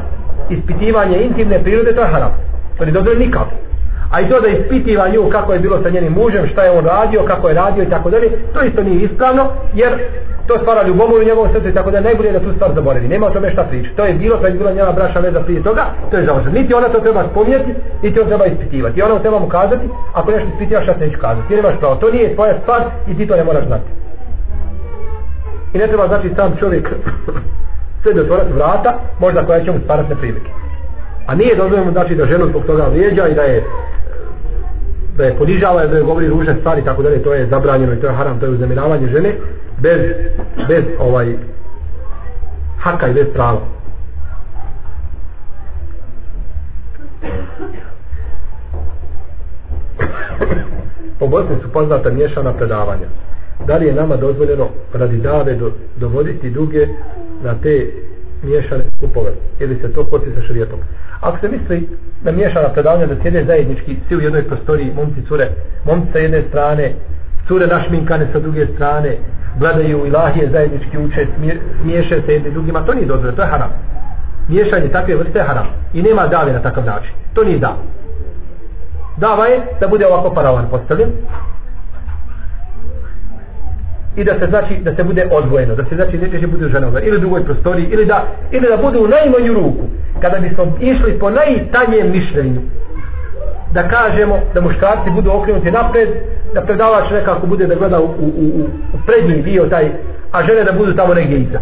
ispitivanje 0.51 1.23
intimne 1.23 1.63
prirode, 1.63 1.95
to 1.95 2.01
je 2.01 2.09
haram. 2.09 2.33
To 2.79 2.85
ne 2.85 2.93
dobro 2.93 3.15
nikako. 3.15 3.51
A 4.11 4.21
i 4.21 4.29
to 4.29 4.41
da 4.41 4.49
ispitiva 4.49 5.09
nju 5.09 5.31
kako 5.31 5.53
je 5.53 5.59
bilo 5.59 5.83
sa 5.83 5.91
njenim 5.91 6.13
mužem, 6.13 6.47
šta 6.47 6.65
je 6.65 6.71
on 6.71 6.85
radio, 6.85 7.25
kako 7.27 7.49
je 7.49 7.55
radio 7.55 7.83
i 7.83 7.91
tako 7.91 8.11
dalje, 8.11 8.31
to 8.55 8.63
isto 8.63 8.83
nije 8.83 9.03
ispravno, 9.03 9.49
jer 9.75 9.93
to 10.47 10.59
stvara 10.59 10.87
ljubomoru 10.87 11.21
u 11.23 11.25
njegovom 11.25 11.53
srcu 11.53 11.69
i 11.69 11.75
tako 11.75 11.91
da 11.91 12.01
najbolje 12.01 12.33
da 12.33 12.41
tu 12.41 12.53
stvar 12.55 12.71
zaboravi. 12.75 13.09
Nema 13.09 13.27
o 13.27 13.31
tome 13.31 13.51
šta 13.51 13.65
priča. 13.65 13.91
To 13.97 14.05
je 14.05 14.15
bilo 14.15 14.37
kad 14.41 14.53
je 14.53 14.59
bila 14.59 14.73
njena 14.73 14.93
braša 14.93 15.19
veza 15.19 15.41
prije 15.41 15.63
toga, 15.63 15.85
to 16.11 16.17
je 16.17 16.25
završeno. 16.25 16.53
Niti 16.53 16.75
ona 16.75 16.89
to 16.89 17.01
treba 17.01 17.25
spomnjeti, 17.31 17.75
niti 18.03 18.21
on 18.21 18.27
treba 18.27 18.47
ispitivati. 18.47 19.01
I 19.01 19.03
ona 19.03 19.19
treba 19.19 19.39
mu 19.39 19.49
kazati, 19.49 19.89
ako 20.13 20.31
nešto 20.31 20.49
ispitivaš, 20.49 20.85
šta 20.85 20.95
se 20.95 21.07
neću 21.07 21.19
kazati. 21.21 21.49
Ti 21.49 21.57
nemaš 21.57 21.79
pravo. 21.79 21.95
To 21.95 22.11
nije 22.11 22.35
tvoja 22.35 22.55
stvar 22.63 22.83
i 23.09 23.17
ti 23.17 23.27
to 23.27 23.37
ne 23.37 23.45
moraš 23.45 23.67
znati. 23.67 23.91
I 25.75 25.79
ne 25.79 25.87
treba 25.87 26.09
znači 26.09 26.31
sam 26.37 26.57
čovjek 26.59 26.89
sve 28.03 28.13
do 28.13 28.21
otvorati 28.21 28.53
vrata, 28.53 28.99
možda 29.21 29.47
koja 29.47 29.65
će 29.65 29.73
mu 29.73 29.79
stvarati 29.81 30.09
neprilike. 30.09 30.51
A 31.27 31.35
nije 31.35 31.57
dozvoljeno 31.57 31.93
znači 31.93 32.15
da 32.15 32.27
ženu 32.27 32.47
zbog 32.47 32.67
toga 32.67 32.85
vrijeđa 32.89 33.29
i 33.29 33.35
da 33.35 33.43
je 33.43 33.65
da 35.17 35.25
je 35.25 35.37
ponižava 35.39 35.87
da 35.87 35.97
je 35.97 36.03
govori 36.03 36.29
ružne 36.29 36.57
stvari 36.61 36.85
tako 36.85 37.03
dalje 37.03 37.23
to 37.23 37.35
je 37.35 37.47
zabranjeno 37.47 37.93
i 37.93 38.01
to 38.01 38.07
je 38.07 38.13
haram 38.13 38.41
to 38.41 38.47
je 38.47 38.53
uznemiravanje 38.53 39.09
žene 39.09 39.33
bez 39.81 40.01
bez 40.69 40.85
ovaj 40.99 41.37
haka 42.79 43.09
i 43.09 43.15
bez 43.15 43.27
prava. 43.33 43.61
Po 51.19 51.27
Bosni 51.27 51.57
su 51.63 51.73
poznata 51.73 52.11
miješana 52.11 52.53
predavanja. 52.53 53.07
Da 53.67 53.77
li 53.77 53.87
je 53.87 53.95
nama 53.95 54.17
dozvoljeno 54.17 54.69
radi 54.93 55.17
dave 55.17 55.55
do, 55.55 55.73
dovoditi 55.97 56.51
duge 56.51 56.87
na 57.43 57.55
te 57.63 57.91
miješane 58.47 58.85
skupove 58.97 59.31
ili 59.61 59.79
se 59.81 59.93
to 59.93 60.05
kosi 60.05 60.35
sa 60.35 60.43
šrijetom 60.43 60.79
ako 61.21 61.39
se 61.39 61.49
misli 61.49 61.89
da 62.25 62.33
miješana 62.33 62.69
predavanja 62.69 63.07
da 63.07 63.23
sjede 63.23 63.45
zajednički 63.45 63.97
svi 64.09 64.17
u 64.17 64.21
jednoj 64.21 64.43
prostoriji 64.43 64.93
momci 64.97 65.23
cure 65.29 65.51
momci 65.85 66.13
sa 66.13 66.19
jedne 66.19 66.43
strane 66.49 66.93
cure 67.47 67.67
našminkane 67.67 68.29
sa 68.33 68.39
druge 68.39 68.67
strane 68.75 69.17
gledaju 69.59 70.07
ilahije 70.07 70.51
zajednički 70.51 70.99
uče 70.99 71.27
smiješe 71.83 72.23
se 72.27 72.33
jedni 72.33 72.51
drugima 72.51 72.85
to 72.87 72.95
nije 72.95 73.07
dozvoljeno 73.07 73.37
to 73.37 73.43
je 73.43 73.49
haram. 73.49 73.71
Miješanje 74.49 74.89
takve 74.89 75.17
vrste 75.17 75.39
je 75.39 75.45
haram 75.45 75.67
i 75.93 76.03
nema 76.03 76.27
dave 76.27 76.53
na 76.53 76.63
takav 76.63 76.85
način. 76.85 77.13
To 77.35 77.45
nije 77.45 77.59
dava. 77.59 77.77
dava 79.17 79.47
je 79.47 79.61
da 79.81 79.89
bude 79.89 80.07
ovako 80.07 80.35
paravan 80.35 80.69
postavljen 80.71 81.11
i 84.17 84.25
da 84.25 84.39
se 84.39 84.47
znači 84.47 84.77
da 84.77 84.95
se 84.95 85.05
bude 85.05 85.29
odvojeno 85.31 85.75
da 85.75 85.85
se 85.85 85.95
znači 85.97 86.19
neće 86.19 86.41
će 86.41 86.47
bude 86.47 86.67
u 86.67 86.69
ženama 86.69 87.01
ili 87.01 87.17
u 87.17 87.21
drugoj 87.21 87.45
prostoriji 87.45 87.87
ili 87.91 88.05
da, 88.07 88.27
ili 88.51 88.69
da 88.69 88.77
bude 88.77 88.99
u 88.99 89.09
najmanju 89.09 89.55
ruku. 89.55 89.85
Kada 90.21 90.39
bismo 90.39 90.65
išli 90.81 91.19
po 91.19 91.31
najtanjem 91.31 92.11
mišljenju 92.11 92.61
da 93.73 93.89
kažemo 93.89 94.39
da 94.55 94.61
muškarci 94.61 95.11
budu 95.11 95.31
okrenuti 95.31 95.71
napred 95.71 96.09
da 96.55 96.61
predavač 96.61 97.11
nekako 97.11 97.47
bude 97.47 97.67
da 97.67 97.75
gleda 97.75 98.01
u, 98.01 98.05
u, 98.05 98.27
u, 98.37 98.63
u 98.95 98.99
prednji 99.07 99.43
dio 99.43 99.67
taj 99.67 99.91
a 100.33 100.47
žene 100.47 100.65
da 100.65 100.73
budu 100.73 100.95
tamo 100.95 101.15
negdje 101.15 101.39
iza. 101.39 101.59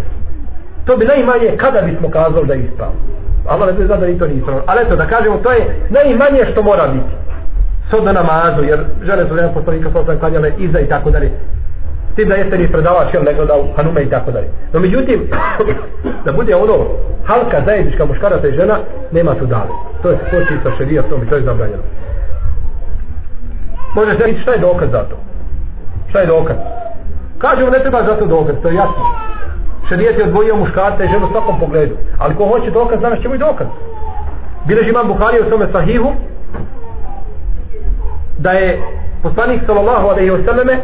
To 0.87 0.97
bi 0.97 1.05
najmanje 1.05 1.57
kada 1.57 1.81
bismo 1.81 2.11
kazali 2.11 2.47
da 2.47 2.55
je 2.55 2.64
ispravno. 2.64 2.97
Allah 3.49 3.67
ne 3.67 3.73
bude 3.73 3.87
zna 3.87 3.97
da 3.97 4.07
i 4.07 4.19
to 4.19 4.27
nije 4.27 4.39
ispravno. 4.39 4.62
Ali 4.66 4.83
eto 4.83 4.97
da 4.97 5.07
kažemo 5.07 5.37
to 5.37 5.53
je 5.53 5.66
najmanje 5.91 6.45
što 6.53 6.62
mora 6.62 6.89
biti. 6.89 7.12
Sod 7.91 8.05
na 8.05 8.12
namazu 8.12 8.62
jer 8.64 8.81
žene 9.07 9.28
su 9.28 9.37
jedan 9.37 9.55
poslanika 9.55 9.91
sa 10.07 10.16
klanjale 10.18 10.53
iza 10.59 10.81
i 10.81 10.89
tako 10.89 11.11
dalje 11.11 11.31
tim 12.17 12.29
da 12.29 12.35
jeste 12.35 12.59
ni 12.59 12.73
predavač 12.73 13.15
jel 13.15 13.25
ne 13.25 13.35
gleda 13.35 13.55
u 13.57 13.73
hanume 13.77 14.03
i 14.03 14.11
tako 14.11 14.31
dalje. 14.31 14.49
No 14.73 14.81
međutim, 14.81 15.31
da 16.25 16.33
bude 16.33 16.55
ono 16.57 16.87
halka 17.27 17.62
zajednička 17.67 18.05
muškaraca 18.05 18.49
i 18.49 18.57
žena, 18.57 18.79
nema 19.12 19.35
tu 19.35 19.47
dale. 19.47 19.71
To 20.03 20.11
je 20.11 20.19
spoči 20.29 20.55
sa 20.62 20.71
šerijatom 20.79 21.23
i 21.23 21.29
to 21.29 21.37
je 21.37 21.43
zabranjeno. 21.43 21.83
Može 23.95 24.19
se 24.19 24.27
reći 24.27 24.41
šta 24.41 24.53
je 24.53 24.59
dokaz 24.59 24.91
za 24.91 25.03
to? 25.03 25.17
Šta 26.09 26.21
je 26.21 26.27
dokaz? 26.27 26.57
Kažemo 27.39 27.71
ne 27.71 27.79
treba 27.79 28.05
za 28.05 28.17
to 28.17 28.27
dokaz, 28.27 28.55
to 28.62 28.69
je 28.69 28.75
jasno. 28.75 29.05
Šerijat 29.89 30.19
je 30.19 30.25
odvojio 30.25 30.57
muškarca 30.57 31.05
i 31.05 31.09
ženu 31.09 31.27
u 31.27 31.33
svakom 31.33 31.61
pogledu. 31.61 31.95
Ali 32.19 32.35
ko 32.35 32.47
hoće 32.47 32.71
dokaz, 32.71 33.01
danas 33.01 33.21
ćemo 33.21 33.35
i 33.35 33.39
dokaz. 33.39 33.67
Bileži 34.67 34.89
imam 34.89 35.09
Buhari 35.09 35.41
u 35.41 35.49
svome 35.49 35.69
sahihu 35.73 36.12
da 38.39 38.51
je 38.51 38.83
poslanik 39.23 39.62
sallallahu 39.67 40.07
alaihi 40.09 40.31
wa 40.31 40.45
sallame 40.45 40.79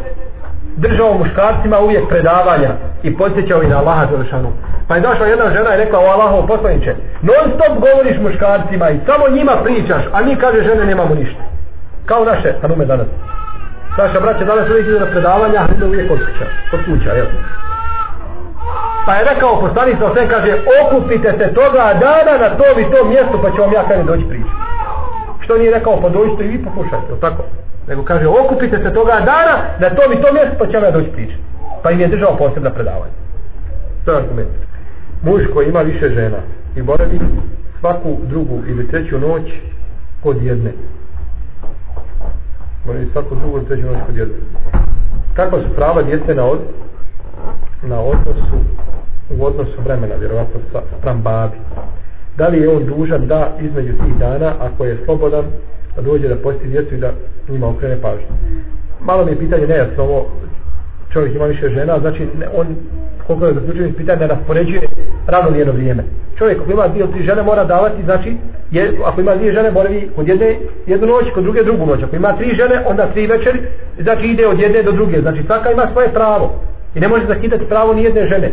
držao 0.77 1.17
muškarcima 1.17 1.79
uvijek 1.79 2.07
predavanja 2.09 2.71
i 3.03 3.17
podsjećao 3.17 3.63
i 3.63 3.67
na 3.67 3.77
Allaha 3.77 4.05
Đelešanu. 4.05 4.51
Pa 4.87 4.95
je 4.95 5.01
došla 5.01 5.25
jedna 5.25 5.51
žena 5.51 5.75
i 5.75 5.77
rekla 5.77 5.99
o 5.99 6.11
Allahov 6.13 6.47
poslaniče, 6.47 6.95
non 7.21 7.45
stop 7.55 7.73
govoriš 7.79 8.17
muškarcima 8.21 8.89
i 8.89 8.99
samo 9.05 9.35
njima 9.35 9.55
pričaš, 9.63 10.03
a 10.13 10.21
mi 10.21 10.35
kaže 10.35 10.63
žene 10.63 10.85
nemamo 10.85 11.15
ništa. 11.15 11.41
Kao 12.05 12.25
naše 12.25 12.53
pa 12.53 12.61
hanume 12.61 12.85
danas. 12.85 13.07
Naša 13.97 14.19
braća 14.19 14.45
danas 14.45 14.69
uvijek 14.69 14.87
idu 14.87 14.99
na 14.99 15.05
predavanja, 15.05 15.59
a 15.59 15.67
onda 15.73 15.85
uvijek 15.85 16.07
kod 16.07 16.19
kuća, 16.19 16.45
kod 16.71 16.79
kuća, 16.85 17.11
jel? 17.13 17.25
Pa 19.05 19.13
je 19.15 19.23
rekao 19.23 19.61
poslanik 19.61 19.97
sa 19.99 20.13
sve 20.13 20.29
kaže, 20.29 20.51
okupite 20.81 21.31
se 21.37 21.53
toga 21.53 21.85
dana 22.05 22.33
na 22.43 22.49
to 22.49 22.79
i 22.79 22.91
to 22.91 23.05
mjesto, 23.05 23.41
pa 23.41 23.51
ću 23.51 23.61
vam 23.61 23.73
ja 23.73 23.83
kada 23.87 24.03
doći 24.03 24.25
pričati. 24.29 24.55
Što 25.43 25.57
nije 25.57 25.71
rekao, 25.71 26.01
pa 26.01 26.09
dođite 26.09 26.43
i 26.43 26.47
vi 26.47 26.63
pokušajte, 26.63 27.19
tako? 27.21 27.43
Nego 27.91 28.03
kaže, 28.03 28.27
okupite 28.27 28.77
se 28.83 28.93
toga 28.93 29.19
dana 29.25 29.55
na 29.79 29.89
to 29.89 30.13
i 30.13 30.21
to 30.21 30.33
mjesto, 30.33 30.55
pa 30.59 30.65
ću 30.65 30.71
ja 30.71 30.91
doći 30.91 31.11
priča. 31.11 31.35
Pa 31.83 31.91
im 31.91 31.99
je 31.99 32.07
držao 32.07 32.37
posebna 32.37 32.69
predavanja. 32.69 33.13
To 34.05 34.11
je 34.11 34.17
argument. 34.17 34.49
Muž 35.23 35.41
koji 35.53 35.69
ima 35.69 35.81
više 35.81 36.09
žena 36.09 36.37
i 36.75 36.81
boravi 36.81 37.19
svaku 37.79 38.17
drugu 38.23 38.63
ili 38.67 38.87
treću 38.87 39.19
noć 39.19 39.43
kod 40.23 40.43
jedne. 40.43 40.71
Boravi 42.85 43.09
svaku 43.11 43.35
drugu 43.35 43.57
ili 43.57 43.67
treću 43.67 43.85
noć 43.85 43.97
kod 44.05 44.17
jedne. 44.17 44.35
Kako 45.33 45.61
su 45.61 45.75
prava 45.75 46.01
djece 46.01 46.35
na, 46.35 46.45
od, 46.45 46.59
na 47.83 47.99
odnosu 47.99 48.57
u 49.39 49.45
odnosu 49.45 49.81
vremena, 49.83 50.15
vjerovatno 50.15 50.59
sa 50.71 50.81
spram 50.97 51.21
babi. 51.21 51.57
Da 52.37 52.47
li 52.47 52.61
je 52.61 52.69
on 52.69 52.85
dužan 52.85 53.27
da 53.27 53.51
između 53.61 53.93
tih 53.93 54.15
dana, 54.19 54.53
ako 54.59 54.85
je 54.85 54.97
slobodan, 55.05 55.45
da 55.95 56.01
dođe 56.01 56.27
da 56.27 56.35
posti 56.35 56.67
djecu 56.67 56.95
i 56.95 56.97
da 56.97 57.11
njima 57.49 57.67
okrene 57.67 58.01
pažnju. 58.01 58.27
Malo 59.01 59.25
mi 59.25 59.31
je 59.31 59.39
pitanje 59.39 59.67
nejasno 59.67 60.03
ovo, 60.03 60.29
čovjek 61.13 61.35
ima 61.35 61.45
više 61.45 61.69
žena, 61.69 61.99
znači 61.99 62.27
ne, 62.39 62.47
on 62.53 62.75
koliko 63.27 63.45
je 63.45 63.53
zaključio 63.53 63.97
pitanje 63.97 64.19
da 64.19 64.33
raspoređuje 64.33 64.81
ravnomjerno 65.27 65.73
vrijeme. 65.73 66.03
Čovjek 66.37 66.61
ako 66.61 66.71
ima 66.71 66.87
dvije 66.87 67.03
ili 67.03 67.13
tri 67.13 67.23
žene 67.23 67.43
mora 67.43 67.63
davati, 67.63 68.03
znači 68.03 68.37
je, 68.71 68.91
ako 69.05 69.21
ima 69.21 69.35
dvije 69.35 69.53
žene 69.53 69.71
boravi 69.71 70.09
kod 70.15 70.27
jedne 70.27 70.55
jednu 70.87 71.07
noć, 71.07 71.25
kod 71.33 71.43
druge 71.43 71.63
drugu 71.63 71.85
noć. 71.85 72.03
Ako 72.03 72.15
ima 72.15 72.37
tri 72.37 72.55
žene, 72.55 72.83
onda 72.85 73.07
tri 73.13 73.27
večeri, 73.27 73.59
znači 73.99 74.27
ide 74.27 74.47
od 74.47 74.59
jedne 74.59 74.83
do 74.83 74.91
druge. 74.91 75.21
Znači 75.21 75.43
svaka 75.45 75.71
ima 75.71 75.87
svoje 75.91 76.13
pravo. 76.13 76.59
I 76.95 76.99
ne 76.99 77.07
može 77.07 77.25
zakidati 77.27 77.65
pravo 77.65 77.93
ni 77.93 78.03
jedne 78.03 78.27
žene. 78.27 78.51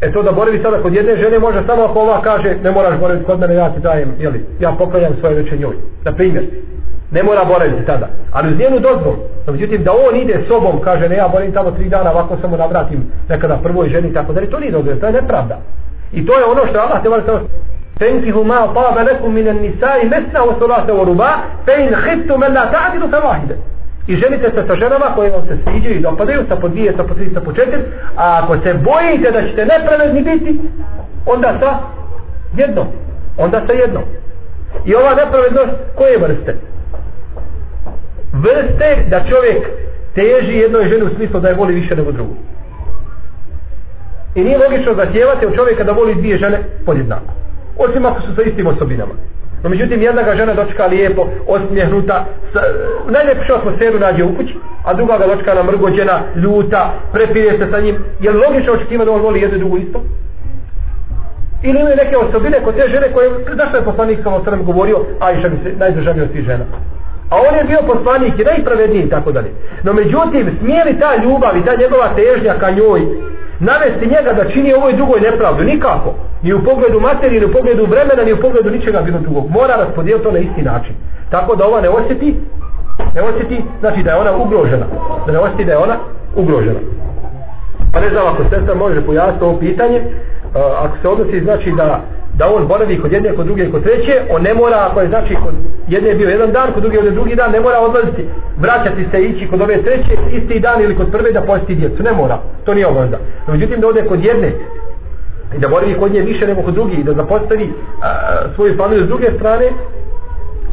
E 0.00 0.12
to 0.12 0.22
da 0.22 0.32
boravi 0.32 0.62
sada 0.62 0.82
kod 0.82 0.94
jedne 0.94 1.16
žene 1.16 1.38
može 1.38 1.62
samo 1.66 1.82
ako 1.82 2.00
ova 2.00 2.22
kaže 2.22 2.56
ne 2.64 2.70
moraš 2.70 2.98
boraviti 2.98 3.26
kod 3.26 3.40
mene, 3.40 3.54
ja 3.54 3.70
ti 3.70 3.80
dajem, 3.80 4.14
jeli, 4.18 4.46
ja 4.60 4.72
poklanjam 4.78 5.16
svoje 5.20 5.34
veće 5.34 5.56
njoj. 5.56 5.76
Na 6.04 6.12
primjer 6.12 6.44
ne 7.10 7.22
mora 7.22 7.44
boraviti 7.44 7.86
tada. 7.86 8.08
Ali 8.32 8.52
uz 8.52 8.58
njenu 8.58 8.78
dozvolu. 8.78 9.16
No, 9.46 9.52
međutim, 9.52 9.84
da 9.84 9.92
on 9.92 10.16
ide 10.16 10.44
sobom, 10.48 10.80
kaže, 10.80 11.08
ne, 11.08 11.16
ja 11.16 11.28
boravim 11.28 11.52
tamo 11.52 11.70
tri 11.70 11.88
dana, 11.88 12.10
ovako 12.12 12.36
samo 12.40 12.56
navratim 12.56 13.04
nekada 13.28 13.56
prvoj 13.62 13.88
ženi, 13.88 14.12
tako 14.12 14.32
da 14.32 14.50
to 14.50 14.60
nije 14.60 14.72
dozvolu, 14.72 15.00
to 15.00 15.06
je 15.06 15.12
nepravda. 15.12 15.58
I 16.12 16.26
to 16.26 16.38
je 16.38 16.44
ono 16.44 16.66
što 16.66 16.78
Allah 16.78 17.02
te 17.02 17.08
vali 17.08 17.22
samo 17.26 17.40
Tenkihu 17.98 18.44
ma 18.44 18.68
taba 18.74 19.02
lekum 19.02 19.34
minan 19.34 19.56
nisai 19.56 20.04
mesna 20.04 20.40
wa 20.44 20.58
salata 20.58 20.92
wa 20.92 21.04
ruba 21.04 21.30
fe 21.64 21.72
in 21.84 21.94
khiftu 21.94 22.38
men 22.38 22.52
la 22.52 22.66
ta'adidu 22.70 23.08
fe 23.08 23.20
vahide. 23.20 23.56
I 24.06 24.16
želite 24.16 24.50
se 24.50 24.66
sa 24.66 24.74
ženama 24.74 25.14
koje 25.14 25.30
vam 25.30 25.46
se 25.48 25.56
sviđaju 25.64 25.96
i 25.96 26.02
dopadaju 26.02 26.44
sa 26.48 26.56
po 26.56 26.68
dvije, 26.68 26.92
sa 26.96 27.04
po 27.04 27.14
tri, 27.14 27.30
sa 27.34 27.40
po 27.40 27.52
četiri. 27.52 27.80
A 28.16 28.40
ako 28.42 28.58
se 28.58 28.74
bojite 28.74 29.30
da 29.30 29.48
ćete 29.48 29.66
nepravedni 29.66 30.22
biti, 30.22 30.60
onda 31.26 31.58
sa 31.60 31.78
jednom. 32.56 32.86
Onda 33.38 33.62
sa 33.66 33.72
jednom. 33.72 34.02
I 34.84 34.94
ova 34.94 35.14
nepravednost 35.14 35.72
koje 35.96 36.18
vrste? 36.18 36.54
vrste 38.32 39.04
da 39.10 39.24
čovjek 39.28 39.62
teži 40.14 40.52
jednoj 40.52 40.88
ženi 40.88 41.04
u 41.04 41.14
smislu 41.14 41.40
da 41.40 41.48
je 41.48 41.54
voli 41.54 41.74
više 41.74 41.96
nego 41.96 42.12
drugu. 42.12 42.34
I 44.34 44.44
nije 44.44 44.58
logično 44.58 44.94
da 44.94 45.02
od 45.46 45.54
čovjeka 45.54 45.84
da 45.84 45.92
voli 45.92 46.14
dvije 46.14 46.38
žene 46.38 46.60
podjednako. 46.86 47.32
Osim 47.78 48.06
ako 48.06 48.20
su 48.20 48.34
sa 48.34 48.42
istim 48.42 48.66
osobinama. 48.66 49.12
No 49.62 49.70
međutim, 49.70 50.02
jedna 50.02 50.22
ga 50.22 50.36
žena 50.36 50.54
dočka 50.54 50.86
lijepo, 50.86 51.28
osmijehnuta, 51.46 52.24
najljepšu 53.08 53.54
atmosferu 53.54 53.98
nađe 53.98 54.24
u 54.24 54.36
kući, 54.36 54.54
a 54.84 54.94
druga 54.94 55.18
ga 55.18 55.26
dočka 55.26 55.54
namrgođena, 55.54 56.20
ljuta, 56.36 56.92
prepire 57.12 57.58
se 57.58 57.70
sa 57.70 57.80
njim. 57.80 57.96
Je 58.20 58.30
li 58.30 58.38
logično 58.38 58.72
očekima 58.72 59.04
da 59.04 59.12
on 59.12 59.20
voli 59.20 59.40
jednu 59.40 59.58
drugu 59.58 59.78
isto? 59.78 60.02
Ili 61.62 61.80
imaju 61.80 61.96
neke 61.96 62.16
osobine 62.16 62.60
kod 62.64 62.74
te 62.74 62.88
žene 62.88 63.12
koje, 63.12 63.30
zašto 63.56 63.76
je 63.76 63.84
poslanik 63.84 64.18
sa 64.22 64.34
osrem 64.34 64.64
govorio, 64.64 64.98
a 65.20 65.32
iša 65.32 65.48
mi 65.48 65.56
se 65.64 65.72
najdržavio 65.78 66.24
od 66.24 66.30
svih 66.30 66.44
žena? 66.44 66.64
A 67.30 67.36
on 67.48 67.54
je 67.54 67.64
bio 67.64 67.78
poslanik 67.86 68.38
i 68.38 68.44
najpravedniji 68.44 69.02
i 69.02 69.10
tako 69.10 69.32
dalje. 69.32 69.50
No 69.82 69.92
međutim, 69.92 70.58
smije 70.60 70.84
li 70.84 70.98
ta 70.98 71.16
ljubav 71.24 71.56
i 71.56 71.64
ta 71.64 71.76
njegova 71.76 72.08
težnja 72.14 72.54
ka 72.60 72.70
njoj 72.70 73.00
navesti 73.60 74.06
njega 74.06 74.32
da 74.32 74.50
čini 74.50 74.74
ovoj 74.74 74.92
drugoj 74.92 75.20
nepravdu? 75.20 75.64
Nikako. 75.64 76.14
Ni 76.42 76.52
u 76.52 76.64
pogledu 76.64 77.00
materije, 77.00 77.40
ni 77.40 77.46
u 77.46 77.52
pogledu 77.52 77.86
vremena, 77.86 78.22
ni 78.24 78.32
u 78.32 78.40
pogledu 78.40 78.70
ničega 78.70 79.00
bilo 79.02 79.18
drugog. 79.18 79.50
Mora 79.50 79.76
raspodijeliti 79.76 80.24
to 80.24 80.32
na 80.32 80.38
isti 80.38 80.62
način. 80.62 80.94
Tako 81.30 81.56
da 81.56 81.66
ova 81.66 81.80
ne 81.80 81.88
osjeti, 81.88 82.36
ne 83.14 83.22
osjeti, 83.22 83.64
znači 83.80 84.02
da 84.02 84.10
je 84.10 84.16
ona 84.16 84.36
ugrožena. 84.36 84.86
Da 85.26 85.32
ne 85.32 85.38
osjeti 85.38 85.64
da 85.64 85.72
je 85.72 85.78
ona 85.78 85.96
ugrožena. 86.36 86.80
Pa 87.92 88.00
ne 88.00 88.10
znam 88.10 88.26
ako 88.26 88.42
sestra 88.50 88.74
može 88.74 89.06
pojasniti 89.06 89.44
ovo 89.44 89.58
pitanje, 89.58 90.02
ako 90.78 90.96
se 91.02 91.08
odnosi 91.08 91.40
znači 91.40 91.72
da 91.72 92.00
da 92.38 92.48
on 92.48 92.66
boravi 92.66 93.00
kod 93.00 93.12
jedne, 93.12 93.34
kod 93.34 93.46
druge, 93.46 93.70
kod 93.70 93.82
treće, 93.82 94.22
on 94.30 94.42
ne 94.42 94.54
mora, 94.54 94.86
ako 94.90 95.00
je 95.00 95.08
znači 95.08 95.34
kod 95.34 95.54
jedne 95.88 96.08
je 96.08 96.14
bio 96.14 96.28
jedan 96.28 96.52
dan, 96.52 96.72
kod 96.72 96.82
druge 96.82 96.96
je 96.96 97.10
drugi 97.10 97.34
dan, 97.34 97.52
ne 97.52 97.60
mora 97.60 97.78
odlaziti, 97.80 98.28
vraćati 98.56 99.06
se 99.10 99.22
ići 99.22 99.48
kod 99.48 99.60
ove 99.60 99.82
treće, 99.82 100.16
isti 100.32 100.60
dan 100.60 100.82
ili 100.82 100.96
kod 100.96 101.10
prve 101.10 101.32
da 101.32 101.40
posti 101.40 101.74
djecu, 101.74 102.02
ne 102.02 102.12
mora, 102.12 102.38
to 102.64 102.74
nije 102.74 102.86
obaveza. 102.86 103.18
No, 103.46 103.54
međutim, 103.54 103.80
da 103.80 103.88
ode 103.88 104.02
kod 104.02 104.24
jedne 104.24 104.52
i 105.56 105.58
da 105.58 105.68
boravi 105.68 105.94
kod 105.94 106.12
nje 106.12 106.20
više 106.20 106.46
nego 106.46 106.62
kod 106.62 106.74
drugi 106.74 106.96
i 106.96 107.04
da 107.04 107.12
zapostavi 107.12 107.72
a, 108.02 108.08
svoju 108.54 108.76
familiju 108.76 109.04
s 109.04 109.08
druge 109.08 109.26
strane, 109.36 109.70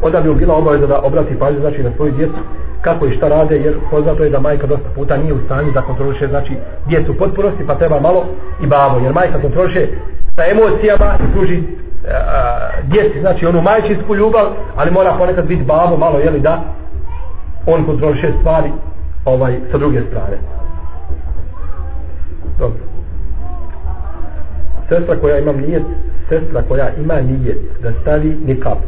onda 0.02 0.20
bi 0.20 0.34
bila 0.34 0.54
obaveza 0.54 0.86
da 0.86 1.00
obrati 1.02 1.38
pažnju 1.38 1.60
znači 1.60 1.82
na 1.82 1.90
svoju 1.96 2.12
djecu 2.12 2.38
kako 2.84 3.06
i 3.06 3.16
šta 3.16 3.28
rade 3.28 3.56
jer 3.56 3.74
poznato 3.90 4.24
je 4.24 4.30
da 4.30 4.40
majka 4.40 4.66
dosta 4.66 4.88
puta 4.94 5.16
nije 5.16 5.32
u 5.32 5.44
stanju 5.44 5.72
da 5.72 5.82
kontroliše 5.82 6.28
znači 6.28 6.52
djecu 6.86 7.18
potpunosti 7.18 7.66
pa 7.66 7.74
treba 7.74 8.00
malo 8.00 8.26
i 8.62 8.66
babo 8.66 8.98
jer 8.98 9.12
majka 9.12 9.40
kontroliše 9.40 9.86
sa 10.36 10.42
emocijama 10.46 11.14
i 11.22 11.32
služi 11.32 11.56
e, 11.56 11.62
djeci. 12.82 13.20
Znači 13.20 13.46
onu 13.46 13.62
majčinsku 13.62 14.14
ljubav 14.14 14.46
ali 14.76 14.90
mora 14.90 15.14
ponekad 15.18 15.46
biti 15.46 15.64
babo 15.64 15.96
malo 15.96 16.18
jeli 16.18 16.40
da 16.40 16.62
on 17.66 17.86
kontroliše 17.86 18.32
stvari 18.40 18.70
ovaj 19.24 19.56
sa 19.70 19.78
druge 19.78 20.00
strane. 20.08 20.36
Dobro. 22.58 22.78
Sestra 24.88 25.16
koja 25.16 25.38
ima 25.38 25.52
nijet 25.52 25.82
sestra 26.28 26.62
koja 26.68 26.88
ima 26.94 27.20
nijet 27.20 27.58
da 27.82 27.92
stavi 28.02 28.36
nikab 28.46 28.78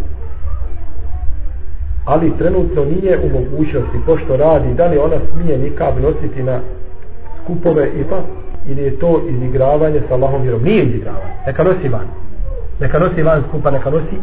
ali 2.07 2.39
trenutno 2.39 2.85
nije 2.85 3.19
u 3.19 3.29
mogućnosti 3.29 3.99
pošto 4.07 4.37
radi 4.37 4.75
da 4.75 4.87
li 4.87 4.99
ona 4.99 5.17
smije 5.33 5.59
nikab 5.59 5.95
nositi 6.03 6.43
na 6.43 6.61
skupove 7.43 7.89
i 7.89 8.05
pa 8.11 8.17
ili 8.69 8.83
je 8.83 8.99
to 8.99 9.23
izigravanje 9.29 10.01
sa 10.09 10.15
Allahom 10.15 10.43
vjerom. 10.43 10.63
Nije 10.63 10.85
izigravanje. 10.85 11.35
Neka 11.47 11.65
nosi 11.65 11.89
van. 11.89 12.07
Neka 12.81 12.99
nosi 12.99 13.23
van 13.23 13.43
skupa 13.49 13.71
neka 13.71 13.91
nosi 13.91 14.17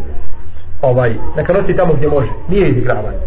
ovaj 0.81 1.13
neka 1.35 1.53
nosi 1.53 1.75
tamo 1.75 1.93
gdje 1.93 2.07
može. 2.07 2.29
Nije 2.49 2.69
izigravanje. 2.69 3.17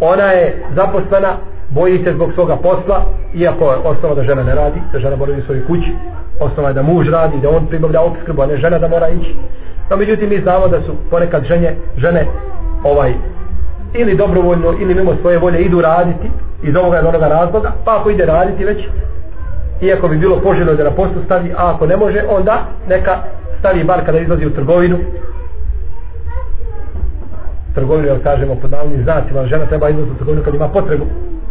Ona 0.00 0.24
je 0.24 0.62
zaposlena 0.74 1.36
boji 1.68 2.04
se 2.04 2.12
zbog 2.12 2.32
svoga 2.34 2.56
posla 2.56 3.04
iako 3.34 3.72
je 3.72 3.78
osnova 3.84 4.14
da 4.14 4.24
žena 4.24 4.42
ne 4.42 4.54
radi 4.54 4.80
da 4.92 4.98
žena 4.98 5.16
mora 5.16 5.32
u 5.38 5.42
svojoj 5.46 5.66
kući. 5.66 5.92
Osnova 6.40 6.68
je 6.68 6.74
da 6.74 6.82
muž 6.82 7.08
radi 7.08 7.40
da 7.42 7.50
on 7.50 7.66
pribavlja 7.66 8.00
obskrbu, 8.00 8.42
a 8.42 8.46
ne 8.46 8.56
žena 8.56 8.78
da 8.78 8.88
mora 8.88 9.08
ići. 9.08 9.34
No 9.90 9.96
međutim 9.96 10.28
mi 10.28 10.40
znamo 10.40 10.68
da 10.68 10.80
su 10.80 10.92
ponekad 11.10 11.44
žene, 11.44 11.76
žene 11.96 12.26
ovaj 12.84 13.14
ili 13.94 14.16
dobrovoljno 14.16 14.74
ili 14.80 14.94
mimo 14.94 15.16
svoje 15.20 15.38
volje 15.38 15.60
idu 15.60 15.80
raditi 15.80 16.30
iz 16.62 16.76
ovoga 16.76 16.98
ili 16.98 17.08
onoga 17.08 17.28
razloga 17.28 17.72
pa 17.84 17.96
ako 18.00 18.10
ide 18.10 18.26
raditi 18.26 18.64
već 18.64 18.78
iako 19.80 20.08
bi 20.08 20.16
bilo 20.16 20.40
poželjno 20.40 20.74
da 20.74 20.84
na 20.84 20.90
poslu 20.90 21.22
stavi 21.24 21.52
a 21.56 21.74
ako 21.74 21.86
ne 21.86 21.96
može 21.96 22.22
onda 22.28 22.66
neka 22.88 23.18
stavi 23.58 23.84
bar 23.84 24.04
kada 24.06 24.18
izlazi 24.18 24.46
u 24.46 24.54
trgovinu. 24.54 24.98
Trgovinu 27.74 28.08
jel 28.08 28.18
kažemo 28.22 28.54
pod 28.54 28.70
navnim 28.70 29.02
znacima 29.02 29.46
žena 29.46 29.66
treba 29.66 29.88
izlazi 29.88 30.10
u 30.10 30.14
trgovinu 30.14 30.44
kad 30.44 30.54
ima 30.54 30.68
potrebu 30.68 31.04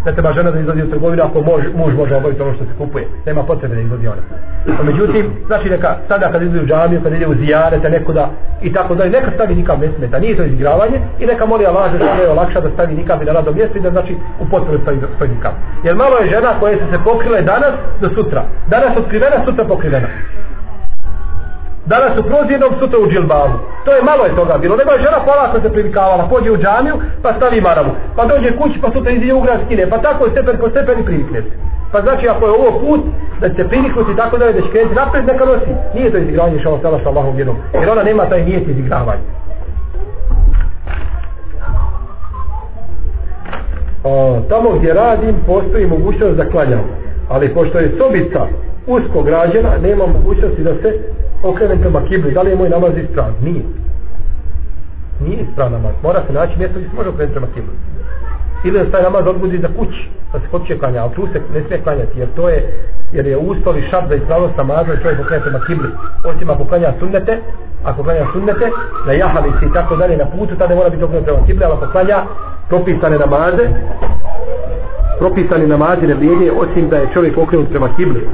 ne 0.05 0.13
treba 0.13 0.33
žena 0.33 0.51
da 0.51 0.59
izlazi 0.59 0.83
u 0.83 0.89
trgovinu 0.89 1.23
ako 1.23 1.41
mož, 1.41 1.63
muž 1.75 1.93
može 1.93 2.15
obaviti 2.15 2.41
ono 2.41 2.53
što 2.53 2.63
se 2.63 2.71
kupuje. 2.77 3.07
Nema 3.25 3.43
potrebe 3.43 3.75
da 3.75 3.81
izlazi 3.81 4.07
ona. 4.07 4.21
No, 4.65 4.83
međutim 4.83 5.25
znači 5.47 5.69
neka 5.69 5.95
sada 6.07 6.31
kad 6.31 6.41
izlazi 6.41 6.63
u 6.63 6.67
džamiju 6.67 7.01
kad 7.03 7.13
ide 7.13 7.27
u 7.27 7.35
zijarete 7.35 7.89
nekuda 7.89 8.29
i 8.61 8.73
tako 8.73 8.95
da 8.95 9.05
neka 9.05 9.31
stavi 9.35 9.55
nikam 9.55 9.79
ne 9.79 9.89
smeta. 9.97 10.19
Nije 10.19 10.37
to 10.37 10.43
izigravanje 10.43 10.97
i 11.19 11.25
neka 11.25 11.45
moli 11.45 11.65
Allah 11.65 11.93
da 11.93 12.05
je 12.05 12.29
olakša 12.29 12.61
da 12.61 12.69
stavi 12.69 12.95
nikam 12.95 13.21
i 13.21 13.25
na 13.25 13.31
rado 13.31 13.51
mjesto 13.51 13.77
i 13.77 13.81
da 13.81 13.91
znači 13.91 14.15
u 14.39 14.45
potrebu 14.49 14.77
stavi 14.81 14.97
svoj 15.17 15.29
nikam. 15.29 15.53
Jer 15.83 15.95
malo 15.95 16.17
je 16.17 16.29
žena 16.29 16.59
koje 16.59 16.77
su 16.77 16.85
se 16.91 16.97
pokrile 17.03 17.41
danas 17.41 17.73
do 18.01 18.09
sutra. 18.09 18.43
Danas 18.67 18.97
otkrivena 18.97 19.45
sutra 19.45 19.65
pokrivena. 19.65 20.07
Danas 21.85 22.17
u 22.17 22.23
prozirnom, 22.23 22.71
sutra 22.79 22.99
u 22.99 23.09
džilbabu. 23.09 23.57
To 23.85 23.91
je 23.93 24.01
malo 24.01 24.25
je 24.25 24.35
toga 24.35 24.57
bilo. 24.57 24.75
Nego 24.75 24.91
je 24.91 25.03
žena 25.05 25.19
polako 25.25 25.53
pa 25.53 25.61
se 25.61 25.73
privikavala, 25.73 26.27
pođe 26.29 26.51
u 26.51 26.57
džamiju, 26.57 26.95
pa 27.23 27.33
stavi 27.33 27.61
maramu. 27.61 27.91
Pa 28.15 28.25
dođe 28.25 28.57
kući, 28.57 28.81
pa 28.81 28.91
sutra 28.91 29.11
izdje 29.11 29.33
u 29.33 29.41
grad 29.41 29.59
skine. 29.65 29.89
Pa 29.89 29.97
tako 29.97 30.29
stepen 30.29 30.57
po 30.61 30.69
stepen 30.69 30.99
i 30.99 31.05
privikne 31.05 31.41
se. 31.41 31.53
Pa 31.91 32.01
znači 32.01 32.27
ako 32.27 32.45
je 32.45 32.51
ovo 32.51 32.79
put 32.79 33.01
da 33.41 33.49
će 33.49 33.67
priniknuti 33.67 34.15
tako 34.15 34.37
da 34.37 34.45
je 34.45 34.53
da 34.53 34.61
će 34.61 34.71
krenuti 34.71 34.95
napred 34.95 35.25
neka 35.25 35.45
nosi. 35.45 35.71
Nije 35.95 36.11
to 36.11 36.17
izigravanje 36.17 36.59
šala 36.63 36.79
sala 36.81 36.99
sa 37.03 37.09
Allahom 37.09 37.35
vjerom. 37.35 37.57
Jer 37.73 37.89
ona 37.89 38.03
nema 38.03 38.25
taj 38.25 38.45
nijet 38.45 38.67
izigravanja. 38.67 39.21
O, 44.03 44.41
tamo 44.49 44.69
gdje 44.71 44.93
radim 44.93 45.35
postoji 45.47 45.87
mogućnost 45.87 46.37
da 46.37 46.49
klanjam. 46.49 46.83
Ali 47.29 47.53
pošto 47.53 47.79
je 47.79 47.95
sobica 47.97 48.47
usko 48.87 49.23
građena, 49.23 49.77
nema 49.77 50.05
mogućnosti 50.07 50.63
da 50.63 50.73
se 50.81 50.99
okrenem 51.43 51.79
prema 51.79 52.01
kibli. 52.07 52.31
Da 52.31 52.41
li 52.41 52.49
je 52.49 52.55
moj 52.55 52.69
namaz 52.69 52.91
ispravan? 52.97 53.33
Nije. 53.41 53.63
Nije 55.19 55.41
ispravan 55.41 55.71
namaz. 55.71 55.93
Mora 56.03 56.23
se 56.27 56.33
naći 56.33 56.57
mjesto 56.57 56.79
gdje 56.79 56.89
se 56.89 56.95
može 56.95 57.09
okrenuti 57.09 57.33
prema 57.33 57.47
kibli 57.53 57.73
ili 58.63 58.79
da 58.79 58.91
taj 58.91 59.03
namaz 59.03 59.27
odbudi 59.27 59.57
za 59.57 59.67
kući 59.77 60.09
da 60.33 60.39
se 60.39 60.45
hoće 60.51 60.77
klanja, 60.79 61.03
ali 61.03 61.13
tu 61.13 61.27
se 61.33 61.41
ne 61.53 61.63
smije 61.63 61.81
klanjati 61.83 62.19
jer 62.19 62.27
to 62.35 62.49
je, 62.49 62.73
jer 63.11 63.27
je 63.27 63.37
uslov 63.37 63.77
i 63.77 63.87
šart 63.89 64.07
za 64.09 64.15
ispravnost 64.15 64.57
namaza 64.57 64.93
i 64.93 65.01
čovjek 65.01 65.17
poklanja 65.17 65.43
prema 65.43 65.59
kibli 65.67 65.89
osim 66.23 66.49
ako 66.49 66.65
klanja 66.65 66.93
sunnete 66.99 67.39
ako 67.83 68.03
klanja 68.03 68.25
sunnete 68.33 68.69
na 69.05 69.13
jahalici 69.13 69.65
i 69.65 69.73
tako 69.73 69.95
dalje 69.95 70.17
na 70.17 70.25
putu 70.25 70.55
tada 70.55 70.75
mora 70.75 70.89
biti 70.89 71.03
okrenut 71.03 71.25
prema 71.25 71.45
kibli 71.45 71.63
ali 71.65 71.73
ako 71.73 71.91
klanja 71.91 72.23
propisane 72.69 73.17
namaze 73.17 73.69
propisani 75.19 75.67
namazi 75.67 76.07
ne 76.07 76.13
vrijede 76.13 76.51
osim 76.51 76.89
da 76.89 76.97
je 76.97 77.09
čovjek 77.13 77.37
okrenut 77.37 77.69
prema 77.69 77.89
kibli 77.95 78.27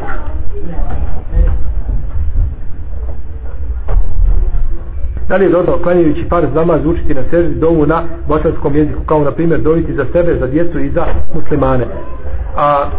Da 5.30 5.36
li 5.36 5.46
je 5.46 5.52
dozvao 5.52 5.78
klanjajući 5.78 6.26
par 6.30 6.44
namaz 6.54 6.86
učiti 6.86 7.14
na 7.14 7.22
seždi 7.30 7.56
dovu 7.56 7.86
na 7.86 8.04
bosanskom 8.28 8.76
jeziku, 8.76 9.00
kao 9.06 9.24
na 9.24 9.32
primjer 9.32 9.62
doviti 9.62 9.94
za 9.94 10.06
sebe, 10.14 10.36
za 10.40 10.48
djecu 10.48 10.80
i 10.80 10.90
za 10.90 11.06
muslimane. 11.36 11.86
A 12.56 12.90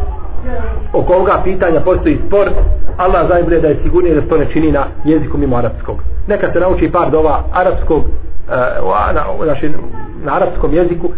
oko 0.93 1.13
ovoga 1.15 1.41
pitanja 1.45 1.81
postoji 1.81 2.19
spor, 2.27 2.51
Allah 2.97 3.29
zajbolje 3.29 3.61
da 3.61 3.69
je 3.69 3.79
sigurnije 3.83 4.15
da 4.15 4.21
se 4.23 4.29
to 4.29 4.37
ne 4.39 4.47
čini 4.53 4.73
na 4.73 4.87
jeziku 5.05 5.39
mimo 5.39 5.57
arapskog. 5.57 5.97
Neka 6.29 6.53
se 6.53 6.61
nauči 6.61 6.91
par 6.93 7.11
dova 7.11 7.43
arapskog, 7.53 7.99
uh, 7.99 9.15
na, 9.15 9.25
na, 9.47 9.55
na 10.25 10.35
arapskom 10.37 10.75
jeziku, 10.75 11.09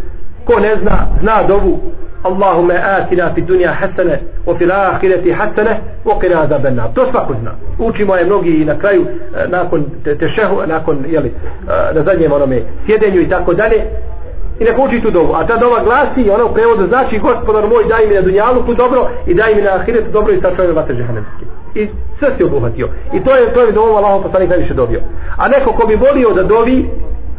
ko 0.45 0.61
ne 0.61 0.77
zna, 0.83 1.07
zna 1.21 1.43
dovu 1.43 1.81
Allahume 2.23 2.75
atina 2.75 3.35
fi 3.35 3.43
dunja 3.43 3.73
hasene 3.73 4.21
wa 4.47 4.59
fil 4.59 4.73
ahireti 4.73 5.33
hasene 5.33 5.81
wa 6.05 6.19
qina 6.21 6.41
azaben 6.41 6.75
nar. 6.75 6.89
To 6.95 7.07
svako 7.11 7.35
zna. 7.41 7.51
Učimo 7.79 8.17
je 8.17 8.25
mnogi 8.25 8.51
i 8.51 8.65
na 8.65 8.79
kraju 8.79 9.07
e, 9.07 9.49
nakon 9.49 9.85
tešehu, 10.05 10.63
nakon 10.67 11.05
jeli, 11.09 11.29
e, 11.29 11.95
na 11.95 12.03
zadnjem 12.03 12.33
onome 12.33 12.63
sjedenju 12.87 13.21
i 13.21 13.29
tako 13.29 13.55
dalje 13.55 13.83
i 14.61 14.65
neko 14.65 14.83
uči 14.83 15.01
tu 15.01 15.11
dovu. 15.11 15.35
A 15.35 15.47
ta 15.47 15.57
dova 15.57 15.83
glasi 15.85 16.31
ono 16.31 16.47
u 16.47 16.55
prevodu 16.55 16.87
znači 16.87 17.19
gospodar 17.19 17.67
moj 17.67 17.85
daj 17.89 18.07
mi 18.07 18.15
na 18.15 18.21
dunjalu 18.21 18.63
tu 18.63 18.75
dobro 18.75 19.09
i 19.27 19.35
daj 19.35 19.55
mi 19.55 19.63
na 19.63 19.75
ahiretu 19.75 20.11
dobro 20.11 20.33
i 20.33 20.41
sačuvaj 20.41 20.67
me 20.67 20.73
vatre 20.73 20.95
džahanemski. 20.95 21.45
I 21.75 21.89
sve 22.19 22.29
si 22.37 22.45
obuhvatio. 22.45 22.89
I 23.13 23.25
to 23.25 23.37
je 23.37 23.55
to 23.55 23.61
je 23.63 23.73
dovo 23.73 23.97
Allahom 23.97 24.23
poslanik 24.23 24.51
najviše 24.51 24.75
dobio. 24.75 25.01
A 25.37 25.49
neko 25.49 25.73
ko 25.73 25.87
bi 25.87 25.95
volio 25.95 26.33
da 26.35 26.43
dovi 26.43 26.91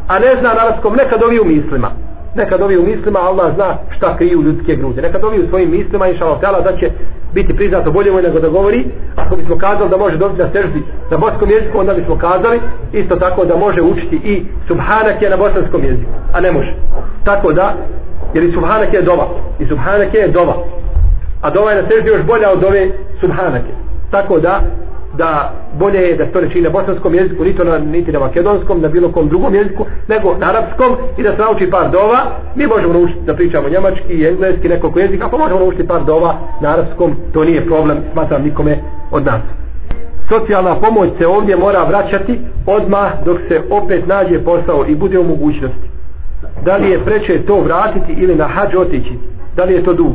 a 0.08 0.18
ne 0.18 0.36
zna 0.40 0.54
na 0.54 0.60
arabskom 0.60 0.96
neka 0.96 1.16
dovi 1.16 1.40
u 1.40 1.44
mislima 1.44 1.90
Nekad 2.34 2.62
ovi 2.62 2.78
u 2.78 2.82
mislima, 2.82 3.18
Allah 3.18 3.54
zna 3.54 3.76
šta 3.96 4.16
kriju 4.16 4.42
ljudske 4.42 4.76
grude. 4.76 5.02
Nekad 5.02 5.24
ovi 5.24 5.44
u 5.44 5.48
svojim 5.48 5.70
mislima, 5.70 6.08
inša 6.08 6.24
Allah, 6.24 6.64
da 6.64 6.76
će 6.76 6.90
biti 7.34 7.56
priznato 7.56 7.90
bolje 7.90 8.12
moj 8.12 8.22
nego 8.22 8.40
da 8.40 8.48
govori. 8.48 8.84
Ako 9.16 9.36
bismo 9.36 9.58
kazali 9.58 9.90
da 9.90 9.96
može 9.96 10.16
dobiti 10.16 10.42
na 10.42 10.48
seždi 10.52 10.82
na 11.10 11.16
bosanskom 11.16 11.50
jeziku, 11.50 11.78
onda 11.78 11.94
bismo 11.94 12.18
kazali 12.18 12.60
isto 12.92 13.16
tako 13.16 13.44
da 13.44 13.56
može 13.56 13.82
učiti 13.82 14.16
i 14.16 14.44
subhanak 14.68 15.22
je 15.22 15.30
na 15.30 15.36
bosanskom 15.36 15.84
jeziku, 15.84 16.10
a 16.32 16.40
ne 16.40 16.52
može. 16.52 16.74
Tako 17.24 17.52
da, 17.52 17.74
jer 18.34 18.44
i 18.44 18.52
subhanak 18.52 18.92
je 18.92 19.02
dova. 19.02 19.26
I 19.58 19.66
subhanak 19.66 20.14
je 20.14 20.28
dova. 20.28 20.56
A 21.42 21.50
dova 21.50 21.70
je 21.70 21.82
na 21.82 21.88
seždi 21.88 22.08
još 22.08 22.22
bolja 22.22 22.52
od 22.52 22.64
ove 22.64 22.90
subhanake. 23.20 23.72
Tako 24.10 24.38
da, 24.38 24.62
da 25.16 25.52
bolje 25.78 26.00
je 26.00 26.16
da 26.16 26.26
se 26.26 26.32
to 26.32 26.40
ne 26.40 26.50
čini 26.50 26.64
na 26.64 26.70
bosanskom 26.70 27.14
jeziku, 27.14 27.44
niti 27.44 27.64
na, 27.64 27.78
niti 27.78 28.12
na 28.12 28.18
makedonskom, 28.18 28.80
na 28.80 28.88
bilo 28.88 29.12
kom 29.12 29.28
drugom 29.28 29.54
jeziku, 29.54 29.86
nego 30.08 30.36
na 30.38 30.48
arapskom 30.48 30.96
i 31.18 31.22
da 31.22 31.36
se 31.36 31.42
nauči 31.42 31.70
par 31.70 31.90
dova. 31.90 32.26
Mi 32.54 32.66
možemo 32.66 32.92
naučiti 32.92 33.20
da 33.26 33.34
pričamo 33.34 33.68
njemački 33.68 34.12
i 34.12 34.26
engleski, 34.26 34.68
nekoliko 34.68 34.98
jezika, 34.98 35.28
pa 35.28 35.36
možemo 35.36 35.60
naučiti 35.60 35.86
par 35.86 36.04
dova 36.04 36.38
na 36.60 36.72
arapskom, 36.72 37.16
to 37.32 37.44
nije 37.44 37.66
problem, 37.66 37.98
smatram 38.12 38.42
nikome 38.42 38.78
od 39.10 39.26
nas. 39.26 39.40
Socijalna 40.28 40.74
pomoć 40.74 41.10
se 41.18 41.26
ovdje 41.26 41.56
mora 41.56 41.84
vraćati 41.84 42.38
odmah 42.66 43.12
dok 43.24 43.38
se 43.48 43.62
opet 43.70 44.06
nađe 44.06 44.38
posao 44.38 44.84
i 44.88 44.94
bude 44.94 45.18
u 45.18 45.24
mogućnosti. 45.24 45.88
Da 46.64 46.76
li 46.76 46.90
je 46.90 47.04
preče 47.04 47.42
to 47.46 47.60
vratiti 47.60 48.12
ili 48.12 48.34
na 48.34 48.46
hađ 48.46 48.74
otići? 48.74 49.18
Da 49.56 49.64
li 49.64 49.74
je 49.74 49.84
to 49.84 49.92
dug? 49.92 50.12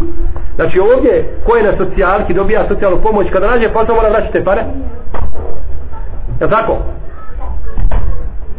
Znači 0.56 0.80
ovdje, 0.80 1.38
ko 1.46 1.56
je 1.56 1.64
na 1.64 1.78
socijalki 1.78 2.34
dobija 2.34 2.68
socijalnu 2.68 2.98
pomoć, 3.04 3.28
kada 3.32 3.48
nađe 3.48 3.70
posao 3.70 3.96
mora 3.96 4.10
vraćati 4.10 4.34
te 4.34 4.44
pare? 4.44 4.64
Je 6.42 6.50
tako? 6.50 6.78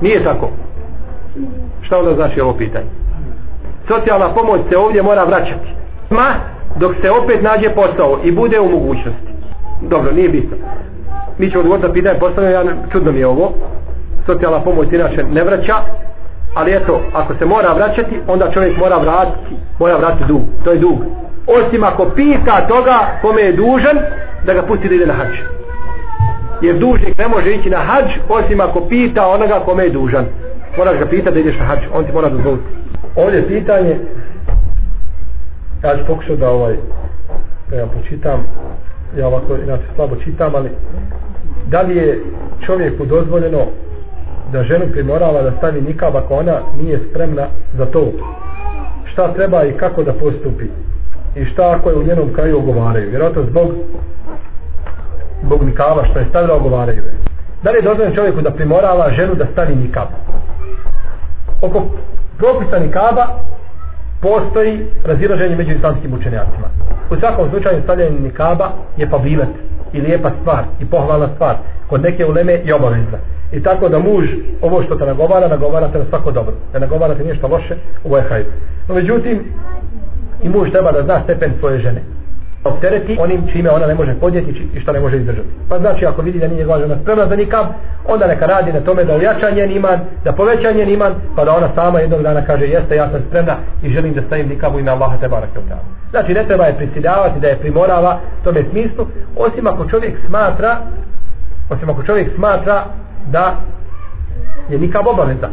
Nije 0.01 0.25
tako. 0.25 0.51
Šta 1.83 1.99
onda 1.99 2.15
znači 2.15 2.41
ovo 2.41 2.55
pitanje? 2.55 2.87
Socijalna 3.89 4.35
pomoć 4.35 4.61
se 4.69 4.77
ovdje 4.79 5.03
mora 5.03 5.25
vraćati. 5.25 5.69
Ma, 6.11 6.35
dok 6.77 6.93
se 7.03 7.11
opet 7.11 7.43
nađe 7.43 7.71
posao 7.75 8.19
i 8.25 8.33
bude 8.33 8.61
u 8.61 8.69
mogućnosti. 8.69 9.31
Dobro, 9.81 10.13
nije 10.13 10.29
bitno. 10.29 10.57
Mi 11.39 11.51
ćemo 11.51 11.61
odgovoriti 11.61 11.89
na 11.89 11.93
pitanje 11.93 12.19
postavljeno, 12.19 12.55
ja, 12.55 12.77
čudno 12.93 13.13
mi 13.13 13.19
je 13.19 13.27
ovo. 13.27 13.53
Socijalna 14.27 14.61
pomoć 14.61 14.93
inače 14.93 15.25
ne 15.33 15.45
vraća, 15.45 15.75
ali 16.55 16.73
eto, 16.73 17.01
ako 17.13 17.35
se 17.35 17.45
mora 17.45 17.73
vraćati, 17.73 18.21
onda 18.29 18.51
čovjek 18.53 18.79
mora 18.79 18.99
vratiti, 18.99 19.55
mora 19.79 19.97
vratiti 19.97 20.25
dug. 20.29 20.43
To 20.65 20.73
je 20.73 20.79
dug. 20.79 20.99
Osim 21.47 21.85
ako 21.85 22.05
pita 22.05 22.67
toga 22.69 23.19
kome 23.23 23.43
je 23.43 23.53
dužan, 23.53 23.99
da 24.47 24.55
ga 24.55 24.63
pusti 24.63 24.89
da 24.89 24.95
ide 24.95 25.07
na 25.07 25.15
hađ. 25.15 25.35
Jer 26.63 26.79
dužnik 26.79 27.19
ne 27.19 27.29
može 27.29 27.55
ići 27.55 27.71
na 27.71 27.79
hađ, 27.79 28.05
osim 28.29 28.61
ako 28.61 28.81
pita 28.89 29.27
onoga 29.27 29.61
kome 29.65 29.85
je 29.85 29.91
dužan. 29.91 30.27
Moraš 30.79 30.99
ga 30.99 31.07
pitati 31.07 31.35
da 31.35 31.41
ideš 31.41 31.59
na 31.59 31.65
hađ, 31.65 31.79
on 31.95 32.05
ti 32.05 32.13
mora 32.13 32.29
dozvoliti. 32.29 32.65
Ovdje 33.17 33.39
je 33.39 33.49
pitanje, 33.49 33.97
ja 35.83 35.97
ću 35.97 36.07
pokušati 36.07 36.37
da 36.37 36.51
ovaj, 36.51 36.75
da 37.71 37.77
ja 37.77 37.87
počitam, 37.87 38.47
ja 39.17 39.27
ovako 39.27 39.57
inače 39.65 39.85
slabo 39.95 40.17
čitam, 40.17 40.55
ali 40.55 40.71
da 41.67 41.81
li 41.83 41.97
je 41.97 42.21
čovjeku 42.67 43.05
dozvoljeno 43.05 43.67
da 44.53 44.65
ženu 44.65 44.87
primorava 44.93 45.43
da 45.43 45.53
stavi 45.59 45.81
nikab 45.81 46.17
ako 46.17 46.35
ona 46.35 46.61
nije 46.83 47.01
spremna 47.11 47.47
za 47.79 47.87
to. 47.87 48.13
Šta 49.13 49.33
treba 49.35 49.65
i 49.65 49.73
kako 49.73 50.03
da 50.03 50.13
postupi? 50.13 50.65
I 51.37 51.45
šta 51.45 51.71
ako 51.71 51.91
je 51.91 51.97
u 51.97 52.03
njenom 52.03 52.33
kraju 52.35 52.59
ogovaraju? 52.59 53.11
Vjerojatno 53.11 53.43
zbog 53.43 53.73
zbog 55.43 55.63
nikaba 55.63 56.05
što 56.05 56.19
je 56.19 56.27
stavila 56.31 56.55
ogovaraju 56.55 57.03
da 57.63 57.71
li 57.71 57.79
je 57.79 57.83
dozvoljeno 57.83 58.17
čovjeku 58.17 58.41
da 58.41 58.51
primorava 58.51 59.11
ženu 59.11 59.35
da 59.35 59.47
stavi 59.53 59.77
nikab? 59.77 60.09
Oko 61.63 61.85
propisa 62.39 62.79
nikaba 62.79 63.27
postoji 64.23 64.87
razilaženje 65.05 65.57
među 65.57 65.73
islamskim 65.73 66.15
učenjacima. 66.15 66.69
U 67.11 67.17
svakom 67.17 67.51
slučaju 67.51 67.83
stavljanje 67.83 68.21
nikaba 68.21 68.71
je 68.97 69.11
pabilet 69.11 69.49
i 69.93 70.01
lijepa 70.01 70.31
stvar 70.41 70.65
i 70.81 70.85
pohvalna 70.87 71.29
stvar 71.35 71.57
kod 71.89 72.03
neke 72.03 72.27
uleme 72.27 72.53
je 72.53 72.75
obavezna 72.75 73.19
i 73.53 73.63
tako 73.63 73.89
da 73.89 73.99
muž 73.99 74.29
ovo 74.63 74.83
što 74.83 74.95
te 74.95 75.07
nagovara 75.07 75.49
nagovara 75.49 75.89
te 75.89 75.99
na 75.99 76.05
svako 76.05 76.31
dobro. 76.31 76.55
Ne 76.75 76.81
nagovara 76.81 77.15
te 77.15 77.25
ništa 77.25 77.47
loše 77.47 77.75
ovo 78.05 78.17
je 78.17 78.23
hajde 78.23 78.51
no 78.89 78.95
međutim 78.95 79.45
i 80.43 80.49
muž 80.49 80.71
treba 80.71 80.93
da 80.93 81.03
zna 81.03 81.21
stepen 81.25 81.53
svoje 81.61 81.79
žene. 81.79 82.01
Optereti 82.65 83.17
onim 83.21 83.43
čime 83.53 83.71
ona 83.71 83.87
ne 83.87 83.95
može 83.95 84.15
podnijeti 84.15 84.69
i 84.75 84.81
što 84.81 84.93
ne 84.93 85.01
može 85.01 85.17
izdržati. 85.17 85.49
Pa 85.69 85.79
znači 85.79 86.07
ako 86.07 86.23
vidi 86.23 86.39
da 86.39 86.47
nije 86.47 86.59
njegova 86.59 86.81
žena 86.81 86.97
spremna 87.03 87.27
za 87.27 87.37
nikam, 87.37 87.75
onda 88.09 88.27
neka 88.27 88.47
radi 88.47 88.73
na 88.73 88.81
tome 88.81 89.05
da 89.05 89.15
ojača 89.15 89.51
njen 89.51 89.77
iman, 89.77 90.01
da 90.25 90.33
poveća 90.33 90.73
njen 90.73 90.89
iman, 90.89 91.15
pa 91.37 91.45
da 91.45 91.57
ona 91.57 91.69
sama 91.75 92.01
jednog 92.01 92.23
dana 92.23 92.47
kaže 92.47 92.67
jeste 92.67 92.97
ja 92.97 93.11
sam 93.11 93.21
spremna 93.29 93.57
i 93.83 93.91
želim 93.91 94.15
da 94.15 94.23
stavim 94.23 94.49
nikam 94.49 94.75
u 94.75 94.79
ime 94.79 94.91
Allaha 94.91 95.17
te 95.17 95.29
barak 95.29 95.51
Znači 96.11 96.35
ne 96.35 96.47
treba 96.47 96.65
je 96.65 96.77
prisiljavati 96.77 97.41
da 97.41 97.49
je 97.49 97.59
primorava 97.59 98.19
tome 98.45 98.65
smislu, 98.71 99.07
osim 99.37 99.67
ako 99.67 99.85
čovjek 99.85 100.15
smatra 100.27 100.77
osim 101.71 101.91
ako 101.91 102.03
čovjek 102.03 102.35
smatra 102.35 102.85
da 103.27 103.57
je 104.69 104.79
nikab 104.79 105.07
obaveza. 105.07 105.49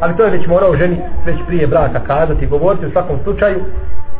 Ali 0.00 0.16
to 0.16 0.24
je 0.24 0.30
već 0.30 0.46
morao 0.46 0.76
ženi 0.76 0.98
već 1.26 1.36
prije 1.46 1.66
braka 1.66 2.00
kazati 2.00 2.44
i 2.44 2.48
govoriti 2.48 2.86
u 2.86 2.90
svakom 2.90 3.16
slučaju 3.24 3.60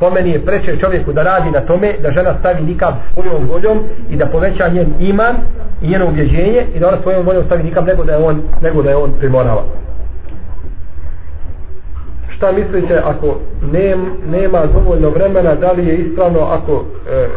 po 0.01 0.11
meni 0.11 0.31
je 0.31 0.45
preče 0.47 0.77
čovjeku 0.81 1.13
da 1.13 1.23
radi 1.23 1.51
na 1.51 1.61
tome 1.61 1.93
da 2.03 2.11
žena 2.11 2.35
stavi 2.41 2.63
nikab 2.63 2.95
svojom 3.13 3.49
voljom 3.49 3.79
i 4.11 4.17
da 4.17 4.27
poveća 4.27 4.69
njen 4.69 4.95
iman 4.99 5.37
i 5.83 5.89
njeno 5.89 6.09
ubjeđenje 6.09 6.67
i 6.75 6.79
da 6.79 6.89
ona 6.89 6.99
svojom 7.03 7.27
voljom 7.27 7.45
stavi 7.45 7.63
nikab 7.63 7.87
nego 7.87 8.05
da 8.05 8.13
je 8.13 8.19
on, 8.19 8.43
nego 8.63 8.83
da 8.83 8.91
je 8.91 8.97
on 8.97 9.13
primorava 9.19 9.63
šta 12.37 12.53
mislite 12.53 13.03
ako 13.05 13.39
nem, 13.73 14.07
nema 14.31 14.67
dovoljno 14.67 15.11
vremena 15.11 15.55
da 15.55 15.73
li 15.73 15.87
je 15.87 15.97
ispravno 15.97 16.41
ako 16.41 16.85
e, 17.11 17.29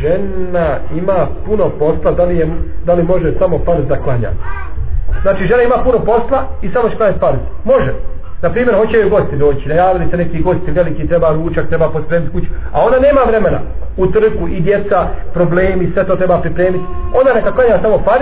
žena 0.00 0.76
ima 0.96 1.26
puno 1.46 1.70
posla 1.78 2.12
da 2.12 2.24
li, 2.24 2.36
je, 2.36 2.48
da 2.84 2.94
li 2.94 3.02
može 3.02 3.32
samo 3.38 3.58
par 3.58 3.76
klanja? 4.04 4.30
znači 5.22 5.46
žena 5.46 5.62
ima 5.62 5.76
puno 5.84 5.98
posla 5.98 6.46
i 6.62 6.68
samo 6.68 6.88
će 6.88 6.96
klanjati 6.96 7.20
par. 7.20 7.34
Može. 7.64 7.92
Na 8.42 8.50
primjer 8.50 8.76
hoće 8.76 8.96
joj 8.96 9.10
gosti 9.10 9.36
doći 9.36 9.68
najavili 9.68 10.10
se 10.10 10.16
neki 10.16 10.42
gosti 10.42 10.70
veliki 10.70 11.08
treba 11.08 11.32
ručak 11.32 11.68
treba 11.68 11.88
pospremiti 11.88 12.32
kuću 12.32 12.46
a 12.72 12.80
ona 12.86 12.98
nema 12.98 13.20
vremena. 13.26 13.58
U 13.96 14.06
trku 14.06 14.48
i 14.48 14.60
djeca 14.60 15.06
problemi 15.34 15.90
sve 15.94 16.06
to 16.06 16.16
treba 16.16 16.40
pripremiti. 16.40 16.84
Ona 17.20 17.34
neka 17.34 17.52
klanja 17.52 17.82
samo 17.82 17.98
par 17.98 18.20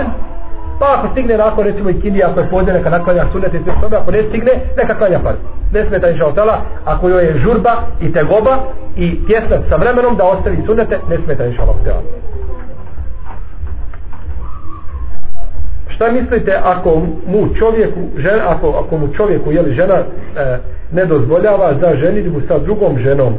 Pa 0.79 0.95
ako 0.97 1.07
stigne 1.11 1.37
nakon 1.37 1.65
recimo 1.65 1.89
i 1.89 2.01
kindi, 2.01 2.23
ako 2.23 2.39
je 2.39 2.49
podne, 2.49 2.73
neka 2.73 2.89
naklanja 2.89 3.25
sunet 3.31 3.53
i 3.53 3.59
sve 3.63 3.73
što 3.77 3.95
ako 3.97 4.11
ne 4.11 4.23
stigne, 4.23 4.51
neka 4.77 4.97
klanja 4.97 5.19
par. 5.19 5.35
Ne 5.73 5.85
smeta 5.85 6.09
inša 6.09 6.27
otala, 6.27 6.61
ako 6.85 7.09
joj 7.09 7.25
je 7.25 7.37
žurba 7.37 7.81
i 8.01 8.13
tegoba 8.13 8.57
i 8.95 9.25
tjesnac 9.25 9.61
sa 9.69 9.75
vremenom 9.75 10.17
da 10.17 10.25
ostavi 10.25 10.57
sunete, 10.65 10.99
ne 11.09 11.17
smeta 11.25 11.45
inša 11.45 11.63
otala. 11.63 12.01
Šta 16.01 16.11
mislite 16.11 16.59
ako 16.63 17.01
mu 17.27 17.49
čovjeku, 17.59 17.99
žen, 18.17 18.39
ako, 18.47 18.69
ako 18.69 18.97
mu 18.97 19.07
čovjeku, 19.13 19.51
jeli 19.51 19.73
žena, 19.73 19.95
e, 19.95 20.57
ne 20.91 21.05
dozvoljava 21.05 21.73
za 21.81 21.95
ženitbu 21.95 22.41
sa 22.47 22.59
drugom 22.59 22.99
ženom, 22.99 23.33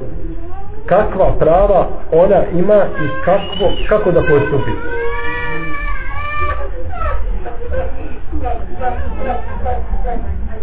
kakva 0.87 1.33
prava 1.39 1.89
ona 2.13 2.43
ima 2.55 2.85
i 3.05 3.25
kako, 3.25 3.67
kako 3.89 4.11
da 4.11 4.21
postupi? 4.21 4.71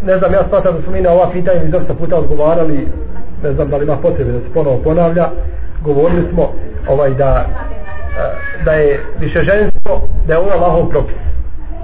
Ne 0.06 0.18
znam, 0.18 0.34
ja 0.34 0.44
smatram 0.50 0.76
da 0.76 0.82
smo 0.82 0.92
mi 0.92 1.02
na 1.02 1.12
ova 1.12 1.30
pitanja 1.32 1.64
mi 1.64 1.72
dosta 1.72 1.94
puta 1.94 2.16
odgovarali, 2.16 2.88
ne 3.44 3.54
znam 3.54 3.70
da 3.70 3.78
li 3.78 3.84
ima 3.84 3.98
potrebe 3.98 4.32
da 4.32 4.40
se 4.40 4.54
ponovo 4.54 4.78
ponavlja, 4.84 5.30
govorili 5.82 6.28
smo 6.34 6.52
ovaj 6.88 7.10
da 7.10 7.46
e, 7.46 8.64
da 8.66 8.72
je 8.72 9.00
više 9.20 9.44
ženstvo, 9.44 10.02
da 10.28 10.34
je 10.34 10.40
ovo 10.40 10.52
Allahov 10.52 10.90
propis. 10.90 11.16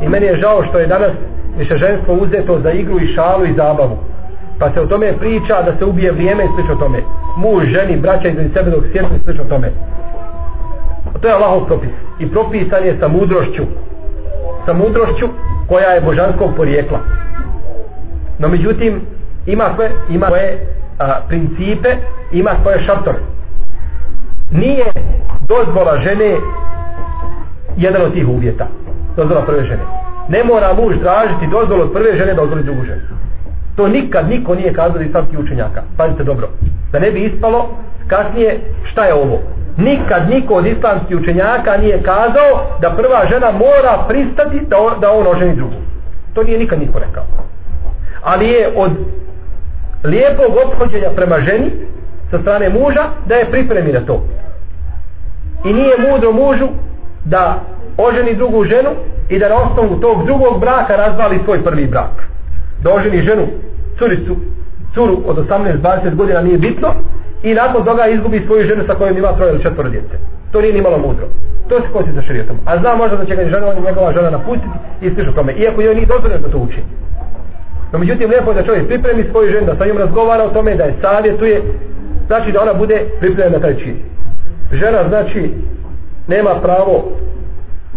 I 0.02 0.10
meni 0.10 0.26
je 0.26 0.40
žao 0.40 0.64
što 0.64 0.80
je 0.80 0.88
danas 0.88 1.12
više 1.58 1.78
ženstvo 1.78 2.14
uzeto 2.14 2.60
za 2.60 2.72
igru 2.72 3.00
i 3.00 3.14
šalu 3.16 3.46
i 3.46 3.54
zabavu. 3.54 3.98
Pa 4.60 4.72
se 4.72 4.82
o 4.82 4.86
tome 4.86 5.18
priča 5.20 5.62
da 5.62 5.78
se 5.78 5.86
ubije 5.86 6.12
vrijeme 6.12 6.44
i 6.46 6.50
slično 6.56 6.76
tome. 6.76 7.00
Muž, 7.38 7.64
ženi, 7.64 7.98
braća 7.98 8.28
između 8.28 8.54
sebe 8.54 8.72
dok 8.72 8.84
sjednu 8.92 9.10
i 9.16 9.24
slično 9.24 9.44
tome. 9.44 9.72
To 11.22 11.28
je 11.28 11.34
Allahov 11.34 11.66
propis. 11.66 11.90
I 12.20 12.30
propisan 12.32 12.84
je 12.86 12.98
sa 13.00 13.08
mudrošću. 13.08 13.64
Sa 14.66 14.74
mudrošću 14.74 15.28
koja 15.68 15.90
je 15.90 16.02
božanskog 16.02 16.56
porijekla. 16.56 17.00
No 18.40 18.48
međutim, 18.48 19.02
ima 19.46 19.72
svoje, 19.76 19.92
ima 20.10 20.28
svoje 20.28 20.68
a, 21.00 21.20
principe, 21.28 21.96
ima 22.32 22.52
svoje 22.62 22.86
šartove. 22.86 23.20
Nije 24.52 24.86
dozvola 25.48 26.02
žene 26.02 26.36
jedan 27.78 28.02
od 28.02 28.14
tih 28.14 28.28
uvjeta. 28.28 28.68
Dozvola 29.16 29.46
prve 29.46 29.64
žene. 29.64 29.84
Ne 30.30 30.44
mora 30.44 30.74
muž 30.74 30.96
tražiti 31.02 31.48
dozvolu 31.48 31.82
od 31.82 31.94
prve 31.94 32.18
žene 32.18 32.34
da 32.34 32.42
dozvoli 32.42 32.64
drugu 32.64 32.86
ženu. 32.86 33.02
To 33.76 33.88
nikad 33.88 34.30
niko 34.30 34.56
nije 34.56 34.74
kazao 34.74 35.02
iz 35.02 35.08
islamskih 35.08 35.40
učenjaka. 35.40 35.82
Pazite 35.98 36.24
dobro. 36.24 36.48
Da 36.92 37.00
ne 37.00 37.12
bi 37.12 37.26
ispalo 37.26 37.70
kasnije 38.08 38.60
šta 38.92 39.06
je 39.06 39.14
ovo. 39.14 39.42
Nikad 39.78 40.30
niko 40.30 40.54
od 40.54 40.66
islamskih 40.66 41.18
učenjaka 41.18 41.78
nije 41.78 42.04
kazao 42.04 42.52
da 42.82 42.90
prva 42.90 43.26
žena 43.30 43.52
mora 43.52 44.06
pristati 44.08 44.60
da, 44.68 44.78
da 45.02 45.12
on 45.12 45.28
oženi 45.28 45.56
drugu. 45.56 45.76
To 46.34 46.44
nije 46.44 46.60
nikad 46.60 46.80
niko 46.80 47.00
rekao 47.00 47.24
ali 48.26 48.48
je 48.48 48.74
od 48.76 48.92
lijepog 50.04 50.52
obhođenja 50.66 51.10
prema 51.16 51.40
ženi 51.40 51.72
sa 52.32 52.40
strane 52.42 52.70
muža 52.70 53.04
da 53.26 53.36
je 53.36 53.52
pripremi 53.52 53.92
na 53.94 54.06
to 54.06 54.26
i 55.66 55.74
nije 55.74 55.96
mudro 55.98 56.32
mužu 56.32 56.68
da 57.26 57.60
oženi 57.98 58.36
drugu 58.36 58.64
ženu 58.64 58.90
i 59.30 59.40
da 59.40 59.50
na 59.50 59.56
osnovu 59.56 60.00
tog 60.00 60.26
drugog 60.26 60.60
braka 60.60 60.96
razvali 60.96 61.40
svoj 61.46 61.64
prvi 61.64 61.88
brak 61.88 62.25
da 62.86 62.94
oženi 62.94 63.22
ženu 63.22 63.46
curicu 64.00 64.36
curu 64.94 65.18
od 65.26 65.38
18-20 65.38 66.16
godina 66.16 66.42
nije 66.42 66.58
bitno 66.58 66.90
i 67.44 67.54
nakon 67.54 67.86
toga 67.86 68.08
izgubi 68.08 68.44
svoju 68.46 68.68
ženu 68.68 68.84
sa 68.88 68.96
kojom 68.96 69.18
ima 69.18 69.36
troje 69.38 69.52
ili 69.54 69.64
četvoro 69.64 69.90
djece. 69.90 70.16
To 70.52 70.62
nije 70.62 70.74
ni 70.74 70.82
malo 70.82 70.98
mudro. 70.98 71.26
To 71.70 71.82
se 71.82 71.88
kosi 71.94 72.10
sa 72.16 72.22
širijetom 72.22 72.58
a 72.66 72.80
zna 72.80 72.96
možda 72.96 73.18
da 73.18 73.26
će 73.26 73.36
ga 73.36 73.44
žena, 73.44 73.74
njegova 73.86 74.14
žena 74.14 74.30
napustiti 74.30 74.78
i 75.02 75.10
slišu 75.10 75.34
tome 75.34 75.54
iako 75.54 75.82
joj 75.82 75.96
nije 75.96 76.08
dozvoljeno 76.08 76.42
da 76.42 76.52
to 76.52 76.58
učini 76.58 76.86
No 77.92 78.00
međutim, 78.00 78.30
lijepo 78.30 78.52
je 78.52 78.56
da 78.56 78.68
čovjek 78.68 78.88
pripremi 78.88 79.26
svoju 79.32 79.52
ženu, 79.52 79.66
da 79.66 79.76
sa 79.76 79.86
njom 79.86 79.98
razgovara 79.98 80.44
o 80.44 80.50
tome, 80.50 80.76
da 80.76 80.84
je 80.84 80.96
savjetuje, 81.02 81.62
znači 82.28 82.52
da 82.52 82.62
ona 82.62 82.74
bude 82.74 83.06
pripremljena 83.20 83.58
na 83.58 83.64
taj 83.64 83.76
čin. 83.76 83.96
Žena, 84.72 85.10
znači, 85.10 85.54
nema 86.28 86.56
pravo, 86.62 87.12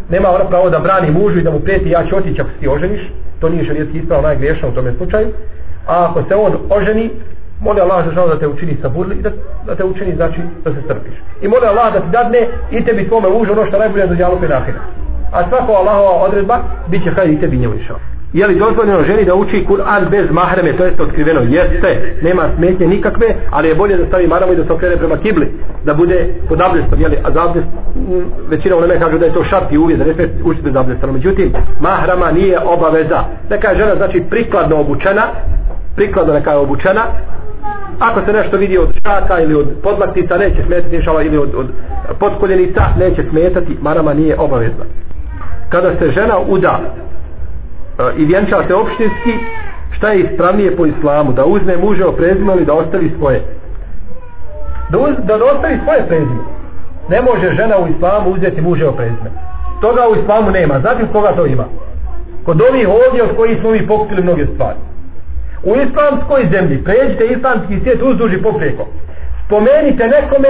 nema 0.09 0.29
ona 0.31 0.45
pravo 0.45 0.71
da 0.71 0.79
brani 0.79 1.11
mužu 1.11 1.39
i 1.39 1.43
da 1.43 1.51
mu 1.51 1.61
prijeti, 1.61 1.91
ja 1.91 2.07
ću 2.07 2.17
otići 2.17 2.41
ako 2.41 2.51
ti 2.61 2.69
oženiš, 2.69 3.01
to 3.41 3.49
nije 3.49 3.65
šarijetski 3.65 3.99
ispravo 3.99 4.23
najgriješno 4.23 4.69
u 4.69 4.73
tome 4.73 4.93
slučaju, 4.93 5.29
a 5.87 6.07
ako 6.11 6.23
se 6.29 6.35
on 6.35 6.53
oženi, 6.71 7.11
moli 7.61 7.81
Allah 7.81 8.05
za 8.05 8.27
da 8.27 8.39
te 8.39 8.49
učini 8.49 8.77
saburli 8.83 9.17
i 9.17 9.23
da, 9.23 9.31
da 9.67 9.75
te 9.75 9.85
učini, 9.85 10.15
znači, 10.17 10.41
da 10.65 10.75
se 10.75 10.83
strpiš. 10.85 11.15
I 11.43 11.49
moli 11.49 11.67
Allah 11.67 11.93
da 11.93 12.01
ti 12.01 12.09
dadne 12.13 12.49
i 12.71 12.85
tebi 12.85 13.09
tvome 13.09 13.29
mužu 13.29 13.53
ono 13.53 13.67
što 13.67 13.79
najbolje 13.79 14.07
za 14.07 14.15
djalu 14.15 14.41
penahira. 14.41 14.81
A 15.33 15.49
svako 15.49 15.73
Allahova 15.73 16.25
odredba, 16.25 16.59
bit 16.89 17.05
će 17.05 17.15
kaj 17.15 17.27
i 17.27 17.41
tebi 17.41 17.57
njemu 17.57 17.75
išao 17.75 17.97
je 18.33 18.47
li 18.47 18.59
dozvoljeno 18.59 19.03
ženi 19.03 19.25
da 19.25 19.35
uči 19.35 19.67
Kur'an 19.69 20.09
bez 20.11 20.31
mahreme, 20.31 20.77
to 20.77 20.85
jest 20.85 21.01
otkriveno, 21.01 21.41
jeste, 21.41 22.17
nema 22.23 22.43
smetnje 22.57 22.87
nikakve, 22.87 23.27
ali 23.51 23.69
je 23.69 23.75
bolje 23.75 23.97
da 23.97 24.07
stavi 24.07 24.27
maramu 24.27 24.53
i 24.53 24.57
da 24.57 24.65
se 24.65 24.73
okrene 24.73 24.97
prema 24.97 25.17
kibli, 25.17 25.53
da 25.85 25.95
bude 25.95 26.35
pod 26.49 26.61
abdestom, 26.61 27.01
jeli, 27.01 27.19
a 27.25 27.31
za 27.31 27.45
abdest, 27.45 27.67
mm, 27.97 28.25
većina 28.49 28.77
u 28.77 28.81
neme 28.81 28.99
kažu 28.99 29.19
da 29.19 29.27
je 29.27 29.33
to 29.33 29.45
šart 29.45 29.73
i 29.73 29.79
uvijek, 29.79 29.99
da 29.99 30.05
ne 30.05 30.15
smije 30.15 30.31
učiti 30.45 30.65
bez 30.65 30.77
abdesta, 30.77 31.07
no 31.07 31.13
međutim, 31.13 31.53
mahrama 31.81 32.31
nije 32.33 32.59
obaveza, 32.65 33.25
neka 33.51 33.69
je 33.69 33.79
žena, 33.79 33.97
znači, 33.97 34.23
prikladno 34.31 34.81
obučena, 34.81 35.23
prikladno 35.97 36.35
neka 36.35 36.51
je 36.51 36.59
obučena, 36.59 37.03
ako 37.99 38.21
se 38.27 38.33
nešto 38.33 38.57
vidi 38.57 38.79
od 38.79 38.89
šaka 39.03 39.41
ili 39.41 39.55
od 39.55 39.67
podlaktica, 39.83 40.39
neće 40.39 40.63
smetati, 40.67 40.97
inšala, 40.97 41.23
ili 41.23 41.39
od, 41.39 41.55
od 41.55 41.67
podkoljenica, 42.19 42.83
neće 42.99 43.23
smetati, 43.31 43.77
marama 43.83 44.15
nije 44.15 44.39
obavezna. 44.39 44.85
Kada 45.69 45.95
se 45.99 46.11
žena 46.11 46.39
uda, 46.49 46.81
i 48.17 48.25
vjenča 48.25 48.65
se 48.67 48.75
opštinski, 48.75 49.33
šta 49.97 50.11
je 50.11 50.21
ispravnije 50.21 50.77
po 50.77 50.87
islamu? 50.87 51.33
Da 51.33 51.45
uzme 51.45 51.77
muže 51.77 52.05
o 52.05 52.13
prezime 52.13 52.53
ili 52.53 52.65
da 52.65 52.75
ostavi 52.75 53.15
svoje? 53.19 53.43
Da, 54.91 54.99
uz, 54.99 55.15
da 55.25 55.35
ostavi 55.35 55.79
svoje 55.85 56.07
prezime. 56.09 56.43
Ne 57.09 57.23
može 57.23 57.55
žena 57.55 57.79
u 57.79 57.89
islamu 57.89 58.31
uzeti 58.31 58.61
muže 58.61 58.87
o 58.87 58.93
prezime. 58.93 59.31
Toga 59.81 60.09
u 60.09 60.17
islamu 60.23 60.51
nema. 60.51 60.81
Znate 60.81 61.07
koga 61.13 61.33
to 61.33 61.47
ima? 61.47 61.65
Kod 62.45 62.61
ovih 62.61 62.89
ovdje 62.89 63.23
od 63.23 63.37
kojih 63.37 63.59
smo 63.61 63.71
mi 63.71 63.87
pokupili 63.87 64.23
mnoge 64.23 64.47
stvari. 64.47 64.79
U 65.63 65.77
islamskoj 65.77 66.49
zemlji, 66.51 66.85
pređite 66.85 67.27
islamski 67.27 67.81
svijet 67.81 68.03
uzduži 68.03 68.43
poprijeko. 68.43 68.87
Spomenite 69.47 70.07
nekome 70.07 70.49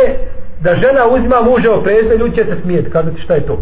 da 0.61 0.75
žena 0.75 1.07
uzima 1.07 1.41
muže 1.43 1.71
o 1.71 1.83
prezime, 1.83 2.17
ljudi 2.17 2.37
će 2.37 2.45
se 2.45 2.57
smijeti. 2.63 2.91
Kazati 2.91 3.21
šta 3.21 3.35
je 3.35 3.47
to? 3.47 3.59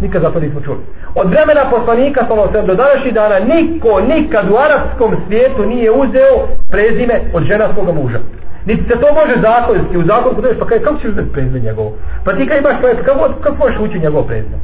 Nikad 0.00 0.22
za 0.22 0.30
to 0.30 0.40
nismo 0.40 0.60
čuli. 0.60 0.78
Od 1.14 1.30
vremena 1.30 1.70
poslanika 1.70 2.24
sallallahu 2.28 2.66
do 2.66 2.74
današnjih 2.74 3.14
dana 3.14 3.38
niko 3.38 4.00
nikad 4.00 4.50
u 4.50 4.56
arapskom 4.56 5.16
svijetu 5.26 5.66
nije 5.66 5.90
uzeo 5.90 6.34
prezime 6.70 7.20
od 7.32 7.42
žena 7.44 7.68
svoga 7.74 7.92
muža. 7.92 8.18
Niti 8.66 8.82
se 8.82 9.00
to 9.00 9.06
može 9.14 9.34
zakonski, 9.40 9.98
u 9.98 10.04
zakonu 10.04 10.34
kod 10.34 10.58
pa 10.58 10.66
kaj, 10.66 10.78
kako 10.78 10.96
ćeš 10.96 11.04
uzeti 11.04 11.32
prezime 11.32 11.60
njegovo? 11.60 11.92
Pa 12.24 12.32
ti 12.32 12.46
kad 12.46 12.58
imaš 12.58 12.78
svoje, 12.80 12.96
kako, 12.96 13.28
kako 13.40 13.56
možeš 13.56 13.78
ući 13.80 13.98
njegovo 13.98 14.22
prezime? 14.22 14.56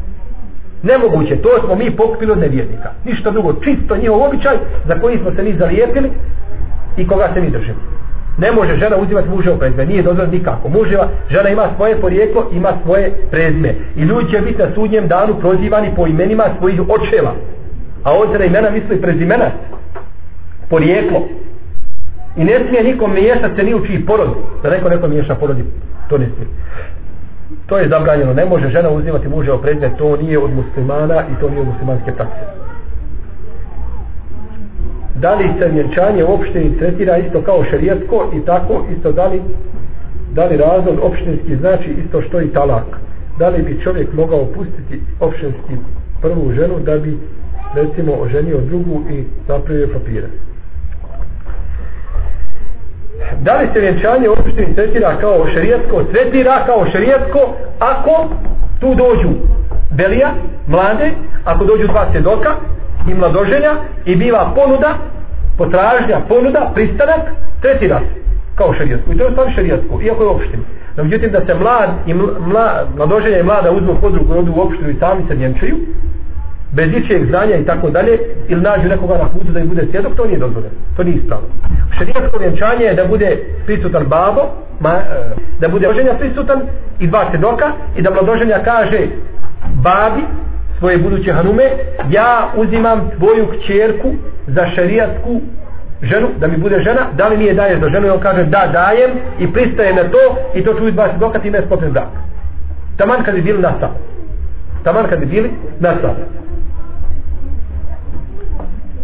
Nemoguće, 0.83 1.37
to 1.37 1.49
smo 1.65 1.75
mi 1.75 1.97
pokupili 1.97 2.33
od 2.33 2.39
nevjernika. 2.39 2.91
Ništa 3.05 3.31
drugo, 3.31 3.53
čisto 3.65 3.97
njihov 3.97 4.23
običaj 4.23 4.57
za 4.85 4.95
koji 5.01 5.19
smo 5.19 5.31
se 5.31 5.43
mi 5.43 5.53
zalijepili 5.53 6.11
i 6.97 7.07
koga 7.07 7.31
se 7.35 7.41
mi 7.41 7.51
držimo. 7.51 7.79
Ne 8.39 8.53
može 8.53 8.77
žena 8.77 8.97
uzimati 8.97 9.29
muževo 9.29 9.57
prezme, 9.57 9.87
nije 9.87 10.03
dozvoljeno 10.03 10.33
nikako. 10.33 10.69
Muževa, 10.69 11.09
žena 11.31 11.49
ima 11.49 11.69
svoje 11.77 12.01
porijeklo, 12.01 12.47
ima 12.53 12.73
svoje 12.85 13.13
prezme. 13.31 13.75
I 13.97 14.01
ljudi 14.03 14.31
će 14.31 14.39
biti 14.39 14.59
na 14.59 14.69
sudnjem 14.75 15.09
danu 15.09 15.35
prozivani 15.41 15.91
po 15.97 16.07
imenima 16.07 16.45
svojih 16.59 16.81
očeva. 16.81 17.33
A 18.05 18.13
ovdje 18.13 18.39
na 18.39 18.45
imena 18.45 18.71
misli 18.71 19.01
prezimena. 19.01 19.51
Porijeklo. 20.71 21.29
I 22.37 22.45
ne 22.45 22.61
smije 22.69 22.85
nikom 22.85 23.15
miješati 23.15 23.57
se 23.57 23.63
ni 23.63 23.75
u 23.75 23.87
čiji 23.87 24.07
porod. 24.07 24.29
Da 24.63 24.71
neko 24.71 24.89
neko 24.89 25.09
miješa 25.09 25.35
porodi, 25.35 25.65
to 26.09 26.19
ne 26.19 26.27
smije. 26.27 26.49
To 27.67 27.79
je 27.79 27.89
zabranjeno. 27.89 28.35
Ne 28.35 28.45
može 28.45 28.69
žena 28.69 28.91
uzimati 28.91 29.29
muževo 29.29 29.59
prezme, 29.59 29.91
to 29.99 30.17
nije 30.17 30.39
od 30.39 30.51
muslimana 30.55 31.23
i 31.33 31.41
to 31.41 31.49
nije 31.49 31.61
od 31.61 31.67
muslimanske 31.67 32.13
prakse 32.13 32.68
da 35.21 35.35
li 35.35 35.49
se 35.59 35.69
vjenčanje 35.69 36.25
opštini 36.25 36.79
tretira 36.79 37.17
isto 37.19 37.43
kao 37.43 37.65
šerijetsko 37.71 38.31
i 38.35 38.41
tako 38.47 38.85
isto 38.97 39.13
da 39.13 39.27
li 39.27 39.43
da 40.33 40.45
li 40.45 40.57
razlog 40.57 40.99
opštinski 41.03 41.57
znači 41.57 41.91
isto 42.05 42.23
što 42.23 42.41
i 42.41 42.53
talak? 42.53 42.85
Da 43.39 43.49
li 43.49 43.63
bi 43.63 43.81
čovjek 43.83 44.13
mogao 44.13 44.47
pustiti 44.47 45.01
opštinski 45.21 45.75
prvu 46.23 46.53
ženu 46.53 46.75
da 46.79 46.99
bi 46.99 47.19
recimo 47.75 48.13
oženio 48.13 48.61
drugu 48.61 49.03
i 49.11 49.25
napravio 49.49 49.89
papire? 49.93 50.27
Da 53.41 53.61
li 53.61 53.69
se 53.73 53.81
vjenčanje 53.81 54.29
opuštenim 54.29 54.75
tretira 54.75 55.17
kao 55.21 55.47
šerijetsko 55.55 56.03
tretira 56.13 56.65
kao 56.67 56.87
šerijetsko 56.93 57.55
ako 57.79 58.29
tu 58.81 58.95
dođu 58.95 59.31
belija, 59.91 60.31
mlade 60.67 61.11
ako 61.45 61.65
dođu 61.65 61.87
dva 61.87 62.07
svjedoka 62.11 62.55
i 63.11 63.15
mladoženja 63.15 63.75
i 64.05 64.17
biva 64.17 64.53
ponuda 64.55 64.95
potražnja, 65.59 66.21
ponuda, 66.29 66.71
pristanak 66.75 67.21
tretira 67.63 68.01
se 68.01 68.21
kao 68.55 68.75
šerijetsko 68.75 69.13
i 69.13 69.19
to 69.19 69.25
je 69.25 69.31
stvar 69.31 69.53
šerijetsko, 69.55 70.01
iako 70.03 70.23
je 70.23 70.29
opušteno 70.29 70.63
no 70.97 71.05
međutim 71.05 71.31
da 71.31 71.41
se 71.47 71.55
mlad 71.55 71.91
i 72.07 72.15
mla, 72.15 72.87
mladoženja 72.97 73.39
i 73.39 73.43
mlada 73.43 73.71
uzmu 73.71 73.95
podrugu 74.01 74.35
i 74.35 74.39
odu 74.39 74.53
u 74.53 74.61
opštinu 74.61 74.91
i 74.91 74.99
sami 75.01 75.23
se 75.29 75.35
vjenčaju 75.35 75.77
bez 76.73 76.89
ičijeg 76.93 77.27
znanja 77.27 77.57
i 77.57 77.65
tako 77.65 77.91
dalje 77.91 78.19
ili 78.49 78.61
nađu 78.61 78.89
nekoga 78.89 79.19
na 79.19 79.29
putu 79.29 79.53
da 79.53 79.61
im 79.61 79.69
bude 79.69 79.87
svjedok 79.91 80.17
to 80.17 80.27
nije 80.27 80.39
dozvoljeno, 80.39 80.75
to 80.97 81.03
nije 81.03 81.17
ispravno. 81.17 81.49
Šerijatsko 81.99 82.39
vjenčanje 82.39 82.85
je 82.85 82.95
da 82.95 83.05
bude 83.05 83.45
prisutan 83.67 84.07
babo 84.07 84.41
ma, 84.81 84.91
e, 84.91 85.03
da 85.61 85.69
bude 85.69 85.87
mladoženja 85.87 86.15
prisutan 86.19 86.61
i 87.01 87.07
dva 87.07 87.27
svjedoka 87.31 87.73
i 87.97 88.03
da 88.03 88.11
mladoženja 88.11 88.59
kaže 88.65 89.07
babi 89.83 90.23
svoje 90.79 90.99
buduće 90.99 91.33
hanume 91.33 91.71
ja 92.11 92.53
uzimam 92.57 93.11
tvoju 93.19 93.47
kćerku 93.47 94.13
za 94.47 94.67
šerijatsku 94.75 95.41
ženu, 96.03 96.29
da 96.39 96.47
mi 96.47 96.57
bude 96.57 96.83
žena, 96.83 97.01
da 97.17 97.29
li 97.29 97.37
mi 97.37 97.45
je 97.45 97.55
daje 97.55 97.81
za 97.81 97.89
ženu 97.89 98.07
i 98.07 98.11
on 98.11 98.21
kaže 98.21 98.45
da 98.45 98.71
dajem 98.73 99.11
i 99.39 99.53
pristaje 99.53 99.95
na 99.95 100.03
to 100.03 100.37
i 100.55 100.65
to 100.65 100.75
čuvi 100.75 100.93
dva 100.93 101.09
svjedoka 101.09 101.39
time 101.39 101.59
je 101.59 101.65
sklopljen 101.65 101.93
brak 101.93 102.09
taman 102.97 103.23
kad 103.25 103.35
bi 103.35 103.43
bili 103.43 103.63
na 103.63 103.73
sam 103.81 103.91
taman 104.85 105.07
kad 105.09 105.19
bi 105.19 105.27
bili 105.27 105.51
na 105.81 105.95
sam 106.01 106.15